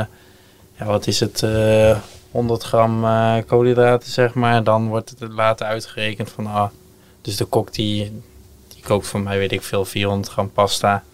[0.78, 1.98] ja, wat is het, eh
[2.30, 4.54] 100 gram eh, koolhydraten, zeg maar.
[4.54, 6.68] En dan wordt het later uitgerekend van, ah,
[7.20, 8.22] dus de kok die,
[8.68, 11.04] die kookt voor mij, weet ik veel, 400 gram pasta.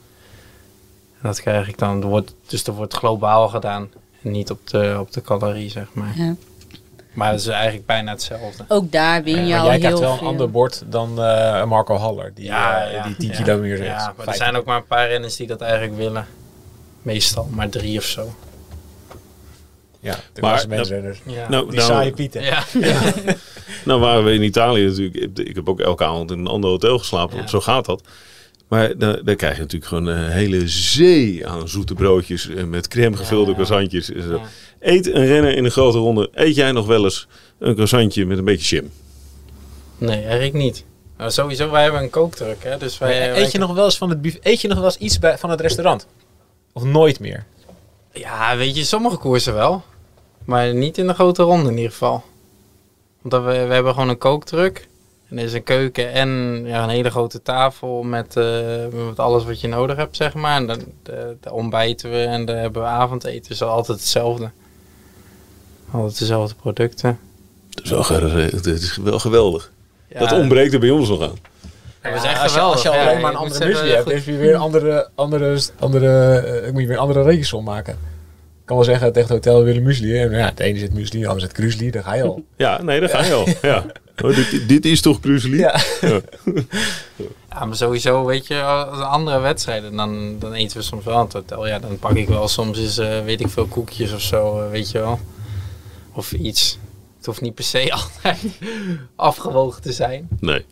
[1.24, 3.90] En dat krijg ik dan, er wordt, dus er wordt globaal gedaan.
[4.22, 6.12] En niet op de, op de calorie, zeg maar.
[6.16, 6.34] Ja.
[7.12, 8.64] Maar het is eigenlijk bijna hetzelfde.
[8.68, 10.26] Ook daar win je maar al jij heel krijgt wel een veel.
[10.26, 12.32] ander bord dan eh, Marco Haller.
[12.34, 13.34] Die, eh, die 10 ja.
[13.34, 14.16] kilometer Ja, zegt.
[14.16, 16.26] maar er zijn ook maar een paar renners die dat eigenlijk willen.
[17.02, 18.34] Meestal, maar drie of zo.
[20.00, 20.66] Ja, de Maar.
[21.26, 21.48] Ja.
[21.48, 22.42] Nou, Die nou, saaie pieten.
[22.52, 22.62] ja.
[23.84, 25.38] nou waren we in Italië natuurlijk.
[25.38, 27.36] Ik heb ook elke avond in een ander hotel geslapen.
[27.36, 27.46] Ja.
[27.46, 28.02] Zo gaat dat.
[28.74, 32.48] Maar dan, dan krijg je natuurlijk gewoon een hele zee aan zoete broodjes.
[32.48, 33.52] eh, Met crème gevulde Ja.
[33.52, 34.12] croissantjes.
[34.12, 34.32] en zo.
[34.34, 34.40] Ja.
[34.80, 36.28] Eet een renner in een grote ronde.
[36.32, 38.90] Eet jij nog wel eens een croissantje met een beetje jam?
[39.98, 40.84] Nee, eigenlijk niet.
[41.18, 42.76] Nou, sowieso, wij hebben een kookdruk, hè.
[42.78, 44.38] Dus wij, wij- eet je nog wel eens van het?
[44.42, 46.06] Eet je nog wel eens iets bij, van het restaurant?
[46.72, 47.44] Of nooit meer?
[48.12, 49.82] Ja, weet je, sommige koersen wel.
[50.44, 52.22] Maar niet in de grote ronde in ieder geval.
[53.22, 54.88] Want we, we hebben gewoon een kookdruk.
[55.28, 58.44] En er is een keuken en ja, een hele grote tafel met, eh,
[59.08, 60.56] met alles wat je nodig hebt, zeg maar.
[60.56, 63.48] En dan eh, ontbijten we en daar hebben we avondeten.
[63.48, 64.50] Dus altijd hetzelfde.
[65.90, 67.18] Altijd dezelfde producten.
[67.68, 69.72] Dat is wel, dat is wel geweldig.
[70.08, 71.38] Ja, Dat ontbreekt er bij ons nog aan.
[72.02, 72.72] dat echt als je, geweldig.
[72.72, 75.60] als je Ja, alleen maar een andere muesli hebt, dan je weer een andere, andere,
[75.78, 77.98] andere, eh, ik moet je weer een andere rekensom maken.
[78.64, 80.18] Ik kan wel zeggen tegen het hotel we willen muesli.
[80.18, 82.44] En ja, het ene zit muesli, de andere zit krusli, daar ga je al.
[82.56, 83.46] Ja, nee, daar ga je al.
[83.62, 83.84] Ja.
[84.22, 85.58] Oh, dit, dit is toch Kruseli?
[85.58, 85.80] Ja.
[87.50, 91.24] Ja, maar sowieso, weet je, als andere wedstrijden, dan, dan eten we soms wel aan
[91.24, 91.66] het hotel.
[91.66, 94.70] Ja, dan pak ik wel soms eens, eh, weet ik veel, koekjes of zo, eh,
[94.70, 95.20] weet je wel.
[96.12, 96.78] Of iets.
[97.16, 98.38] Het hoeft niet per se altijd
[99.16, 100.28] afgewogen te zijn.
[100.40, 100.64] Nee,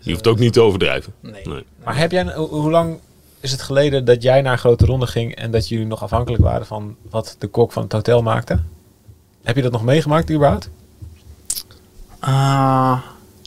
[0.00, 1.14] je hoeft ook niet te overdrijven.
[1.20, 1.42] Nee.
[1.44, 1.64] Nee.
[1.84, 2.98] Maar heb jij, hoe lang
[3.44, 6.42] is het geleden dat jij naar een grote ronde ging en dat jullie nog afhankelijk
[6.42, 8.60] waren van wat de kok van het hotel maakte?
[9.42, 10.70] Heb je dat nog meegemaakt überhaupt?
[12.18, 13.00] Ah,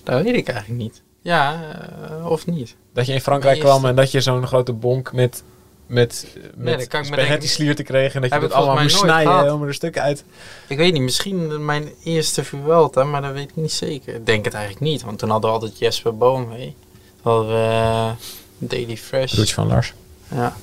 [0.03, 1.01] dat weet ik eigenlijk niet.
[1.21, 1.61] Ja,
[2.09, 2.75] eh, of niet.
[2.93, 5.43] Dat je in Frankrijk Eerst- kwam en dat je zo'n grote bonk met,
[5.87, 9.53] met, met dat me spaghetti slierten kreeg en dat je dat ik allemaal moest snijden
[9.53, 10.23] om er een stuk uit.
[10.67, 14.15] Ik weet niet, misschien mijn eerste Vuelta, maar dat weet ik niet zeker.
[14.15, 16.75] Ik denk het eigenlijk niet, want toen hadden we altijd Jesper Boom mee.
[17.21, 18.11] Toen hadden we eh,
[18.57, 19.33] Daily Fresh.
[19.33, 19.93] Broertje van Lars.
[20.31, 20.55] Ja.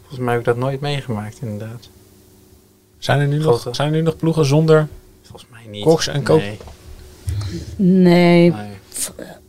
[0.00, 1.88] Volgens mij heb ik dat nooit meegemaakt, inderdaad.
[2.98, 4.88] Zijn er nu, nog, zijn er nu nog ploegen zonder
[5.22, 5.84] Volgens mij niet.
[5.84, 6.58] Koks en kook- Nee.
[7.76, 8.70] Nee, nee.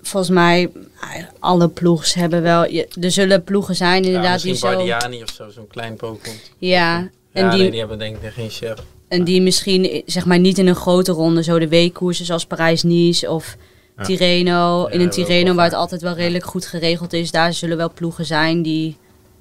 [0.02, 2.66] volgens mij, eh, alle ploegs hebben wel...
[2.72, 4.78] je- Er zullen ploegen zijn Ja, inderdaad die misschien zo...
[4.78, 6.38] Bardiani of zo, zo'n klein Pokémon.
[6.58, 8.80] Ja, Ja, en die, nee, die hebben denk ik geen chef.
[9.08, 12.46] En die misschien eh, zeg maar niet in een grote ronde, zo de weekkoersen zoals
[12.46, 13.56] Parijs-Nice of
[13.98, 17.92] Ja, in een wel waar het altijd wel redelijk goed geregeld is, daar zullen wel
[17.94, 18.98] ploegen zijn die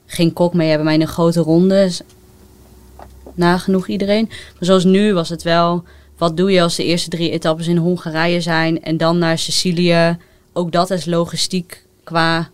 [0.07, 0.85] geen kok mee hebben.
[0.85, 1.91] Maar in een grote ronde
[3.35, 4.27] nagenoeg iedereen.
[4.29, 5.85] Maar zoals nu was het wel,
[6.19, 10.19] wat doe je als de eerste drie etappes in Hongarije zijn en dan naar Sicilië.
[10.53, 12.51] Ook dat is logistiek qua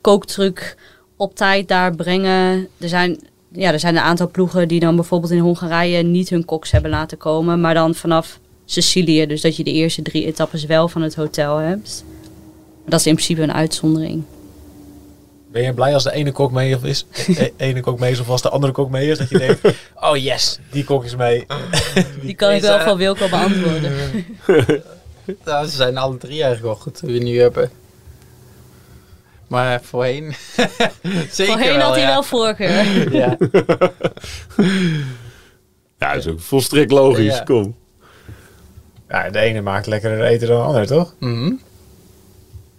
[0.00, 0.76] kooktruc
[1.16, 2.68] op tijd daar brengen.
[2.78, 6.44] Er zijn, ja, er zijn een aantal ploegen die dan bijvoorbeeld in Hongarije niet hun
[6.44, 8.40] koks hebben laten komen, maar dan vanaf
[8.72, 9.26] Sicilië.
[9.26, 12.04] Dus dat je de eerste drie etappes wel van het hotel hebt.
[12.86, 14.22] Dat is in principe een uitzondering.
[15.50, 17.06] Ben je blij als de ene kok mee of is?
[17.26, 19.18] De ene kok mee is of als de andere kok mee is?
[19.18, 19.60] Dat je denkt,
[20.10, 21.46] oh yes, die kok is mee.
[22.22, 23.92] Die kan ik wel van Wilco beantwoorden.
[25.44, 27.70] Nou, ze zijn alle drie eigenlijk wel goed die we nu hebben.
[29.46, 30.34] Maar voorheen...
[31.30, 32.08] Zeker Voorheen wel, had hij ja.
[32.08, 33.12] wel voorkeur.
[33.14, 33.36] Ja.
[35.98, 37.36] Ja, dat is ook volstrekt logisch.
[37.36, 37.42] Ja.
[37.42, 37.74] Kom.
[39.12, 41.14] Ja, de ene maakt lekkerder eten dan de ander, toch?
[41.18, 41.52] Mhm.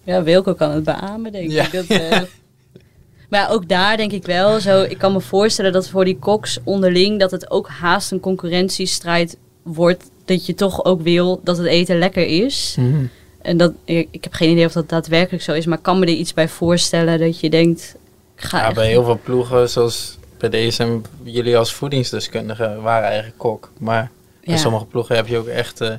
[0.04, 1.64] Ja, Wilco kan het beamen, denk Ja.
[1.66, 1.72] ik.
[1.72, 2.22] Dat, eh,
[3.30, 4.82] Maar ook daar denk ik wel zo.
[4.82, 9.38] Ik kan me voorstellen dat voor die koks onderling dat het ook haast een concurrentiestrijd
[9.64, 10.10] wordt.
[10.26, 12.76] Dat je toch ook wil dat het eten lekker is.
[12.80, 13.06] Mhm.
[13.42, 16.00] En dat, ik, ik heb geen idee of dat daadwerkelijk zo is, maar ik kan
[16.00, 17.96] me er iets bij voorstellen dat je denkt.
[18.36, 23.08] Ik ga Ja, echt- bij heel veel ploegen, zoals bij DSM, jullie als voedingsdeskundigen waren
[23.08, 23.72] eigenlijk kok.
[23.80, 24.12] Maar
[24.46, 24.60] bij Ja.
[24.60, 25.90] sommige ploegen heb je ook echt, eh,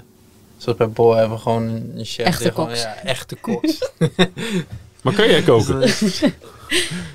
[0.65, 1.63] zoals bij Bol hebben we gewoon
[1.97, 2.27] een chef.
[2.27, 2.83] Echte die gewoon- koks.
[2.83, 3.79] Ja, echte koks.
[5.03, 5.79] Maar kan jij koken?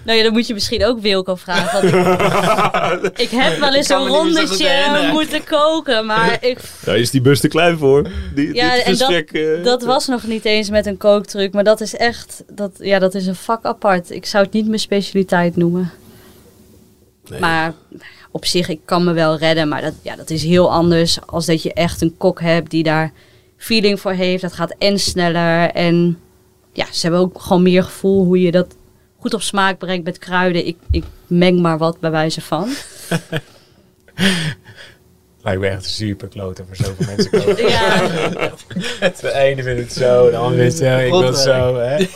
[0.03, 1.91] Nou ja, dan moet je misschien ook Wilco vragen.
[1.91, 1.93] Want
[3.03, 7.39] ik, ik heb wel eens een rondetje moeten koken, maar ik, Daar is die bus
[7.39, 8.09] te klein voor.
[8.35, 11.53] Die, Ja, dit en dat- eh, dat was nog niet eens met een kooktruc.
[11.53, 14.11] Maar dat is echt, dat, ja, dat is een vak apart.
[14.11, 15.91] Ik zou het niet mijn specialiteit noemen.
[17.29, 17.39] Nee.
[17.39, 17.73] Maar
[18.31, 19.67] op zich, ik kan me wel redden.
[19.67, 22.83] Maar dat, ja, dat is heel anders als dat je echt een kok hebt die
[22.83, 23.11] daar
[23.59, 24.41] feeling voor heeft.
[24.41, 25.69] Dat gaat en sneller.
[25.69, 26.19] En
[26.73, 28.75] ja, ze hebben ook gewoon meer gevoel hoe je dat
[29.19, 30.67] goed op smaak brengt met kruiden.
[30.67, 32.69] Ik, ik meng maar wat bij wijze van.
[35.43, 37.67] Lijkt me echt super kloten voor zoveel mensen koken.
[37.69, 38.07] Ja,
[39.21, 41.75] De ene vindt het zo, de andere vindt het zo, ik wil het zo.
[41.77, 42.07] Hè?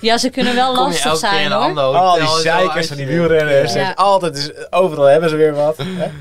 [0.00, 1.62] ja ze kunnen wel Kom je lastig elke keer in zijn hoor.
[1.62, 3.72] ander Al die zeikers van die wielrenners.
[3.72, 3.88] Ja.
[3.88, 5.76] en Altijd, is, overal hebben ze weer wat.
[5.76, 6.10] Hè?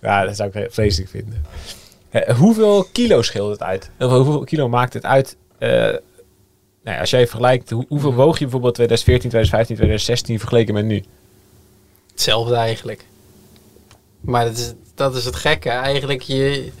[0.00, 1.44] Ja, dat zou ik vreselijk vinden.
[2.36, 3.90] Hoeveel kilo scheelt het uit?
[3.98, 5.36] Of hoeveel kilo maakt het uit?
[5.58, 5.68] eh,
[6.82, 10.84] nou ja, als jij vergelijkt, hoe- hoeveel woog je bijvoorbeeld 2014, 2015, 2016 vergeleken met
[10.84, 11.04] nu?
[12.10, 13.04] Hetzelfde eigenlijk.
[14.20, 15.68] Maar dat is, dat is het gekke.
[15.68, 16.72] Eigenlijk je...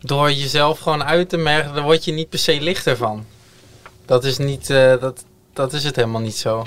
[0.00, 3.24] Door jezelf gewoon uit te merken, dan word je niet per se lichter van.
[4.04, 4.70] Dat is niet...
[4.70, 6.64] eh, dat, dat is het helemaal niet zo.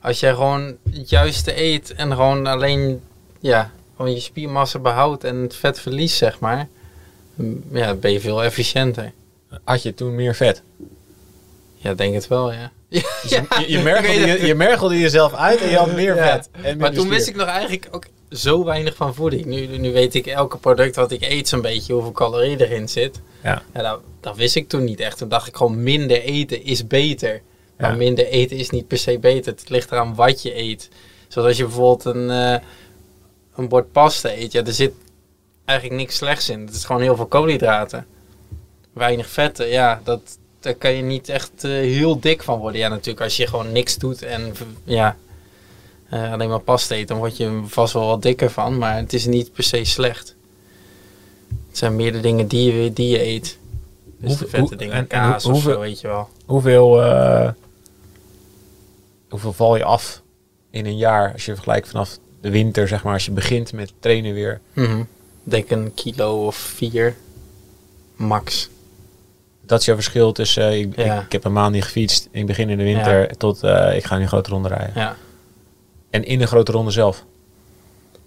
[0.00, 3.02] Als jij gewoon het juiste eet en gewoon alleen...
[3.40, 3.70] Ja,
[4.00, 6.68] gewoon je spiermassa behoudt en het vet verliest, zeg maar.
[7.72, 9.12] Ja, dan ben je veel efficiënter.
[9.64, 10.62] Had je toen meer vet?
[11.74, 12.72] Ja, denk het wel, ja.
[12.88, 16.42] Dus je, je, je, mergelde, je, je mergelde jezelf uit en je had meer Ja.
[16.62, 16.78] vet.
[16.78, 19.44] Maar toen wist ik nog eigenlijk ook zo weinig van voeding.
[19.44, 23.20] Nu, nu weet ik elke product wat ik eet zo'n beetje hoeveel calorieën erin zit.
[23.42, 23.62] Ja.
[23.74, 25.18] Ja, dat, dat wist ik toen niet echt.
[25.18, 27.42] Toen dacht ik gewoon minder eten is beter.
[27.78, 29.52] Maar minder eten is niet per se beter.
[29.52, 30.88] Het ligt eraan wat je eet.
[31.28, 32.66] Zoals als je bijvoorbeeld een, eh,
[33.60, 34.52] een bord pasta eet.
[34.52, 34.92] Ja, er zit
[35.64, 36.60] eigenlijk niks slechts in.
[36.60, 38.06] Het is gewoon heel veel koolhydraten.
[38.92, 39.68] Weinig vetten.
[39.68, 40.20] Ja, dat,
[40.60, 42.80] daar kan je niet echt eh, heel dik van worden.
[42.80, 44.52] Ja, natuurlijk als je gewoon niks doet en
[44.84, 45.16] ja,
[46.08, 48.78] eh, alleen maar pasta eet, dan word je vast wel wat dikker van.
[48.78, 50.34] Maar het is niet per se slecht.
[51.68, 53.58] Het zijn meer de dingen die je, die je eet.
[54.18, 56.28] Dus Hoeveel- de vette hoe- dingen, en- en kaas of zo, weet je wel.
[56.46, 57.50] Hoeveel, eh,
[59.28, 60.22] hoeveel val je af
[60.70, 63.92] in een jaar als je vergelijkt vanaf de winter, zeg maar, als je begint met
[64.00, 64.60] trainen weer?
[64.74, 65.06] Ik
[65.42, 67.16] denk een kilo of vier,
[68.16, 68.68] max.
[69.62, 71.18] Dat is jouw verschil tussen eh, ik, Ja.
[71.18, 74.04] ik, ik heb een maand niet gefietst, ik begin in de winter, tot eh, ik
[74.04, 74.92] ga nu een grote ronde rijden.
[74.94, 75.16] Ja,
[76.10, 77.24] En in de grote ronde zelf.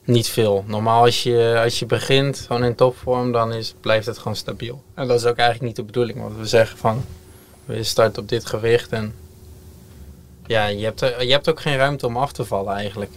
[0.05, 0.63] niet veel.
[0.67, 4.83] Normaal als je, als je begint, gewoon in topvorm, dan is, blijft het gewoon stabiel.
[4.93, 7.03] En dat is ook eigenlijk niet de bedoeling, want we zeggen van,
[7.65, 9.13] we starten op dit gewicht en
[10.47, 13.11] ja, je hebt, er- je hebt ook geen ruimte om af te vallen eigenlijk.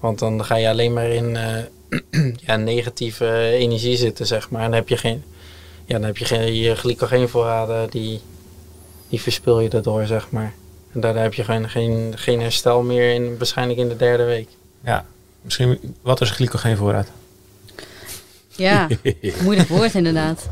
[0.00, 4.62] Want dan ga je alleen maar in eh, ja, negatieve energie zitten, zeg maar.
[4.62, 5.24] En dan heb je geen,
[5.84, 8.20] ja, dan heb je geen je glycogeenvoorraden, die,
[9.08, 10.52] die verspil je daardoor, zeg maar.
[10.92, 14.48] En daardoor heb je geen, geen, geen herstel meer, in, waarschijnlijk in de derde week.
[14.84, 15.06] Ja.
[15.42, 17.08] Misschien, wat is glycogeenvoorraad?
[18.56, 18.88] Ja,
[19.42, 20.48] moeilijk woord inderdaad.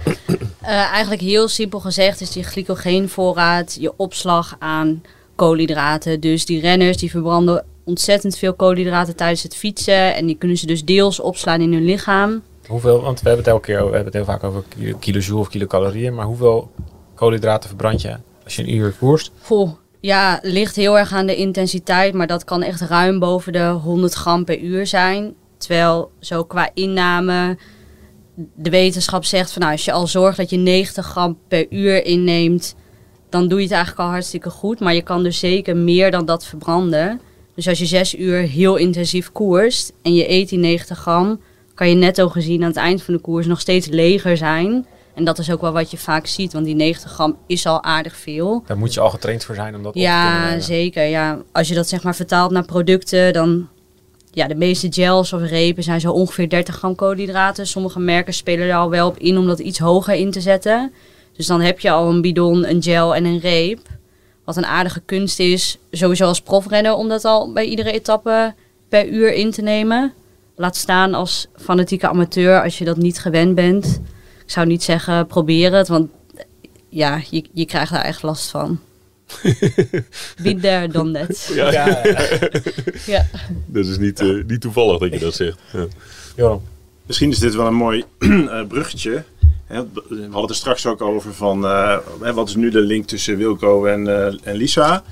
[0.60, 5.02] Eh, eigenlijk heel simpel gezegd is die glycogeenvoorraad je opslag aan
[5.36, 6.20] koolhydraten.
[6.20, 10.14] Dus die renners die verbranden ontzettend veel koolhydraten tijdens het fietsen.
[10.14, 12.42] En die kunnen ze dus deels opslaan in hun lichaam.
[12.66, 15.40] Hoeveel, want we hebben het elke keer, we hebben het heel vaak over kilo- kilojoule
[15.40, 16.70] of kilocalorieën, maar hoeveel
[17.14, 19.30] koolhydraten verbrand je als je een uur koerst?
[19.42, 19.70] Goh,
[20.00, 22.14] ja, ligt heel erg aan de intensiteit.
[22.14, 25.34] Maar dat kan echt ruim boven de 100 gram per uur zijn.
[25.58, 27.58] Terwijl zo qua inname
[28.54, 32.04] de wetenschap zegt van nou, als je al zorgt dat je 90 gram per uur
[32.04, 32.74] inneemt,
[33.38, 34.80] dan doe je het eigenlijk al hartstikke goed.
[34.80, 37.20] Maar je kan dus zeker meer dan dat verbranden.
[37.54, 41.40] Dus als je zes uur heel intensief koerst en je eet die 90 gram,
[41.74, 44.86] kan je netto gezien aan het eind van de koers nog steeds leger zijn.
[45.14, 47.82] En dat is ook wel wat je vaak ziet, want die 90 gram is al
[47.82, 48.62] aardig veel.
[48.66, 51.04] Daar moet je al getraind voor zijn om dat op te kunnen Ja, zeker.
[51.04, 51.38] Ja.
[51.52, 53.68] Als je dat zeg maar vertaalt naar producten, dan...
[54.30, 57.66] Ja, de meeste gels of repen zijn zo ongeveer 30 gram koolhydraten.
[57.66, 60.92] Sommige merken spelen er al wel op in om dat iets hoger in te zetten.
[61.36, 63.80] Dus dan heb je al een bidon, een gel en een reep.
[64.44, 68.54] Wat een aardige kunst is, sowieso als profrenner, om dat al bij iedere etappe
[68.88, 70.12] per uur in te nemen.
[70.56, 74.00] Laat staan als fanatieke amateur, als je dat niet gewend bent.
[74.44, 76.08] Ik zou niet zeggen, probeer het, want
[76.88, 78.80] ja, je, je krijgt daar echt last van.
[80.42, 81.50] Be there, done that.
[81.54, 81.86] Ja, Ja,
[83.06, 83.26] Ja.
[83.66, 85.58] dat is niet, eh, niet toevallig dat je dat zegt.
[85.72, 85.86] Ja.
[86.36, 86.62] Joram.
[87.06, 89.24] Misschien is dit wel een mooi eh, bruggetje.
[89.66, 89.74] We
[90.08, 91.98] hadden het er straks ook over van eh,
[92.34, 95.02] wat is nu de link tussen Wilco en, eh, en Lisa.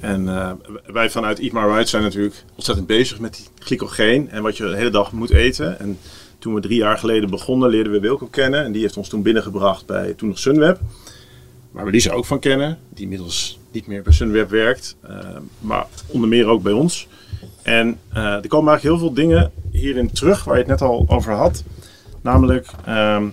[0.00, 0.52] En eh,
[0.86, 4.64] wij vanuit Eat My Right zijn natuurlijk ontzettend bezig met die glycogeen en wat je
[4.64, 5.78] de hele dag moet eten.
[5.78, 5.98] En
[6.38, 8.64] toen we drie jaar geleden begonnen, leerden we Wilco kennen.
[8.64, 10.80] En die heeft ons toen binnengebracht bij toen nog Sunweb.
[11.70, 14.96] Waar we Lisa ook van kennen, die inmiddels niet meer bij Sunweb werkt.
[15.60, 17.08] maar onder meer ook bij ons.
[17.62, 21.32] En er komen eigenlijk heel veel dingen hierin terug waar je het net al over
[21.32, 21.64] had.
[22.22, 23.28] Namelijk, ehm,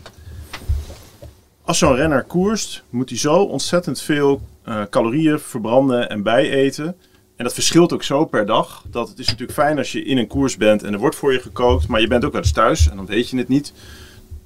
[1.66, 6.96] als zo'n renner koerst, moet hij zo ontzettend veel eh, calorieën verbranden en bijeten.
[7.36, 8.84] En dat verschilt ook zo per dag.
[8.90, 11.34] Dat het is natuurlijk fijn als je in een koers bent en er wordt voor
[11.34, 11.88] je gekookt.
[11.88, 13.74] Maar je bent ook wel eens thuis en dan weet je het niet.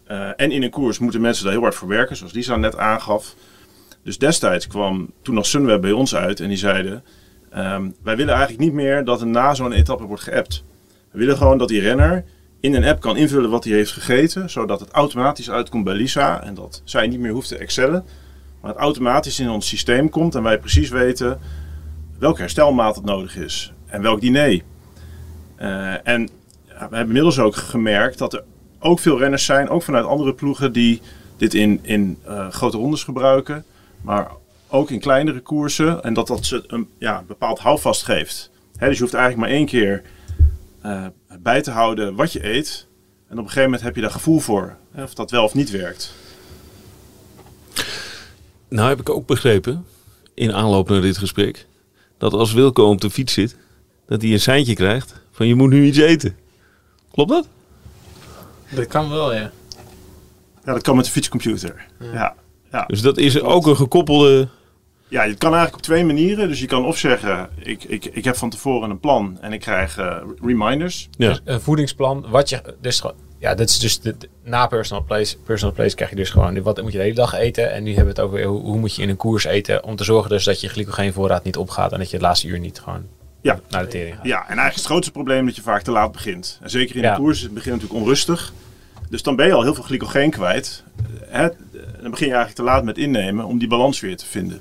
[0.04, 2.78] Eh, en in een koers moeten mensen daar heel hard voor werken, zoals Lisa net
[2.78, 3.36] aangaf.
[4.04, 7.04] Dus destijds kwam toen nog Sunweb bij ons uit en die zeiden...
[7.50, 10.64] ehm, wij willen eigenlijk niet meer dat er na zo'n etappe wordt geappt.
[11.12, 12.26] We willen gewoon dat die renner
[12.68, 16.44] in een app kan invullen wat hij heeft gegeten, zodat het automatisch uitkomt bij Lisa
[16.44, 18.06] en dat zij niet meer hoeft te excellen,
[18.62, 21.40] maar het automatisch in ons systeem komt en wij precies weten
[22.20, 24.62] welke herstelmaat het nodig is en welk diner.
[25.56, 26.30] Eh, en
[26.66, 28.44] we hebben inmiddels ook gemerkt dat er
[28.80, 31.02] ook veel renners zijn, ook vanuit andere ploegen, die
[31.38, 33.66] dit in, in eh, grote rondes gebruiken,
[34.02, 34.32] maar
[34.68, 38.52] ook in kleinere koersen en dat dat ze een ja, bepaald houvast geeft.
[38.80, 40.02] Dus je hoeft eigenlijk maar één keer
[40.82, 41.06] eh,
[41.42, 42.88] bij te houden wat je eet.
[43.28, 44.78] En op een gegeven moment heb je daar gevoel voor.
[44.92, 46.14] Hè, of dat wel of niet werkt.
[48.68, 49.86] Nou heb ik ook begrepen,
[50.34, 51.68] in aanloop naar dit gesprek,
[52.18, 53.56] dat als Wilco op de fiets zit,
[54.08, 56.38] dat hij een seintje krijgt van je moet nu iets eten.
[57.12, 57.48] Klopt dat?
[58.70, 59.52] Dat kan wel, ja.
[60.66, 61.86] Ja, dat kan met de fietscomputer.
[62.00, 62.36] Ja.
[62.72, 62.86] Ja.
[62.86, 64.48] Dus dat is ook een gekoppelde...
[65.08, 66.48] ja, je kan eigenlijk op twee manieren.
[66.48, 69.60] Dus je kan of zeggen, ik, ik, ik heb van tevoren een plan en ik
[69.60, 71.10] krijg eh, reminders.
[71.18, 71.30] Ja.
[71.30, 73.02] Dus een voedingsplan, wat je, dus
[73.40, 76.62] ja, dat is dus de, de- na personal place, personal place krijg je dus gewoon,
[76.62, 77.72] wat moet je de hele dag eten?
[77.72, 79.96] En nu hebben we het over hoe, hoe moet je in een koers eten om
[79.96, 82.80] te zorgen dus dat je glycogeenvoorraad niet opgaat en dat je het laatste uur niet
[82.80, 83.06] gewoon
[83.42, 83.60] Ja.
[83.70, 84.26] naar de tering gaat.
[84.26, 86.60] Ja, en eigenlijk is het grootste probleem dat je vaak te laat begint.
[86.62, 87.14] En zeker in Ja.
[87.16, 88.54] de koers is het begin natuurlijk onrustig.
[89.10, 90.84] Dus dan ben je al heel veel glycogeen kwijt.
[91.26, 91.48] Hè?
[92.02, 94.60] Dan begin je eigenlijk te laat met innemen om die balans weer te vinden.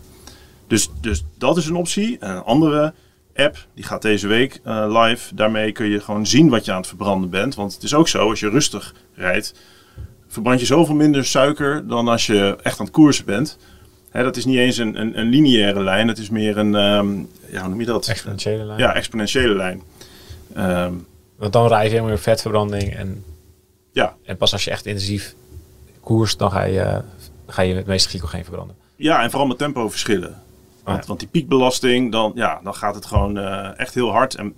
[0.66, 2.18] Dus, dus dat is een optie.
[2.18, 2.94] En een andere
[3.34, 5.34] app, die gaat deze week eh, live.
[5.34, 7.54] Daarmee kun je gewoon zien wat je aan het verbranden bent.
[7.54, 9.54] Want het is ook zo, als je rustig rijdt,
[10.28, 13.58] verbrand je zoveel minder suiker dan als je echt aan het koersen bent.
[14.10, 17.18] Hè, dat is niet eens een, een, een lineaire lijn, het is meer een, ehm,
[17.50, 18.08] ja, hoe noem je dat?
[18.08, 18.78] Exponentiële lijn.
[18.78, 19.82] Ja, exponentiële lijn.
[20.54, 20.92] Ehm,
[21.36, 23.24] Want dan rij je helemaal weer vetverbranding en,
[23.92, 24.16] ja.
[24.24, 25.34] en pas als je echt intensief
[26.00, 27.02] koers, dan ga je,
[27.46, 28.76] ga je het meeste glycogeen verbranden.
[28.96, 30.42] ja, en vooral met tempoverschillen.
[30.86, 31.06] Want, Ja.
[31.06, 34.34] want die piekbelasting, dan, ja, dan gaat het gewoon eh, echt heel hard.
[34.34, 34.54] En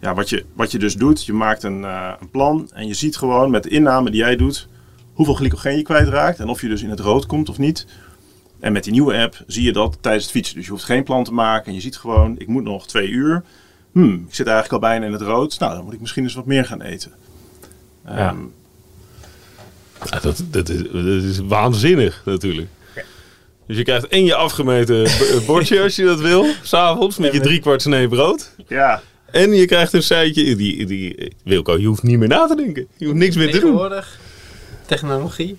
[0.00, 2.94] ja, wat, je, wat je dus doet, je maakt een, eh, een plan en je
[2.94, 4.68] ziet gewoon met de inname die jij doet,
[5.12, 7.86] hoeveel glycogeen je kwijtraakt en of je dus in het rood komt of niet.
[8.60, 10.56] En met die nieuwe app zie je dat tijdens het fietsen.
[10.56, 13.08] Dus je hoeft geen plan te maken en je ziet gewoon, ik moet nog twee
[13.08, 13.42] uur.
[13.92, 15.58] Hmm, ik zit eigenlijk al bijna in het rood.
[15.58, 17.12] Nou, dan moet ik misschien eens wat meer gaan eten.
[18.06, 18.16] Ja.
[18.16, 18.36] Ehm,
[20.10, 22.68] Ja, dat, dat, is, dat is waanzinnig natuurlijk.
[23.66, 27.40] Dus je krijgt en je afgemeten b- bordje als je dat wil, s'avonds, met je
[27.40, 28.50] driekwart snee brood.
[28.68, 30.56] ja, En je krijgt een seitje.
[30.56, 32.86] Die, die, Wilco, je hoeft niet meer na te denken.
[32.96, 33.60] Je hoeft niks meer te doen.
[33.60, 34.18] Tegenwoordig,
[34.86, 35.58] technologie.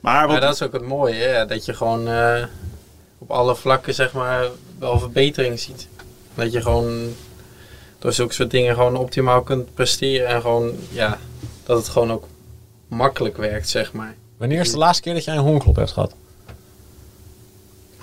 [0.00, 1.46] maar wat, Maar dat is ook het mooie, hè?
[1.46, 2.42] dat je gewoon eh,
[3.18, 4.44] op alle vlakken zeg maar
[4.78, 5.88] wel verbetering ziet.
[6.34, 7.14] Dat je gewoon
[7.98, 11.18] door zulke soort dingen gewoon optimaal kunt presteren en gewoon, ja,
[11.64, 12.26] dat het gewoon ook
[12.88, 14.14] makkelijk werkt, zeg maar.
[14.36, 16.14] Wanneer is de laatste keer dat jij een hongerklop hebt gehad?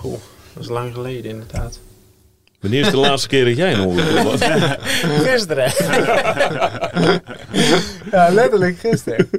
[0.04, 0.18] Poeh,
[0.52, 1.80] dat is lang geleden inderdaad.
[2.60, 4.42] Wanneer is de laatste keer dat jij een ongeluk had?
[5.28, 5.72] Gisteren.
[8.10, 9.30] ja, letterlijk gisteren.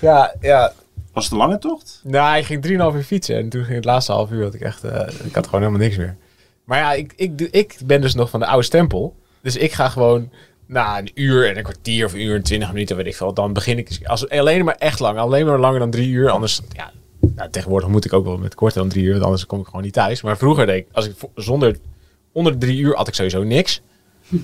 [0.00, 0.72] Ja, ja.
[1.12, 2.00] was het een lange tocht?
[2.04, 4.60] Nou, ik ging 3,5 uur fietsen en toen ging het laatste half uur, had ik
[4.60, 6.16] echt, eh, ik had gewoon helemaal niks meer.
[6.64, 9.16] Maar ja, ik, ik, doe- ik ben dus nog van de oude stempel.
[9.42, 10.30] Dus ik ga gewoon
[10.66, 13.34] na een uur en een kwartier of een uur en twintig minuten, weet ik veel,
[13.34, 16.60] dan begin ik, als, alleen maar echt lang, alleen maar langer dan drie uur, anders,
[16.72, 16.90] ja,
[17.40, 19.66] nou, tegenwoordig moet ik ook wel met korter dan drie uur, want anders kom ik
[19.66, 20.22] gewoon niet thuis.
[20.22, 21.76] Maar vroeger deed ik, als ik zonder,
[22.32, 23.80] onder de drie uur had ik sowieso niks.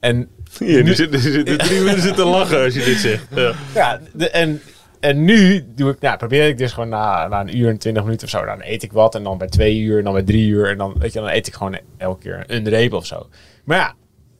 [0.00, 3.26] En er zitten zitten drie mensen te lachen als je dit zegt.
[3.34, 3.52] Ja.
[3.74, 4.60] Ja, de, en,
[5.00, 8.02] en nu doe ik, nou, probeer ik dus gewoon na, na een uur en twintig
[8.02, 9.14] minuten of zo, dan eet ik wat.
[9.14, 10.70] En dan bij twee uur, en dan bij drie uur.
[10.70, 13.26] En dan, weet je, dan eet ik gewoon elke keer een reep of zo.
[13.64, 13.94] Maar ja,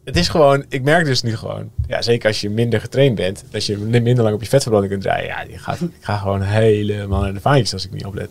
[0.08, 3.44] het is gewoon, ik merk dus nu gewoon, ja, zeker als je minder getraind bent,
[3.50, 5.26] dat je minder lang op je vetverbranding kunt rijden.
[5.26, 8.30] Ja, je gaat, ik ga gewoon helemaal naar de vaantjes als ik niet oplet.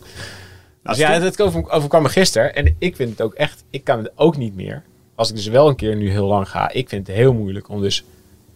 [0.83, 2.55] Dus ja, het over, overkwam me gisteren.
[2.55, 4.83] En ik vind het ook echt, ik kan het ook niet meer.
[5.15, 7.69] Als ik dus wel een keer nu heel lang ga, ik vind het heel moeilijk
[7.69, 8.03] om dus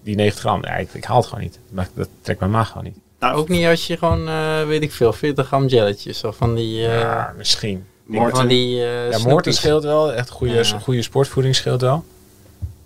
[0.03, 1.59] die 90 gram, ja, ik, ik haal het gewoon niet.
[1.69, 2.95] Dat, dat trekt mijn maag gewoon niet.
[3.19, 6.55] Nou, Ook niet als je gewoon, eh, weet ik veel, 40 gram jelletjes of van
[6.55, 6.86] die...
[6.88, 7.86] eh, Ja, misschien.
[8.05, 8.38] Morten.
[8.38, 9.55] Van die eh Ja, Moorten snoepies.
[9.55, 10.13] scheelt wel.
[10.13, 10.63] Echt goede, Ja.
[10.80, 12.03] goede sportvoeding scheelt wel.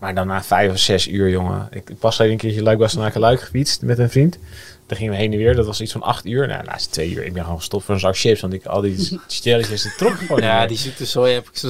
[0.05, 1.67] Maar dan na vijf of zes uur, jongen.
[1.71, 4.37] Ik pas alleen een keertje Luik Luik gefietst met een vriend.
[4.85, 5.55] Toen gingen we heen en weer.
[5.55, 6.47] Dat was iets van acht uur.
[6.47, 7.25] Nou, laatste twee uur.
[7.25, 8.41] Ik ben gewoon gestopt voor een zak chips.
[8.41, 10.67] Want ik al die stelletjes, die trok gewoon Ja, meer.
[10.67, 11.69] die zoete zooi heb ik zo,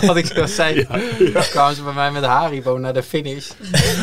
[0.06, 0.86] wat ik zo zei.
[1.32, 3.50] Dan kwamen ze bij mij met Haribo naar de finish.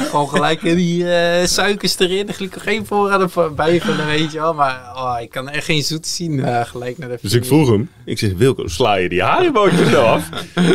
[0.09, 4.53] Gewoon gelijk in die eh, suikers erin, glycogeen voor aan de bijvullen, weet je wel.
[4.53, 7.47] Maar oh, ik kan echt geen zoet zien eh, gelijk naar de Dus finish.
[7.47, 7.89] ik vroeg hem.
[8.05, 10.29] Ik zeg, Wilco, sla je die haribootjes nou af?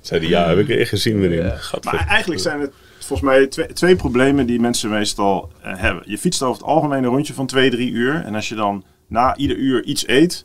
[0.00, 1.50] Zei hij, ja, heb ik echt gezien hem.
[1.50, 6.02] Gadver- Maar eigenlijk zijn het volgens mij twee, twee problemen die mensen meestal eh, hebben.
[6.06, 8.22] Je fietst over het algemeen een rondje van 2, 3 uur.
[8.24, 10.44] En als je dan na ieder uur iets eet,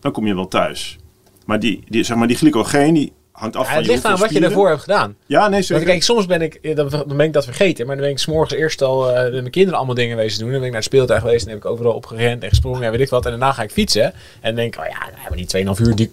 [0.00, 0.98] dan kom je wel thuis.
[1.44, 4.18] Maar die, die, zeg maar, die glycogeen die hangt af Ja, van het ligt aan
[4.18, 5.16] wat je daarvoor hebt gedaan.
[5.26, 5.84] Ja, nee, Want zeker.
[5.84, 7.86] kijk, soms ben ik, eh, dan, dan ben ik dat vergeten.
[7.86, 10.48] Maar dan ben ik s'morgens eerst al eh, met mijn kinderen allemaal dingen wezen doen.
[10.50, 11.44] Dan ben ik naar het speeltuig geweest.
[11.44, 13.24] En heb ik overal opgerend en gesprongen en weet ik wat.
[13.24, 14.04] En daarna ga ik fietsen.
[14.04, 16.10] En dan denk ik, oh ja, nou, maar die 2,5 uur, die,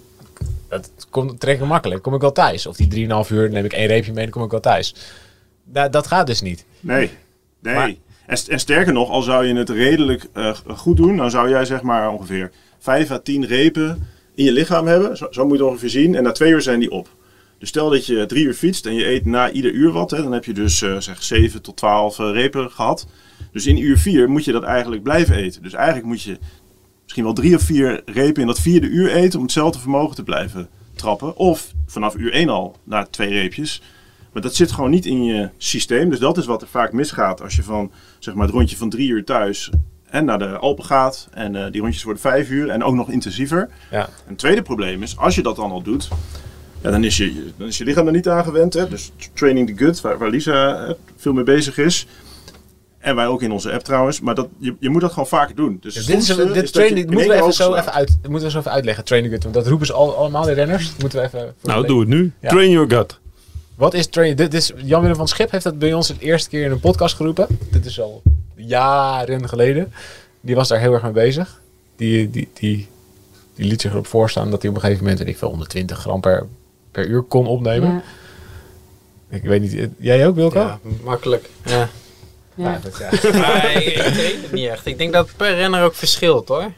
[0.76, 2.02] dat komt, trek ik makkelijk.
[2.02, 2.66] kom ik wel thuis.
[2.66, 2.88] Of die
[3.24, 4.94] 3,5 uur, neem ik één reepje mee en kom ik wel thuis.
[5.64, 6.64] Da- dat gaat dus niet.
[6.80, 7.10] Nee,
[7.62, 7.74] nee.
[7.74, 7.94] Maar-
[8.26, 11.48] En, st- en sterker nog, al zou je het redelijk eh, goed doen, dan zou
[11.48, 15.16] jij zeg maar ongeveer 5 à 10 repen in je lichaam hebben.
[15.16, 16.14] Zo, zo moet je het ongeveer zien.
[16.14, 17.08] En na twee uur zijn die op.
[17.58, 20.22] Dus stel dat je drie uur fietst en je eet na ieder uur wat, hè,
[20.22, 23.06] dan heb je dus eh, zeg 7 tot 12 eh, repen gehad.
[23.52, 25.62] Dus in uur 4 moet je dat eigenlijk blijven eten.
[25.62, 26.38] Dus eigenlijk moet je
[27.04, 30.22] misschien wel drie of vier repen in dat vierde uur eten om hetzelfde vermogen te
[30.22, 31.36] blijven trappen.
[31.36, 33.82] Of vanaf uur 1 al naar twee reepjes.
[34.32, 36.10] Maar dat zit gewoon niet in je systeem.
[36.10, 38.90] Dus dat is wat er vaak misgaat als je van zeg maar, het rondje van
[38.90, 39.70] drie uur thuis
[40.04, 41.28] en naar de Alpen gaat.
[41.32, 43.68] En eh, die rondjes worden vijf uur en ook nog intensiever.
[43.90, 44.08] Ja.
[44.28, 46.08] Een tweede probleem is, als je dat dan al doet,
[46.82, 48.74] ja, dan, is je, dan is je lichaam er niet aan gewend.
[48.74, 48.88] Hè?
[48.88, 52.06] Dus training the gut, waar, waar Lisa veel mee bezig is.
[53.04, 54.20] En wij ook in onze app trouwens.
[54.20, 55.78] Maar dat, je, je moet dat gewoon vaker doen.
[55.80, 58.58] Dus dit is, dit is training, moeten we even zo even, uit, moeten we zo
[58.58, 59.04] even uitleggen.
[59.04, 59.42] Training gut.
[59.42, 60.90] Want dat roepen ze al, allemaal, de renners.
[60.90, 61.54] Dat moeten we even...
[61.62, 62.32] nou, doe het nu.
[62.40, 62.48] Ja.
[62.48, 63.18] Train your gut.
[63.74, 64.38] Wat is training?
[64.38, 67.16] Dit is, Jan-Willem van Schip heeft dat bij ons het eerste keer in een podcast
[67.16, 67.46] geroepen.
[67.70, 68.22] Dit is al
[68.54, 69.92] jaren geleden.
[70.40, 71.60] Die was daar heel erg mee bezig.
[71.96, 72.88] Die, die, die,
[73.54, 75.98] die liet zich erop voorstaan dat hij op een gegeven moment, weet ik veel, 120
[75.98, 76.46] gram per,
[76.90, 77.92] per uur kon opnemen.
[77.92, 78.02] Ja.
[79.28, 80.58] Ik weet niet, jij ook Wilco?
[80.58, 81.50] Ja, makkelijk.
[81.64, 81.88] Ja.
[82.54, 82.80] Ja.
[83.32, 84.86] Maar ik, ik weet het niet echt.
[84.86, 86.72] Ik denk dat het per renner ook verschilt hoor.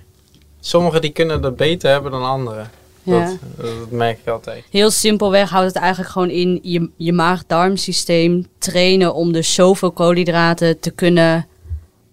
[0.60, 2.70] Sommigen die kunnen dat beter hebben dan anderen.
[3.02, 3.24] Ja.
[3.24, 4.64] Dat, dat merk ik altijd.
[4.70, 10.80] Heel simpelweg houdt het eigenlijk gewoon in je, je maag-darmsysteem trainen om dus zoveel koolhydraten
[10.80, 11.46] te kunnen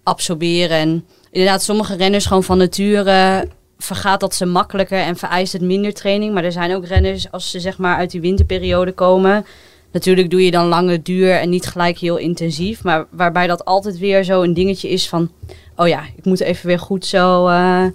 [0.04, 0.78] absorberen.
[0.78, 3.48] En inderdaad, sommige renners gewoon van nature
[3.78, 6.34] vergaat dat ze makkelijker en vereist het minder training.
[6.34, 9.46] Maar er zijn ook renners, als ze zeg maar uit die winterperiode komen.
[9.94, 12.84] Natuurlijk doe je dan lange duur en niet gelijk heel intensief.
[12.84, 15.32] Maar waarbij dat altijd weer zo een dingetje is van...
[15.76, 17.86] Oh ja, ik moet even weer goed zo eh,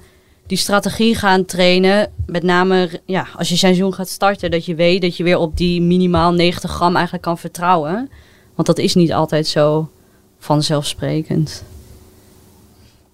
[0.46, 2.12] die strategie gaan trainen.
[2.26, 4.50] Met name ja, als je seizoen gaat starten.
[4.50, 8.10] Dat je weet dat je weer op die minimaal 90 gram eigenlijk kan vertrouwen.
[8.54, 9.90] Want dat is niet altijd zo
[10.38, 11.64] vanzelfsprekend.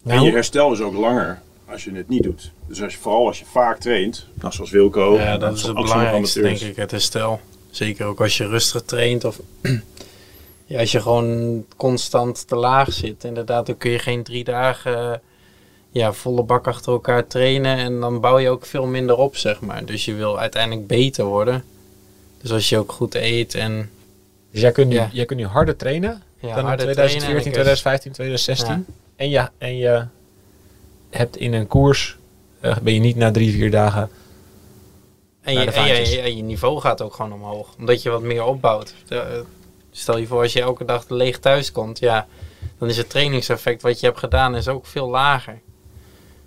[0.04, 2.50] En je herstel is ook langer als je het niet doet.
[2.66, 5.14] Dus als je, vooral als je vaak traint, nou, zoals Wilco.
[5.14, 7.40] Ja, dat is het belangrijkste, denk ik, het herstel.
[7.74, 9.40] Zeker ook als je rustig traint of
[10.66, 13.24] ja, als je gewoon constant te laag zit.
[13.24, 15.20] Inderdaad, dan kun je geen drie dagen
[15.90, 19.60] ja, volle bak achter elkaar trainen en dan bouw je ook veel minder op, zeg
[19.60, 19.84] maar.
[19.84, 21.64] Dus je wil uiteindelijk beter worden.
[22.40, 23.90] Dus als je ook goed eet en
[24.50, 25.08] Dus jij kunt, nu, Ja.
[25.12, 28.74] jij kunt nu harder trainen ja, dan in harder 2014, trainen en 2015, 2016.
[28.74, 28.94] Ja.
[29.16, 30.04] En, je, en je
[31.10, 32.16] hebt in een koers,
[32.60, 34.10] eh, ben je niet na drie, vier dagen...
[35.44, 37.74] En je, en niveau gaat ook gewoon omhoog.
[37.78, 38.94] Omdat je wat meer opbouwt.
[39.08, 39.20] Eh,
[39.96, 42.26] Stel je voor, als je elke dag leeg thuis komt, ja,
[42.78, 45.60] dan is het trainingseffect wat je hebt gedaan is ook veel lager.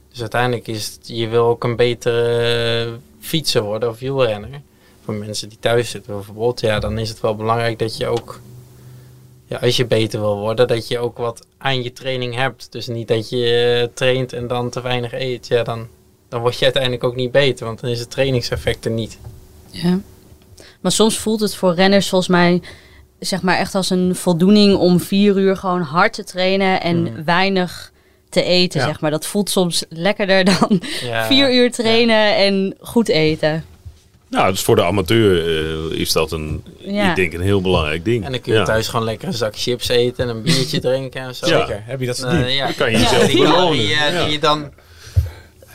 [0.09, 4.61] Dus uiteindelijk is het, je wil ook een betere eh, fietser worden of wielrenner.
[5.03, 8.39] Voor mensen die thuis zitten bijvoorbeeld, ja, dan is het wel belangrijk dat je ook,
[9.45, 12.71] ja, als je beter wil worden, dat je ook wat aan je training hebt.
[12.71, 15.47] Dus niet dat je eh, traint en dan te weinig eet.
[15.47, 15.87] Ja, dan,
[16.29, 19.17] dan word je uiteindelijk ook niet beter, want dan is het trainingseffect er niet.
[19.71, 19.99] Ja.
[20.81, 22.61] Maar soms voelt het voor renners volgens mij
[23.19, 27.91] zeg maar echt als een voldoening om vier uur gewoon hard te trainen en weinig
[28.29, 28.79] te eten.
[28.79, 28.85] Ja.
[28.87, 29.11] Zeg maar.
[29.11, 33.65] Dat voelt soms lekkerder dan Ja, vier uur trainen en goed eten.
[34.29, 35.47] Nou, dus voor de amateur
[35.91, 37.09] eh, is dat een, Ja.
[37.09, 38.25] ik denk een heel belangrijk ding.
[38.25, 38.65] En dan kun je Ja.
[38.65, 41.47] thuis gewoon lekker een zak chips eten en een biertje drinken en zo.
[41.47, 41.59] Ja.
[41.59, 42.65] Zeker, heb je dat Eh, ja.
[42.65, 43.71] Dan kan je jezelf die, belonen.
[43.77, 44.23] die, eh, Ja.
[44.23, 44.71] die je dan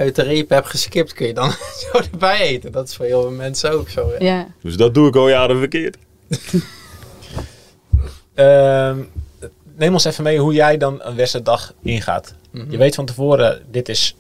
[0.03, 1.51] uit de reep hebt geskipt, kun je dan
[1.93, 2.73] zo erbij eten.
[2.73, 4.11] Dat is voor heel veel mensen ook zo.
[4.11, 4.25] hè.
[4.25, 4.47] Ja.
[4.63, 5.97] Dus dat doe ik al jaren verkeerd.
[8.35, 8.99] Ehm,
[9.77, 12.35] neem ons even mee hoe jij dan een wedstrijddag ingaat.
[12.51, 12.71] Mhm.
[12.71, 14.17] Je weet van tevoren, dit is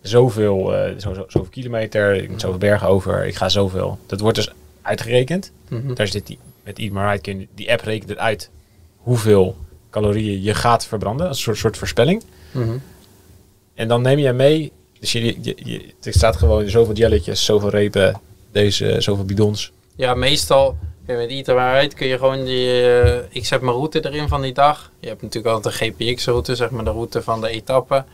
[0.00, 3.98] zoveel, eh, zo, zo, zoveel kilometer, ik moet zoveel bergen over, ik ga zoveel.
[4.06, 4.50] Dat wordt dus
[4.82, 5.52] uitgerekend.
[5.68, 5.94] Mhm.
[5.94, 8.50] Daar zit die, met Eat My je, die app rekent het uit
[8.96, 9.56] hoeveel
[9.90, 11.26] calorieën je gaat verbranden.
[11.26, 12.22] Een soort, soort voorspelling.
[12.50, 12.76] Mhm.
[13.74, 18.20] En dan neem jij mee, dus je, je, er staat gewoon zoveel jelletjes, zoveel repen,
[18.52, 19.72] deze, zoveel bidons.
[19.96, 20.76] Ja, meestal
[21.06, 22.90] met Right kun je gewoon die...
[22.90, 24.90] eh, ik zet mijn route erin van die dag.
[25.00, 28.04] Je hebt natuurlijk altijd een GPX-route, zeg maar de route van de etappe.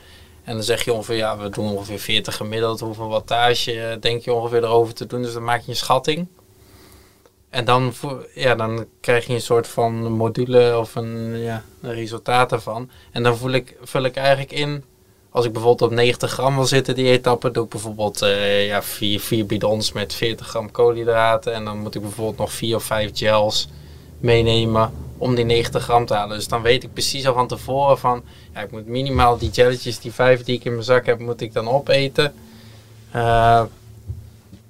[0.45, 2.80] En dan zeg je ongeveer, ja, we doen ongeveer 40 gemiddeld.
[2.80, 5.22] Hoeveel wattage eh, denk je ongeveer erover te doen?
[5.22, 6.26] Dus dan maak je een schatting.
[7.51, 7.93] En dan,
[8.35, 12.91] ja, dan krijg je een soort van module of een, ja, een resultaat ervan.
[13.12, 14.85] En dan voel ik, vul ik eigenlijk in,
[15.33, 18.83] als ik bijvoorbeeld op 90 gram wil zitten die etappe, doe ik bijvoorbeeld eh, ja,
[18.83, 21.55] vier, vier bidons met 40 gram koolhydraten.
[21.55, 23.68] En dan moet ik bijvoorbeeld nog vier of vijf gels
[24.18, 26.37] meenemen om die 90 gram te halen.
[26.37, 28.22] Dus dan weet ik precies al van tevoren van,
[28.55, 31.41] ja, ik moet minimaal die gelletjes, die vijf die ik in mijn zak heb, moet
[31.41, 32.35] ik dan opeten.
[33.11, 33.62] Eh,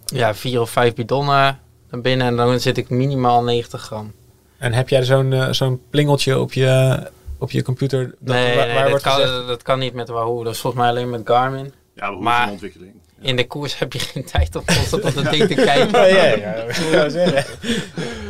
[0.05, 1.61] ja, vier of vijf bidonnen
[1.91, 4.13] naar binnen en dan zit ik minimaal 90 gram.
[4.59, 7.01] En heb jij zo'n eh, zo'n plingeltje op je,
[7.43, 8.15] op je computer?
[8.19, 10.45] dat- nee, waar- nee, waar dat, wordt kan, gezegd- dat kan niet met Wahoo.
[10.45, 11.73] Dat is volgens mij alleen met Garmin.
[11.95, 12.93] Ja, we Maar- ontwikkeling.
[13.21, 13.29] Ja.
[13.29, 16.01] In de koers heb je geen tijd om constant op dat ding te kijken.
[16.01, 16.55] Oh, ja, ja,
[17.03, 17.45] dat zeggen.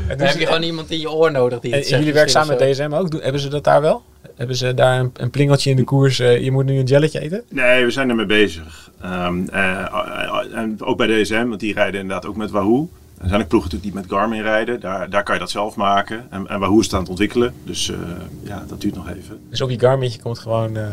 [0.09, 2.57] Dan heb je gewoon iemand in je oor nodig die en het jullie werken samen
[2.59, 3.11] met DSM ook?
[3.11, 4.03] Doen- Hebben ze dat daar wel?
[4.37, 6.19] Hebben ze daar een, een plingeltje in de koers?
[6.19, 7.43] eh, je moet nu een jelletje eten?
[7.49, 8.91] Nee, we zijn ermee bezig.
[9.03, 12.89] Ehm, eh, eh, en ook bij DSM, want die rijden inderdaad ook met Wahoo.
[13.23, 14.81] Er zijn ook ploegen natuurlijk die met Garmin rijden.
[14.81, 16.27] Daar, daar kan je dat zelf maken.
[16.31, 17.55] En, en Wahoo is het aan het ontwikkelen.
[17.65, 17.97] Dus eh,
[18.43, 19.41] ja, dat duurt nog even.
[19.51, 20.77] Dus op je Garmin komt gewoon...
[20.77, 20.87] eh,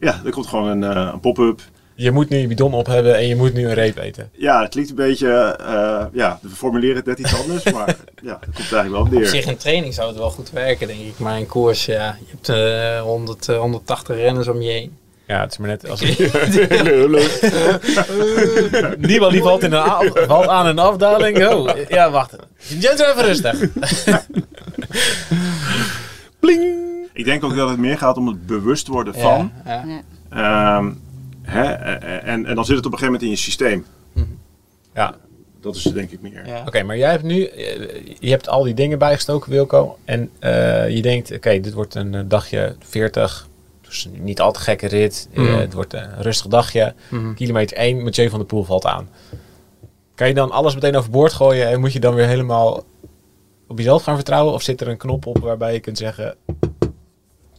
[0.00, 1.60] Ja, er komt gewoon een, eh, een pop-up.
[1.94, 4.30] je moet nu je bidon op hebben en je moet nu een reep eten.
[4.32, 5.28] Ja, het klinkt een beetje...
[5.32, 7.72] eh, ja, we formuleren het net iets anders.
[7.72, 7.86] maar
[8.22, 9.26] ja, dat komt eigenlijk wel op Op neer.
[9.26, 11.18] zich in training zou het wel goed werken, denk ik.
[11.18, 14.96] Maar in koers, ja, je hebt eh 100, eh, 180 renners om je heen.
[15.32, 16.00] Ja, het is maar net als...
[18.98, 21.46] Niemand die valt, in een valt aan een afdaling.
[21.46, 22.36] Oh, ja, wacht.
[22.56, 23.60] Jensen, even rustig.
[27.12, 29.52] Ik denk ook dat het meer gaat om het bewust worden van.
[29.64, 30.02] Ja, ja.
[30.78, 30.92] Ehm,
[31.42, 33.86] hè, en, en dan zit het op een gegeven moment in je systeem.
[34.94, 35.14] Ja,
[35.60, 36.46] Dat is het denk ik meer.
[36.46, 36.62] ja.
[36.66, 39.98] Oké, maar jij hebt nu, eh, je hebt al die dingen bijgestoken, Wilco.
[40.04, 43.50] En eh, je denkt, oké, dit wordt een eh, dagje 40.
[43.92, 45.28] Dus niet al te gekke rit.
[45.32, 45.58] Eh, Mhm.
[45.58, 46.94] het wordt een rustig dagje.
[47.08, 47.34] Mhm.
[47.34, 49.08] Kilometer 1, Mathieu van der Poel valt aan.
[50.14, 52.84] Kan je dan alles meteen overboord gooien en moet je dan weer helemaal
[53.68, 54.54] op jezelf gaan vertrouwen?
[54.54, 56.36] Of zit er een knop op waarbij je kunt zeggen,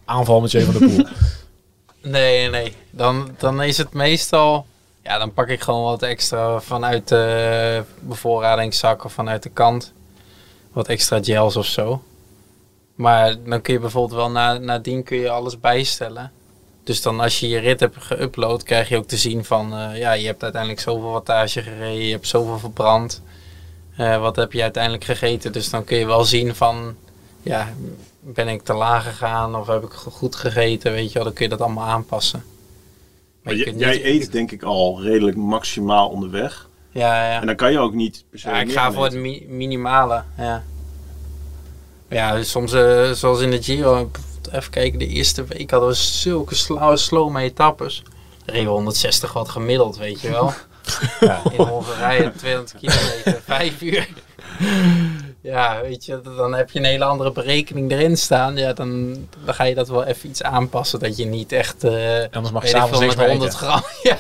[0.05, 1.05] aanval Mathieu van der Poel?
[2.01, 2.73] Nee, nee, nee.
[2.91, 4.65] Dan, dan is het meestal...
[5.03, 9.93] Ja, dan pak ik gewoon wat extra vanuit de bevoorradingszak of vanuit de kant.
[10.71, 12.01] Wat extra gels of zo.
[12.96, 16.32] Maar dan kun je bijvoorbeeld wel na, nadien kun je alles bijstellen.
[16.84, 19.74] Dus dan als je je rit hebt geüpload, krijg je ook te zien van...
[19.78, 23.22] eh, ja, je hebt uiteindelijk zoveel wattage gereden, je hebt zoveel verbrand.
[23.98, 25.52] Eh, wat heb je uiteindelijk gegeten?
[25.52, 26.96] Dus dan kun je wel zien van...
[27.41, 27.74] Ja,
[28.20, 30.91] ben ik te laag gegaan of heb ik go- goed gegeten?
[30.91, 32.44] Weet je wel, dan kun je dat allemaal aanpassen.
[33.41, 36.70] Maar jij niet- eet denk ik al redelijk maximaal onderweg.
[36.91, 37.39] Ja, ja.
[37.41, 40.24] En dan kan je ook niet Ja, ik ga voor het mi- minimale.
[40.38, 40.64] Ja,
[42.14, 44.11] ja dus soms eh, zoals in de Giro,
[44.51, 48.03] even kijken, de eerste week hadden we zulke slow, slow etappes.
[48.45, 50.53] Reden we 160 wat gemiddeld, weet je wel.
[51.20, 51.41] Ja.
[51.51, 54.07] In Hongarije 200 kilometer, 5 uur.
[55.41, 58.55] Ja, weet je, dan heb je een hele andere berekening erin staan.
[58.55, 59.14] Ja, dan,
[59.45, 60.99] dan ga je dat wel even iets aanpassen.
[60.99, 63.68] Dat je niet echt, eh Anders mag je s'avonds veel, niks met meer 100 eten.
[63.68, 63.82] gram.
[64.09, 64.18] Ja.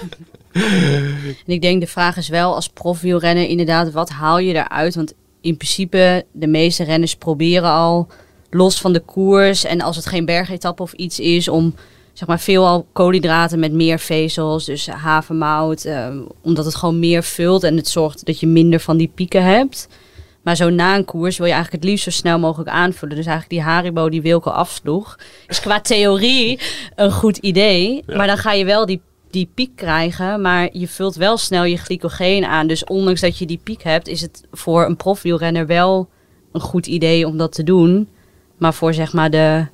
[1.45, 4.95] En ik denk de vraag is wel als profwielrenner inderdaad, wat haal je eruit?
[4.95, 5.13] Want
[5.43, 8.07] in principe, de meeste renners proberen al
[8.49, 9.63] los van de koers.
[9.63, 11.75] En als het geen bergetappe of iets is, om
[12.13, 14.65] zeg maar veelal koolhydraten met meer vezels.
[14.65, 18.97] Dus havermout, ehm, omdat het gewoon meer vult en het zorgt dat je minder van
[18.97, 19.87] die pieken hebt.
[20.43, 23.15] Maar zo na een koers wil je eigenlijk het liefst zo snel mogelijk aanvullen.
[23.15, 26.59] Dus eigenlijk die Haribo die Wilco afsloeg, is qua theorie
[26.95, 28.03] een goed idee.
[28.05, 28.17] Ja.
[28.17, 29.01] Maar dan ga je wel die,
[29.33, 32.67] die piek krijgen, maar je vult wel snel je glycogeen aan.
[32.67, 36.09] Dus ondanks dat je die piek hebt, is het voor een profwielrenner wel
[36.51, 38.09] een goed idee om dat te doen.
[38.57, 39.65] Maar voor zeg maar de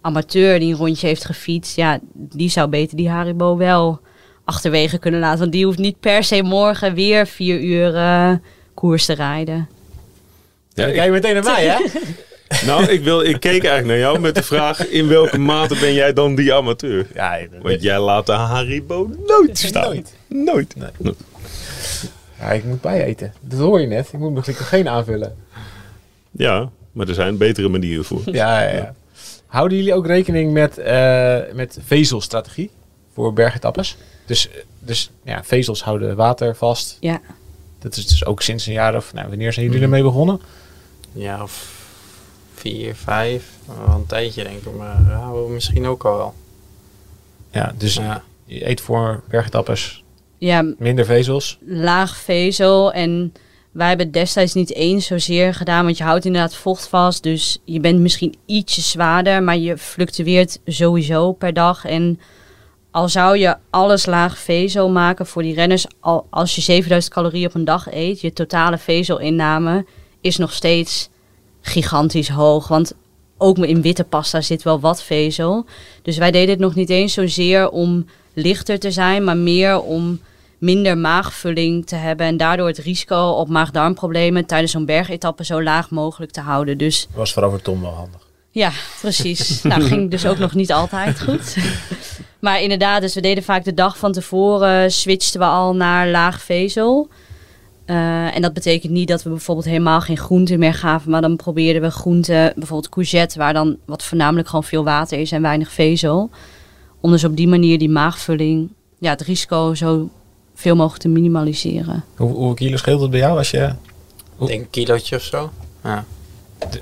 [0.00, 4.00] amateur die een rondje heeft gefietst, ja, die zou beter die Haribo wel
[4.44, 5.38] achterwege kunnen laten.
[5.38, 8.32] Want die hoeft niet per se morgen weer vier uur eh,
[8.74, 9.68] koers te rijden.
[10.72, 11.78] Ja, kijk je meteen naar mij, hè?
[12.66, 15.94] nou, ik, wil, ik keek eigenlijk naar jou met de vraag: in welke mate ben
[15.94, 17.06] jij dan die amateur?
[17.14, 19.84] Ja, ik- Want jij laat de Haribo nooit staan.
[19.94, 20.14] Nooit.
[20.28, 20.74] Nooit.
[20.76, 21.14] Nee.
[22.38, 23.34] Ja, ik moet bijeten.
[23.40, 24.06] Dat hoor je net.
[24.12, 25.36] Ik moet mijn glycogeen aanvullen.
[26.30, 28.22] Ja, maar er zijn betere manieren voor.
[28.24, 28.94] Ja, ja, ja.
[29.46, 32.70] Houden jullie ook rekening met, eh, met vezelstrategie?
[33.14, 33.96] voor bergetappes.
[34.26, 34.48] Dus,
[34.78, 36.96] dus ja, vezels houden water vast.
[37.00, 37.20] Ja.
[37.78, 39.12] Dat is dus ook sinds een jaar of...
[39.12, 40.40] Nou, wanneer zijn jullie ermee begonnen?
[41.12, 41.73] Ja, of
[42.70, 43.50] vier, vijf.
[43.86, 46.34] Wel een tijdje denk ik, maar ja, misschien ook al wel.
[47.52, 48.22] Ja, dus Ja.
[48.44, 50.04] je eet voor bergetappes
[50.38, 51.58] Ja, minder vezels.
[51.66, 52.92] laag vezel.
[52.92, 53.32] En
[53.72, 57.22] wij hebben het destijds niet eens zozeer gedaan, want je houdt inderdaad vocht vast.
[57.22, 61.84] Dus je bent misschien ietsje zwaarder, maar je fluctueert sowieso per dag.
[61.84, 62.20] En
[62.90, 67.46] al zou je alles laag vezel maken voor die renners, al, als je 7000 calorieën
[67.48, 69.86] op een dag eet, je totale vezelinname
[70.20, 71.08] is nog steeds
[71.66, 72.68] gigantisch hoog.
[72.68, 72.92] Want
[73.38, 75.66] ook in witte pasta zit wel wat vezel.
[76.02, 80.20] Dus wij deden het nog niet eens zozeer om lichter te zijn, maar meer om
[80.58, 85.90] minder maagvulling te hebben en daardoor het risico op maag-darmproblemen tijdens zo'n bergetappe zo laag
[85.90, 86.78] mogelijk te houden.
[86.78, 88.20] Dus Was vooral voor Tom wel handig.
[88.50, 89.62] ja, precies.
[89.62, 91.56] nou, ging dus ook nog niet altijd goed.
[92.38, 96.42] maar inderdaad, dus we deden vaak de dag van tevoren, switchten we al naar laag
[96.42, 97.08] vezel.
[97.84, 101.36] Eh, en dat betekent niet dat we bijvoorbeeld helemaal geen groenten meer gaven, maar dan
[101.36, 105.72] probeerden we groenten, bijvoorbeeld courgette, waar dan wat voornamelijk gewoon veel water is en weinig
[105.72, 106.30] vezel.
[107.00, 108.68] Om dus op die manier die maagvulling,
[108.98, 110.08] ja, het risico zo
[110.54, 112.04] veel mogelijk te minimaliseren.
[112.16, 113.72] Hoe, hoeveel kilo scheelt het bij jou als je...
[114.40, 115.50] Ik denk een kilootje of zo.
[115.84, 116.04] Ja.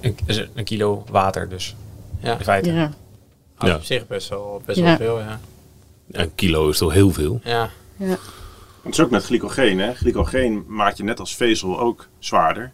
[0.01, 0.17] Een,
[0.55, 1.75] een kilo water dus,
[2.21, 2.73] Ja, in feite.
[2.73, 2.93] Ja.
[3.59, 3.75] Ja.
[3.75, 4.85] op zich best wel, best Ja.
[4.85, 5.41] wel veel, ja.
[6.11, 7.41] Een kilo is toch heel veel?
[7.45, 7.71] Ja,
[8.83, 9.79] Het is ook met glycogeen.
[9.79, 9.95] Hè?
[9.95, 12.73] Glycogeen maakt je net als vezel ook zwaarder.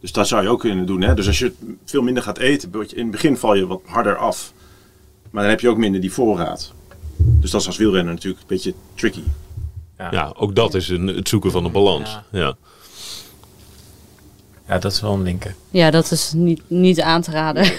[0.00, 1.00] Dus dat zou je ook kunnen doen.
[1.00, 1.14] Hè?
[1.14, 1.52] Dus als je
[1.84, 4.52] veel minder gaat eten, in het begin val je wat harder af.
[5.30, 6.72] Maar dan heb je ook minder die voorraad.
[7.16, 9.22] Dus dat is als wielrenner natuurlijk een beetje tricky.
[10.10, 12.10] Ja, ook dat is een, het zoeken van een balans.
[12.10, 12.24] Ja.
[12.30, 12.56] Ja.
[14.68, 15.54] Ja, dat is wel een linker.
[15.70, 17.72] Ja, dat is niet, niet aan te raden.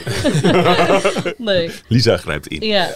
[1.38, 1.72] nee.
[1.88, 2.68] Lisa grijpt in.
[2.68, 2.90] Ja,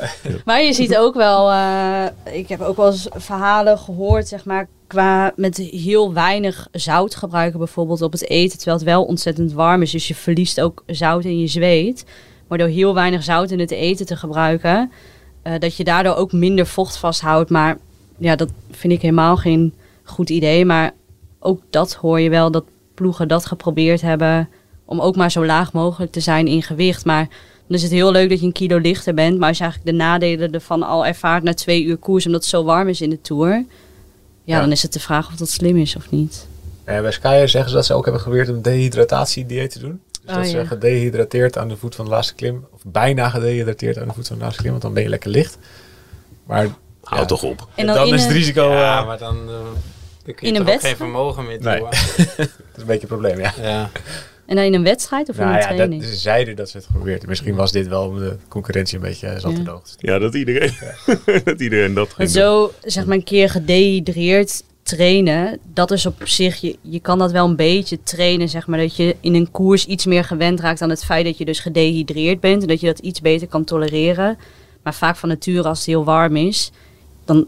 [0.46, 4.68] maar je ziet ook wel, eh, ik heb ook wel eens verhalen gehoord, zeg maar,
[4.88, 9.82] qua met heel weinig zout gebruiken bijvoorbeeld op het eten, terwijl het wel ontzettend warm
[9.82, 9.92] is.
[9.92, 12.06] Dus je verliest ook zout in je zweet.
[12.48, 14.92] Maar door heel weinig zout in het eten te gebruiken,
[15.42, 17.50] eh, dat je daardoor ook minder vocht vasthoudt.
[17.50, 17.78] Maar
[18.18, 19.74] ja, dat vind ik helemaal geen
[20.04, 20.66] goed idee.
[20.66, 20.92] Maar
[21.40, 22.64] ook dat hoor je wel, dat
[23.00, 24.50] ploegen dat geprobeerd hebben
[24.86, 27.06] om ook maar zo laag mogelijk te zijn in gewicht.
[27.06, 27.28] Maar
[27.68, 29.40] dan is het heel leuk dat je een kilo lichter bent.
[29.40, 32.50] Maar als je eigenlijk de nadelen ervan al ervaart na twee uur koers, omdat het
[32.50, 33.50] zo warm is in de Tour.
[33.52, 33.64] Ja,
[34.44, 34.60] Ja.
[34.60, 36.48] dan is het de vraag of dat slim is of niet.
[36.84, 40.02] Eh, bij Sky zeggen ze dat ze ook hebben geprobeerd een dehydratatiedieet te doen.
[40.12, 40.66] Dus Oh, dat ze ja.
[40.66, 44.38] gedehydrateerd aan de voet van de laatste klim, of bijna gedehydrateerd aan de voet van
[44.38, 45.58] de laatste klim, want dan ben je lekker licht.
[46.46, 46.68] Maar
[47.04, 47.68] Hou ja, toch op.
[47.76, 49.56] En dan, is het risico ja eh, maar dan, eh,
[50.30, 50.98] dan kun je In een wedstrijd?
[50.98, 51.80] geen vermogen meer Nee.
[51.82, 51.92] dat
[52.76, 53.54] is een beetje een probleem, ja.
[53.62, 53.90] Ja.
[54.46, 56.04] En dan in een wedstrijd of in Nou een ja, dat, training?
[56.04, 57.28] ze zeiden dat ze het geprobeerd.
[57.28, 59.82] Misschien was dit wel om de concurrentie een beetje eh, zat te Ja.
[59.98, 60.72] Ja, dat iedereen,
[61.44, 62.42] dat, iedereen dat ging doen.
[62.42, 67.32] zo, zeg maar, een keer gedehydreerd trainen, dat is op zich, je, je kan dat
[67.32, 70.82] wel een beetje trainen, zeg maar, dat je in een koers iets meer gewend raakt
[70.82, 73.64] aan het feit dat je dus gedehydreerd bent en dat je dat iets beter kan
[73.64, 74.38] tolereren.
[74.84, 76.72] Maar vaak van nature, als het heel warm is,
[77.26, 77.46] dan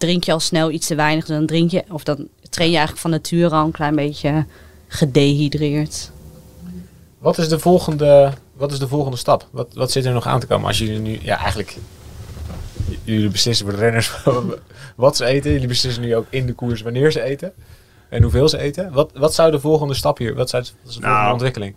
[0.00, 3.00] drink je al snel iets te weinig, dan drink je, of dan train je eigenlijk
[3.02, 4.46] van nature al een klein beetje
[4.88, 6.10] gedehydreerd.
[7.18, 9.48] Wat is de volgende, wat is de volgende stap?
[9.50, 11.76] Wat, wat zit er nog aan te komen als jullie nu, ja eigenlijk,
[13.04, 14.12] jullie beslissen voor de renners
[14.96, 15.52] wat ze eten.
[15.52, 17.52] Jullie beslissen nu ook in de koers wanneer ze eten
[18.08, 18.92] en hoeveel ze eten.
[18.92, 21.74] Wat, wat zou de volgende stap hier, wat, zou, wat is de Nou, volgende ontwikkeling?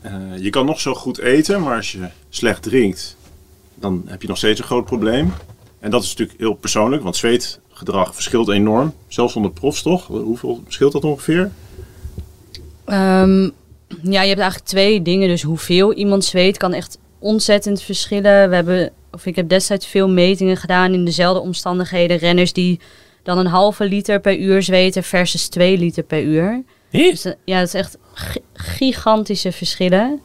[0.00, 3.16] Eh, je kan nog zo goed eten, maar als je slecht drinkt,
[3.74, 5.32] dan heb je nog steeds een groot probleem.
[5.80, 7.16] En dat is natuurlijk heel persoonlijk, want
[7.82, 8.92] zweetgedrag verschilt enorm.
[9.08, 10.06] Zelfs onder profs toch?
[10.06, 11.50] Hoeveel verschilt dat ongeveer?
[12.84, 13.42] Ehm,
[14.02, 15.28] ja, je hebt eigenlijk twee dingen.
[15.28, 18.48] Dus hoeveel iemand zweet kan echt ontzettend verschillen.
[18.48, 22.16] We hebben, of ik heb destijds veel metingen gedaan in dezelfde omstandigheden.
[22.16, 22.80] Renners die
[23.22, 26.62] dan een halve liter per uur zweten versus twee liter per uur.
[26.90, 30.20] Dus, eh, ja, dat is echt gi- gigantische verschillen.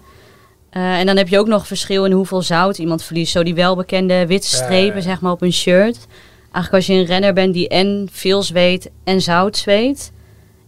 [0.69, 3.31] Eh, en dan heb je ook nog verschil in hoeveel zout iemand verliest.
[3.31, 6.07] Zo die welbekende witte strepen, zeg maar, op een shirt.
[6.51, 10.11] Eigenlijk als je een renner bent die en veel zweet en zout zweet,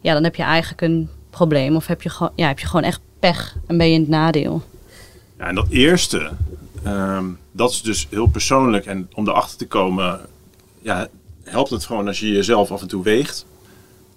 [0.01, 1.75] ja, dan heb je eigenlijk een probleem.
[1.75, 4.09] Of heb je, gewoon, ja, heb je gewoon echt pech en ben je in het
[4.09, 4.61] nadeel.
[5.37, 6.31] Ja, en dat eerste,
[6.83, 8.85] ehm, dat is dus heel persoonlijk.
[8.85, 10.19] En om erachter te komen,
[10.81, 11.07] ja,
[11.43, 13.45] helpt het gewoon als je jezelf af en toe weegt.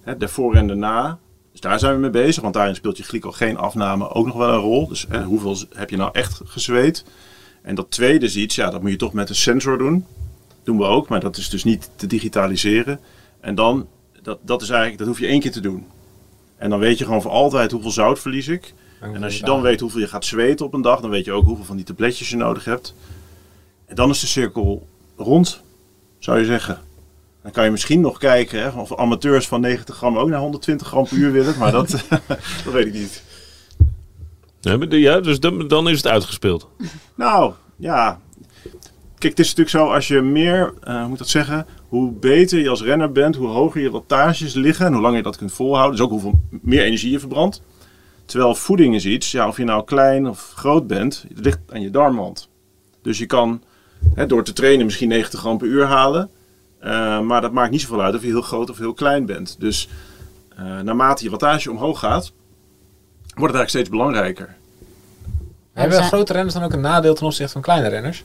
[0.03, 1.19] Hè, daarvoor en daarna.
[1.51, 4.59] Dus daar zijn we mee bezig, want daarin speelt je glycogeenafname ook nog wel een
[4.59, 4.87] rol.
[4.87, 7.05] Dus hoeveel heb je nou echt gezweet?
[7.61, 10.05] En dat tweede is iets, ja, dat moet je toch met een sensor doen.
[10.63, 12.99] Doen we ook, maar dat is dus niet te digitaliseren.
[13.39, 13.87] En dan,
[14.21, 15.87] dat, dat is eigenlijk, dat hoef je één keer te doen.
[16.57, 18.73] En dan weet je gewoon voor altijd hoeveel zout verlies ik.
[18.99, 21.31] En als je dan weet hoeveel je gaat zweten op een dag, dan weet je
[21.31, 22.95] ook hoeveel van die tabletjes je nodig hebt.
[23.85, 24.87] En dan is de cirkel
[25.17, 25.61] rond.
[26.19, 26.81] zou je zeggen.
[27.41, 30.87] Dan kan je misschien nog kijken hè, of amateurs van 90 gram ook naar 120
[30.87, 31.57] gram per uur willen.
[31.57, 31.89] Maar dat,
[32.63, 33.23] dat weet ik niet.
[34.89, 36.69] Ja, dus dan, dan is het uitgespeeld.
[37.15, 38.19] Nou, ja.
[39.23, 42.59] Kijk, het is natuurlijk zo, als je meer, eh, hoe moet dat zeggen, hoe beter
[42.59, 45.53] je als renner bent, hoe hoger je wattages liggen en hoe langer je dat kunt
[45.53, 45.95] volhouden.
[45.95, 47.61] Dus ook hoeveel meer energie je verbrandt.
[48.25, 51.81] Terwijl voeding is iets, ja, of je nou klein of groot bent, het ligt aan
[51.81, 52.49] je darmwand.
[53.01, 53.61] Dus je kan
[54.13, 56.29] hè, door te trainen misschien 90 gram per uur halen.
[56.79, 59.55] eh, maar dat maakt niet zoveel uit of je heel groot of heel klein bent.
[59.59, 59.89] Dus
[60.55, 62.31] eh, naarmate je wattage omhoog gaat,
[63.35, 64.55] wordt het eigenlijk steeds belangrijker.
[65.73, 68.23] Hebben grote renners dan ook een nadeel ten opzichte van kleine renners?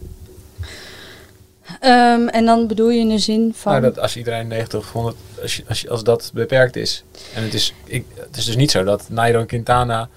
[1.81, 3.73] Ehm, en dan bedoel je in de zin van...
[3.73, 7.05] Nou, dat als iedereen 90 of 100, als, je, als, je, als dat beperkt is.
[7.35, 10.09] En het is, ik, het is dus niet zo dat Nairo Quintana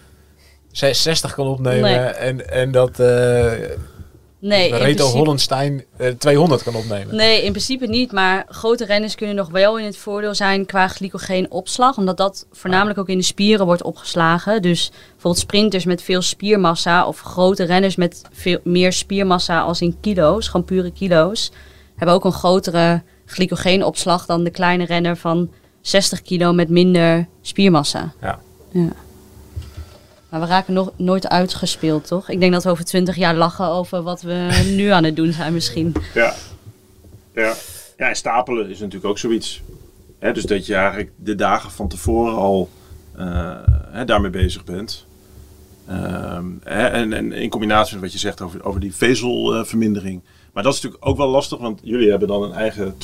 [0.72, 1.98] 60 kan opnemen Nee.
[1.98, 3.52] en, en dat eh
[4.42, 7.16] nee, Reto principe- Hollenstein eh, 200 kan opnemen.
[7.16, 8.12] Nee, in principe niet.
[8.12, 11.98] Maar grote renners kunnen nog wel in het voordeel zijn qua glycogeenopslag.
[11.98, 14.62] Omdat dat voornamelijk ook in de spieren wordt opgeslagen.
[14.62, 19.98] Dus bijvoorbeeld sprinters met veel spiermassa of grote renners met veel meer spiermassa als in
[20.02, 21.52] kilo's, gewoon pure kilo's,
[21.96, 25.50] hebben ook een grotere glycogeenopslag dan de kleine renner van
[25.82, 28.14] 60 kilo met minder spiermassa.
[28.22, 28.40] Ja.
[28.72, 28.90] ja.
[30.32, 32.30] Maar we raken nog nooit uitgespeeld, toch?
[32.30, 35.32] Ik denk dat we over 20 jaar lachen over wat we nu aan het doen
[35.32, 35.94] zijn misschien.
[36.14, 36.34] Ja.
[37.34, 37.54] Ja.
[37.98, 39.62] ja, en stapelen is natuurlijk ook zoiets.
[40.20, 42.70] Dus dat je eigenlijk de dagen van tevoren al
[43.16, 43.56] eh,
[44.06, 45.06] daarmee bezig bent.
[45.88, 50.22] Ehm, en, en in combinatie met wat je zegt over, over die vezelvermindering.
[50.54, 52.98] maar dat is natuurlijk ook wel lastig, want jullie hebben dan een eigen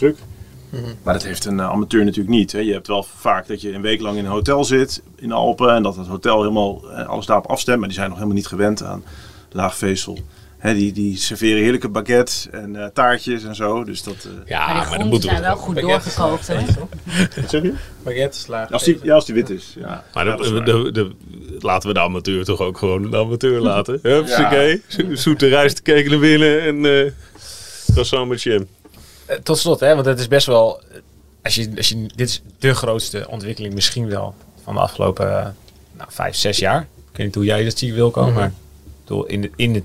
[1.03, 2.51] Maar dat heeft een eh, amateur natuurlijk niet.
[2.51, 2.59] Hè.
[2.59, 5.33] Je hebt wel vaak dat je een week lang in een hotel zit in de
[5.33, 5.73] Alpen.
[5.75, 7.77] En dat het hotel helemaal eh, alles daarop afstemt.
[7.79, 9.03] Maar die zijn nog helemaal niet gewend aan
[9.51, 10.17] laag vezel.
[10.57, 13.83] Hè, die, die serveren heerlijke baguettes en eh, taartjes en zo.
[13.83, 14.15] Dus dat...
[14.15, 16.59] eh, Ja, maar die groenten zijn wel goed doorgekookt, hè?
[17.61, 17.73] je?
[18.03, 18.67] Baguette.
[18.71, 19.73] Als die, ja, als die wit is.
[19.79, 20.65] Ja, Maar Ja, de, dat is waar.
[20.65, 21.11] de, de-
[21.59, 23.99] laten we de amateur toch ook gewoon de amateur laten.
[24.03, 24.81] Hupsakee.
[24.87, 27.11] Zo- Zoete rijstekeken naar binnen en eh
[27.91, 28.67] croissant met jam.
[29.27, 30.81] Eh, tot slot, hè, want het is best wel.
[31.43, 35.47] Als je, als je, dit is de grootste ontwikkeling misschien wel van de afgelopen eh,
[35.97, 36.81] nou, vijf, zes jaar.
[36.81, 38.33] Ik weet niet hoe jij dat ziet, Wilco, Mhm.
[38.33, 38.53] maar
[39.03, 39.83] bedoel, in, de, in, de,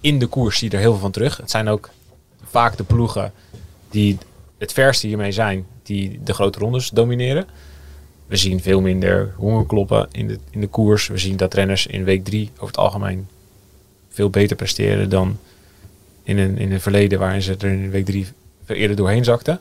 [0.00, 1.36] in de koers zie je er heel veel van terug.
[1.36, 1.90] Het zijn ook
[2.44, 3.32] vaak de ploegen
[3.90, 4.18] die
[4.58, 7.46] het verste hiermee zijn, die de grote rondes domineren.
[8.26, 11.06] We zien veel minder hongerkloppen in de, in de koers.
[11.06, 13.28] We zien dat renners in week drie over het algemeen
[14.08, 15.38] veel beter presteren dan
[16.22, 18.26] in een, in een verleden waarin ze er in week drie
[18.64, 19.60] veel eerder doorheen zakten.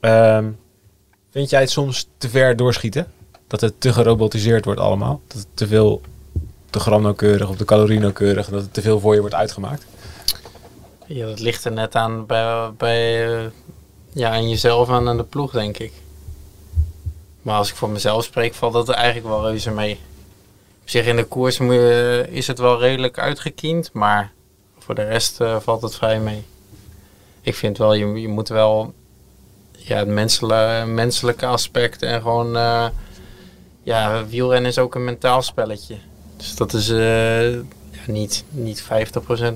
[0.00, 0.50] Ehm,
[1.30, 3.12] vind jij het soms te ver doorschieten?
[3.46, 5.20] Dat het te gerobotiseerd wordt allemaal?
[5.26, 6.00] Dat het te veel
[6.70, 9.86] te gramnauwkeurig of de calorienauwkeurig, dat het te veel voor je wordt uitgemaakt?
[11.06, 13.50] Ja, dat ligt er net aan bij, bij
[14.12, 15.92] ja, aan jezelf en aan de ploeg, denk ik.
[17.42, 20.00] Maar als ik voor mezelf spreek, valt dat er eigenlijk wel reuze mee.
[20.82, 21.58] Op zich in de koers
[22.28, 24.32] is het wel redelijk uitgekiend, maar
[24.78, 26.44] voor de rest eh, valt het vrij mee.
[27.44, 28.94] Ik vind wel, je, je moet wel
[29.72, 32.56] ja, het menselijke, menselijke aspect en gewoon...
[32.56, 32.86] eh,
[33.84, 35.96] ja, wielrennen is ook een mentaal spelletje.
[36.36, 37.60] Dus dat is eh, ja,
[38.06, 38.86] niet, niet 50%,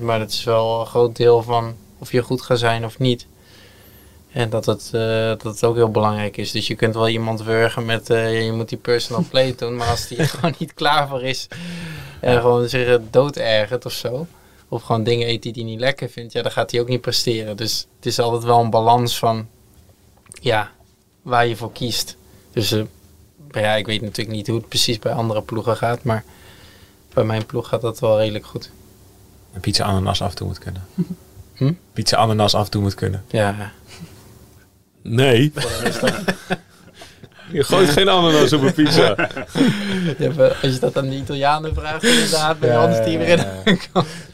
[0.01, 3.27] maar dat is wel een groot deel van of je goed gaat zijn of niet.
[4.31, 6.51] En dat het, eh, dat het ook heel belangrijk is.
[6.51, 10.07] Dus je kunt wel iemand wurgen met je moet die personal play doen, maar als
[10.07, 11.47] die er gewoon niet klaar voor is
[12.19, 14.27] en gewoon zich dood ergert of zo,
[14.69, 17.01] of gewoon dingen eet die hij niet lekker vindt, ja, dan gaat hij ook niet
[17.01, 17.57] presteren.
[17.57, 19.47] Dus het is altijd wel een balans van
[20.41, 20.71] ja,
[21.21, 22.17] waar je voor kiest.
[22.51, 22.83] Dus eh,
[23.51, 26.23] ja, ik weet natuurlijk niet hoe het precies bij andere ploegen gaat, maar
[27.13, 28.71] bij mijn ploeg gaat dat wel redelijk goed.
[29.53, 30.85] En pizza ananas af en toe moet kunnen.
[31.53, 31.73] Hm?
[31.93, 33.23] Pizza ananas af en toe moet kunnen.
[33.27, 33.71] Ja,
[35.01, 35.53] Nee.
[37.51, 39.15] Je gooit geen ananas op een pizza.
[40.17, 40.31] Ja,
[40.61, 43.45] als je dat aan de Italianen vraagt, inderdaad, bij ons die erin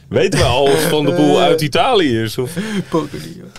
[0.08, 2.38] Weten we al of Van de Boel uit Italië is?
[2.38, 2.56] Of,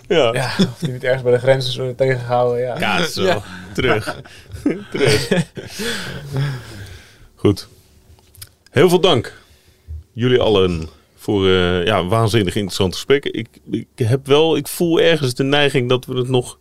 [0.09, 0.33] ja.
[0.33, 2.61] Ja, of die niet ergens bij de grenzen zullen tegengehouden.
[2.61, 2.79] Ja.
[2.79, 3.43] Ja, zo.
[3.75, 4.23] Terug.
[4.91, 5.45] Terug.
[7.35, 7.69] Goed.
[8.71, 9.39] Heel veel dank.
[10.13, 13.35] Jullie allen voor eh, ja, waanzinnig interessante gesprekken.
[13.35, 16.59] Ik, ik heb wel, ik voel ergens de neiging dat we het nog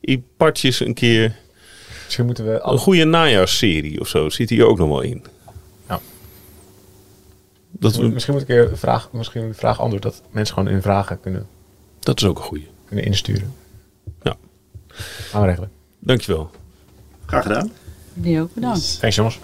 [0.00, 1.36] in partjes een keer...
[2.04, 5.24] Misschien moeten we Een goede najaarsserie of zo zit hier ook nog wel in.
[7.78, 10.82] Dat, we, Misschien moet ik een vraag, misschien een vraag antwoord dat mensen gewoon in
[10.82, 11.46] vragen kunnen,
[11.98, 12.64] dat is ook een goede.
[12.86, 13.54] kunnen insturen.
[14.22, 14.36] Ja.
[14.88, 15.70] Gaan we regelen.
[15.98, 16.50] Dankjewel.
[17.26, 17.70] Graag gedaan.
[18.14, 19.00] Die ook bedankt.
[19.00, 19.38] Thanks jongens.